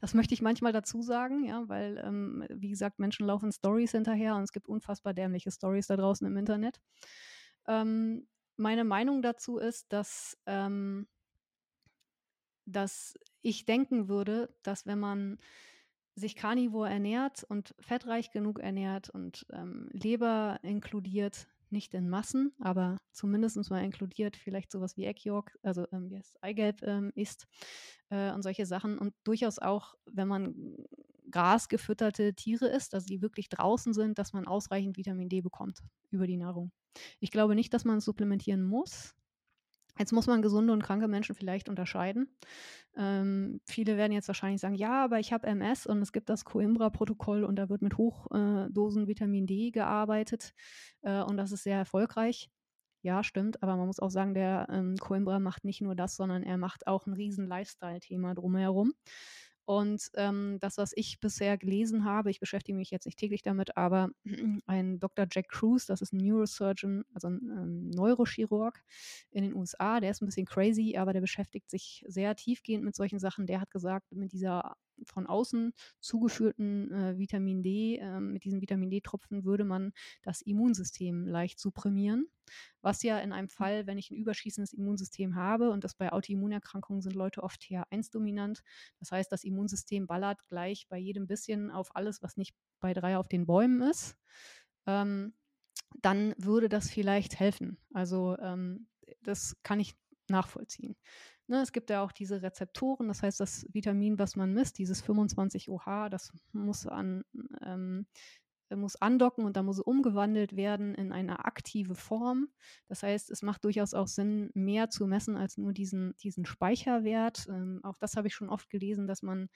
[0.00, 4.36] das möchte ich manchmal dazu sagen, ja, weil, ähm, wie gesagt, Menschen laufen Stories hinterher
[4.36, 6.80] und es gibt unfassbar dämliche Stories da draußen im Internet.
[7.66, 11.08] Ähm, meine Meinung dazu ist, dass, ähm,
[12.64, 13.18] dass
[13.48, 15.38] ich denken würde, dass wenn man
[16.14, 22.96] sich karnivor ernährt und fettreich genug ernährt und ähm, Leber inkludiert, nicht in Massen, aber
[23.12, 27.46] zumindest mal inkludiert, vielleicht sowas wie Eggyolk, also ähm, wie es Eigelb ähm, isst
[28.08, 28.98] äh, und solche Sachen.
[28.98, 30.76] Und durchaus auch, wenn man
[31.30, 35.80] grasgefütterte Tiere isst, also die wirklich draußen sind, dass man ausreichend Vitamin D bekommt
[36.10, 36.72] über die Nahrung.
[37.20, 39.14] Ich glaube nicht, dass man es supplementieren muss.
[39.98, 42.28] Jetzt muss man gesunde und kranke Menschen vielleicht unterscheiden.
[42.96, 46.44] Ähm, viele werden jetzt wahrscheinlich sagen, ja, aber ich habe MS und es gibt das
[46.44, 50.52] Coimbra-Protokoll und da wird mit Hochdosen äh, Vitamin D gearbeitet
[51.02, 52.48] äh, und das ist sehr erfolgreich.
[53.02, 56.42] Ja, stimmt, aber man muss auch sagen, der ähm, Coimbra macht nicht nur das, sondern
[56.42, 58.92] er macht auch ein riesen Lifestyle-Thema drumherum.
[59.68, 63.76] Und ähm, das, was ich bisher gelesen habe, ich beschäftige mich jetzt nicht täglich damit,
[63.76, 64.08] aber
[64.66, 65.26] ein Dr.
[65.30, 68.82] Jack Cruz, das ist ein Neurosurgeon, also ein ähm, Neurochirurg
[69.30, 72.96] in den USA, der ist ein bisschen crazy, aber der beschäftigt sich sehr tiefgehend mit
[72.96, 73.46] solchen Sachen.
[73.46, 74.74] Der hat gesagt, mit dieser
[75.04, 79.92] von außen zugeführten äh, Vitamin D, äh, mit diesen Vitamin D-Tropfen würde man
[80.22, 82.28] das Immunsystem leicht supprimieren.
[82.80, 83.48] Was ja in einem.
[83.48, 88.62] Fall, wenn ich ein überschießendes Immunsystem habe, und das bei Autoimmunerkrankungen sind Leute oft TH1-dominant,
[88.98, 93.16] das heißt, das Immunsystem ballert gleich bei jedem bisschen auf alles, was nicht bei drei
[93.16, 94.16] auf den Bäumen ist,
[94.86, 95.34] ähm,
[96.02, 97.78] dann würde das vielleicht helfen.
[97.92, 98.88] Also ähm,
[99.22, 99.94] das kann ich
[100.28, 100.96] nachvollziehen.
[101.50, 105.00] Ne, es gibt ja auch diese Rezeptoren, das heißt, das Vitamin, was man misst, dieses
[105.02, 107.24] 25-OH, das muss an
[107.62, 108.06] ähm,
[108.76, 112.48] muss andocken und dann muss umgewandelt werden in eine aktive Form.
[112.88, 117.46] Das heißt, es macht durchaus auch Sinn, mehr zu messen als nur diesen, diesen Speicherwert.
[117.48, 119.48] Ähm, auch das habe ich schon oft gelesen, dass man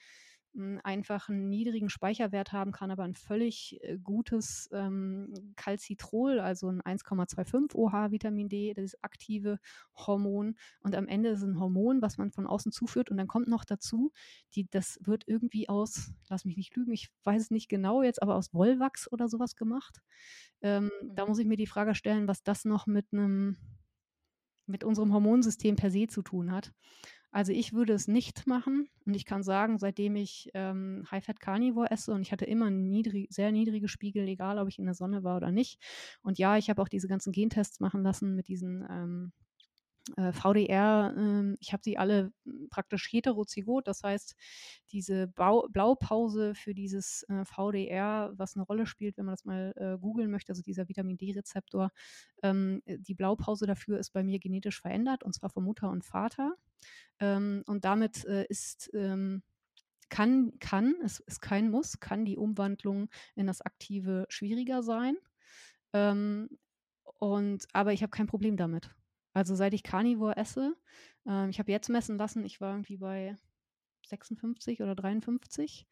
[0.83, 6.81] einfach einen niedrigen Speicherwert haben kann, aber ein völlig äh, gutes ähm, Calcitrol, also ein
[6.81, 9.59] 1,25 OH Vitamin D, das aktive
[9.95, 10.55] Hormon.
[10.81, 13.09] Und am Ende ist es ein Hormon, was man von außen zuführt.
[13.09, 14.11] Und dann kommt noch dazu,
[14.53, 18.21] die, das wird irgendwie aus, lass mich nicht lügen, ich weiß es nicht genau jetzt,
[18.21, 20.01] aber aus Wollwachs oder sowas gemacht.
[20.61, 21.15] Ähm, mhm.
[21.15, 23.57] Da muss ich mir die Frage stellen, was das noch mit einem
[24.65, 26.71] mit unserem Hormonsystem per se zu tun hat.
[27.33, 31.89] Also ich würde es nicht machen und ich kann sagen, seitdem ich ähm, High-Fat Carnivore
[31.89, 35.23] esse und ich hatte immer niedrig, sehr niedrige Spiegel, egal ob ich in der Sonne
[35.23, 35.81] war oder nicht.
[36.21, 39.42] Und ja, ich habe auch diese ganzen Gentests machen lassen mit diesen ähm, äh,
[40.33, 44.35] VDR, äh, ich habe sie alle hm, praktisch heterozygot, das heißt,
[44.91, 49.97] diese Blaupause für dieses äh, VDR, was eine Rolle spielt, wenn man das mal äh,
[49.99, 51.91] googeln möchte, also dieser Vitamin D-Rezeptor,
[52.41, 56.03] ähm, äh, die Blaupause dafür ist bei mir genetisch verändert und zwar von Mutter und
[56.03, 56.55] Vater.
[57.19, 59.41] Ähm, und damit äh, ist ähm,
[60.09, 65.15] kann, kann, es ist kein Muss, kann die Umwandlung in das Aktive schwieriger sein.
[65.93, 66.49] Ähm,
[67.19, 68.91] und, aber ich habe kein Problem damit.
[69.33, 70.75] Also seit ich Carnivore esse,
[71.25, 73.35] ähm, ich habe jetzt messen lassen, ich war irgendwie bei
[74.07, 75.87] 56 oder 53.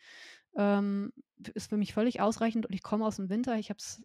[0.56, 1.14] Ähm,
[1.54, 3.58] ist für mich völlig ausreichend und ich komme aus dem Winter.
[3.58, 4.04] Ich habe es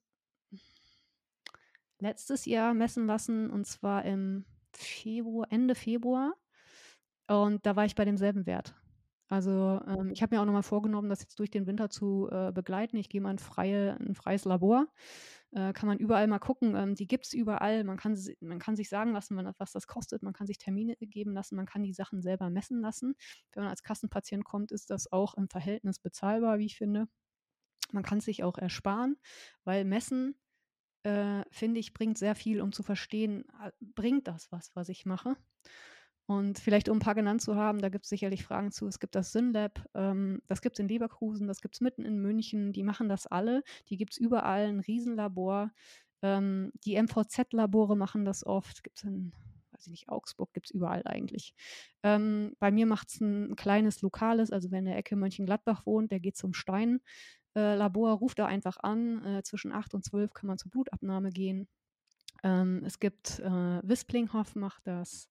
[1.98, 6.34] letztes Jahr messen lassen und zwar im Februar, Ende Februar.
[7.26, 8.74] Und da war ich bei demselben Wert.
[9.28, 12.52] Also ähm, ich habe mir auch nochmal vorgenommen, das jetzt durch den Winter zu äh,
[12.52, 12.96] begleiten.
[12.96, 14.86] Ich gehe mal in freie, ein freies Labor.
[15.50, 16.76] Äh, kann man überall mal gucken.
[16.76, 17.82] Ähm, die gibt es überall.
[17.82, 20.22] Man kann, man kann sich sagen lassen, was das kostet.
[20.22, 21.56] Man kann sich Termine geben lassen.
[21.56, 23.14] Man kann die Sachen selber messen lassen.
[23.52, 27.08] Wenn man als Kassenpatient kommt, ist das auch im Verhältnis bezahlbar, wie ich finde.
[27.92, 29.16] Man kann es sich auch ersparen,
[29.64, 30.36] weil Messen,
[31.04, 33.44] äh, finde ich, bringt sehr viel, um zu verstehen,
[33.80, 35.36] bringt das was, was ich mache.
[36.26, 38.88] Und vielleicht, um ein paar genannt zu haben, da gibt es sicherlich Fragen zu.
[38.88, 42.18] Es gibt das SynLab, ähm, das gibt es in Leverkusen, das gibt es mitten in
[42.18, 43.62] München, die machen das alle.
[43.88, 45.70] Die gibt es überall, ein Riesenlabor.
[46.22, 49.32] Ähm, die MVZ-Labore machen das oft, gibt es in,
[49.70, 51.54] weiß ich nicht, Augsburg, gibt es überall eigentlich.
[52.02, 56.10] Ähm, bei mir macht es ein kleines lokales, also wer in der Ecke Mönchengladbach wohnt,
[56.10, 57.00] der geht zum Stein.
[57.54, 59.24] Äh, Labor ruft da einfach an.
[59.24, 61.68] Äh, zwischen 8 und 12 kann man zur Blutabnahme gehen.
[62.42, 65.28] Ähm, es gibt äh, Wisplinghoff macht das.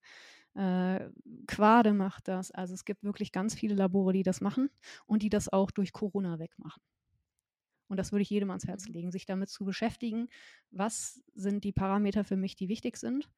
[0.56, 1.10] Äh,
[1.48, 2.52] Quade macht das.
[2.52, 4.70] Also es gibt wirklich ganz viele Labore, die das machen
[5.06, 6.82] und die das auch durch Corona wegmachen.
[7.88, 8.94] Und das würde ich jedem ans Herz mhm.
[8.94, 10.28] legen, sich damit zu beschäftigen,
[10.72, 13.30] was sind die Parameter für mich, die wichtig sind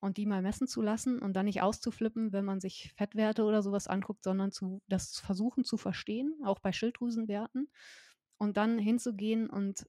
[0.00, 3.62] und die mal messen zu lassen und dann nicht auszuflippen, wenn man sich Fettwerte oder
[3.62, 7.68] sowas anguckt, sondern zu, das versuchen zu verstehen, auch bei Schilddrüsenwerten
[8.36, 9.88] und dann hinzugehen und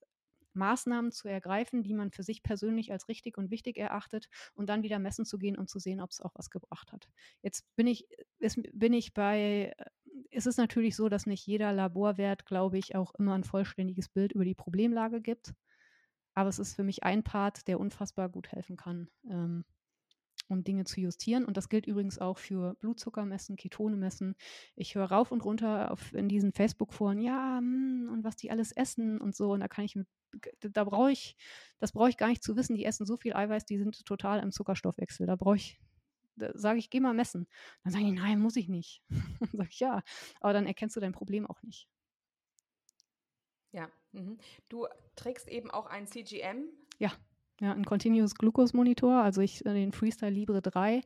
[0.53, 4.84] Maßnahmen zu ergreifen, die man für sich persönlich als richtig und wichtig erachtet und dann
[4.84, 7.07] wieder messen zu gehen und zu sehen, ob es auch was gebracht hat.
[7.41, 8.07] Jetzt bin ich,
[8.39, 9.85] ist, bin ich bei, äh,
[10.31, 14.31] ist es natürlich so, dass nicht jeder Laborwert, glaube ich, auch immer ein vollständiges Bild
[14.31, 15.53] über die Problemlage gibt.
[16.34, 19.65] Aber es ist für mich ein Part, der unfassbar gut helfen kann, ähm,
[20.49, 21.45] um Dinge zu justieren.
[21.45, 24.35] Und das gilt übrigens auch für Blutzucker messen, Ketone messen.
[24.76, 28.71] Ich höre rauf und runter auf, in diesen Facebook-Foren, ja, mh, und was die alles
[28.71, 29.51] essen und so.
[29.51, 29.95] Und da kann ich
[30.59, 31.35] da brauche ich,
[31.80, 32.76] das brauche ich gar nicht zu wissen.
[32.76, 35.26] Die essen so viel Eiweiß, die sind total im Zuckerstoffwechsel.
[35.26, 35.80] Da brauche ich,
[36.35, 37.47] da sage ich, geh mal messen.
[37.84, 39.03] Dann sage ich, nein, muss ich nicht.
[39.39, 40.03] dann sage ich, ja.
[40.39, 41.88] Aber dann erkennst du dein Problem auch nicht.
[43.71, 44.39] Ja, mhm.
[44.67, 46.69] du trägst eben auch ein CGM.
[46.97, 47.11] Ja.
[47.61, 51.02] Ja, ein Continuous Glucose Monitor, also ich äh, den Freestyle Libre 3.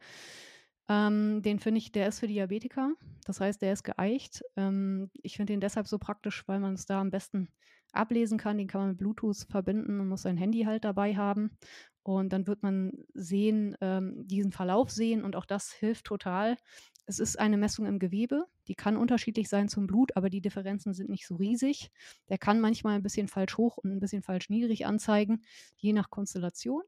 [0.90, 2.92] Ähm, den finde ich, der ist für Diabetiker.
[3.26, 4.44] Das heißt, der ist geeicht.
[4.56, 7.48] Ähm, ich finde den deshalb so praktisch, weil man es da am besten
[7.92, 8.58] ablesen kann.
[8.58, 11.58] Den kann man mit Bluetooth verbinden und muss sein Handy halt dabei haben.
[12.04, 16.58] Und dann wird man sehen, ähm, diesen Verlauf sehen und auch das hilft total.
[17.06, 20.94] Es ist eine Messung im Gewebe, die kann unterschiedlich sein zum Blut, aber die Differenzen
[20.94, 21.92] sind nicht so riesig.
[22.30, 25.44] Der kann manchmal ein bisschen falsch hoch und ein bisschen falsch niedrig anzeigen,
[25.78, 26.84] je nach Konstellation.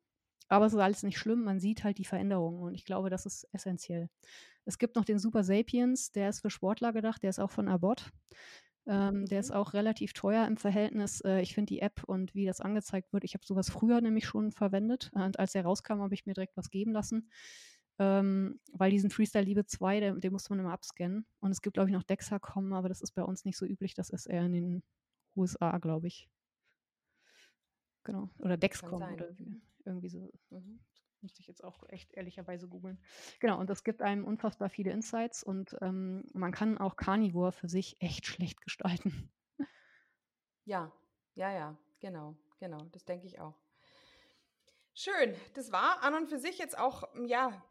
[0.47, 3.25] Aber es ist alles nicht schlimm, man sieht halt die Veränderungen und ich glaube, das
[3.25, 4.09] ist essentiell.
[4.65, 7.67] Es gibt noch den Super Sapiens, der ist für Sportler gedacht, der ist auch von
[7.67, 8.11] Abbott.
[8.87, 11.21] Ähm, der ist auch relativ teuer im Verhältnis.
[11.21, 14.25] Äh, ich finde die App und wie das angezeigt wird, ich habe sowas früher nämlich
[14.25, 15.09] schon verwendet.
[15.13, 17.29] Und als er rauskam, habe ich mir direkt was geben lassen.
[17.97, 21.25] Ähm, weil diesen Freestyle Liebe 2, den, den musste man immer abscannen.
[21.39, 23.93] Und es gibt, glaube ich, noch Dexacom, aber das ist bei uns nicht so üblich.
[23.93, 24.83] Das ist eher in den
[25.35, 26.29] USA, glaube ich.
[28.03, 28.29] Genau.
[28.39, 29.35] Oder Dexcom oder
[29.85, 30.31] irgendwie so.
[30.49, 30.79] Mhm.
[31.21, 32.99] müsste ich jetzt auch echt ehrlicherweise googeln.
[33.39, 37.67] Genau, und das gibt einem unfassbar viele Insights und ähm, man kann auch Carnivore für
[37.67, 39.31] sich echt schlecht gestalten.
[40.65, 40.91] Ja,
[41.35, 43.64] ja, ja, genau, genau, das denke ich auch.
[44.97, 47.61] Schön, das war an und für sich jetzt auch, ja,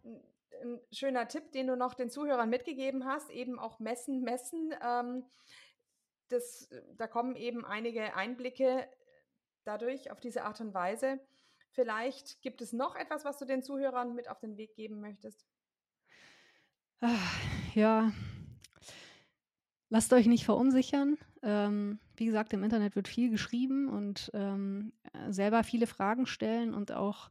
[0.62, 4.74] ein schöner Tipp, den du noch den Zuhörern mitgegeben hast, eben auch messen, messen.
[4.82, 5.24] Ähm,
[6.28, 8.86] das, da kommen eben einige Einblicke
[9.64, 11.18] dadurch auf diese Art und Weise.
[11.70, 15.46] Vielleicht gibt es noch etwas, was du den Zuhörern mit auf den Weg geben möchtest?
[17.00, 17.18] Ah,
[17.74, 18.12] ja,
[19.88, 21.16] lasst euch nicht verunsichern.
[21.42, 24.92] Ähm, wie gesagt, im Internet wird viel geschrieben und ähm,
[25.28, 27.30] selber viele Fragen stellen und auch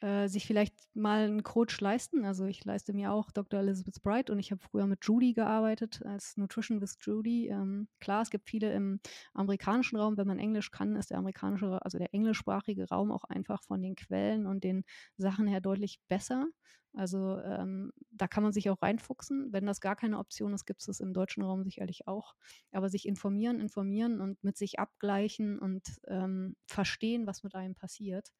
[0.00, 2.24] äh, sich vielleicht mal einen Coach leisten.
[2.24, 3.60] Also ich leiste mir auch Dr.
[3.60, 7.48] Elizabeth Bright und ich habe früher mit Judy gearbeitet als Nutrition with Judy.
[7.48, 9.00] Ähm, klar, es gibt viele im
[9.34, 10.16] amerikanischen Raum.
[10.16, 13.96] Wenn man Englisch kann, ist der amerikanische, also der englischsprachige Raum auch einfach von den
[13.96, 14.84] Quellen und den
[15.16, 16.46] Sachen her deutlich besser.
[16.94, 19.52] Also ähm, da kann man sich auch reinfuchsen.
[19.52, 22.34] Wenn das gar keine Option ist, gibt es das im deutschen Raum sicherlich auch.
[22.72, 28.32] Aber sich informieren, informieren und mit sich abgleichen und ähm, verstehen, was mit einem passiert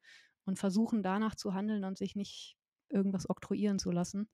[0.49, 2.57] und versuchen danach zu handeln und sich nicht
[2.89, 4.27] irgendwas oktroyieren zu lassen.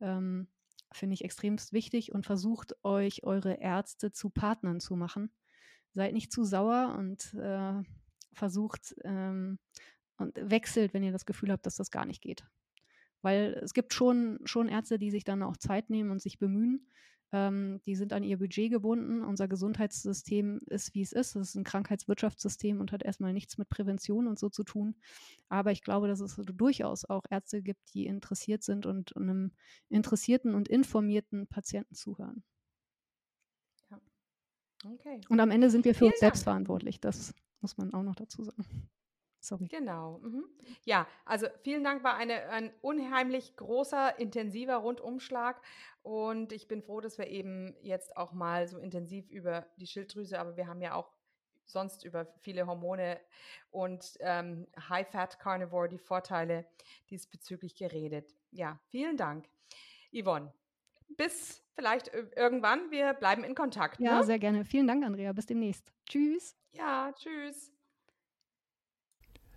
[0.00, 0.48] Ähm,
[0.92, 5.32] Finde ich extremst wichtig und versucht euch eure Ärzte zu Partnern zu machen.
[5.92, 7.82] Seid nicht zu sauer und äh,
[8.32, 9.58] versucht ähm,
[10.18, 12.46] und wechselt, wenn ihr das Gefühl habt, dass das gar nicht geht.
[13.22, 16.88] Weil es gibt schon, schon Ärzte, die sich dann auch Zeit nehmen und sich bemühen.
[17.36, 19.22] Ähm, die sind an ihr Budget gebunden.
[19.22, 21.36] Unser Gesundheitssystem ist, wie es ist.
[21.36, 24.96] Es ist ein Krankheitswirtschaftssystem und hat erstmal nichts mit Prävention und so zu tun.
[25.50, 29.52] Aber ich glaube, dass es durchaus auch Ärzte gibt, die interessiert sind und einem
[29.90, 32.42] interessierten und informierten Patienten zuhören.
[33.90, 34.00] Ja.
[34.92, 35.20] Okay.
[35.28, 36.44] Und am Ende sind wir für Vielen uns selbst Dank.
[36.44, 37.00] verantwortlich.
[37.00, 38.88] Das muss man auch noch dazu sagen.
[39.46, 39.66] Sorry.
[39.68, 40.18] Genau.
[40.18, 40.44] Mhm.
[40.84, 45.60] Ja, also vielen Dank, war eine, ein unheimlich großer, intensiver Rundumschlag.
[46.02, 50.38] Und ich bin froh, dass wir eben jetzt auch mal so intensiv über die Schilddrüse,
[50.38, 51.12] aber wir haben ja auch
[51.64, 53.20] sonst über viele Hormone
[53.70, 56.66] und ähm, High-Fat Carnivore, die Vorteile
[57.10, 58.34] diesbezüglich geredet.
[58.52, 59.48] Ja, vielen Dank,
[60.12, 60.52] Yvonne.
[61.08, 62.90] Bis vielleicht irgendwann.
[62.90, 64.00] Wir bleiben in Kontakt.
[64.00, 64.24] Ja, ne?
[64.24, 64.64] sehr gerne.
[64.64, 65.32] Vielen Dank, Andrea.
[65.32, 65.92] Bis demnächst.
[66.06, 66.56] Tschüss.
[66.72, 67.75] Ja, tschüss.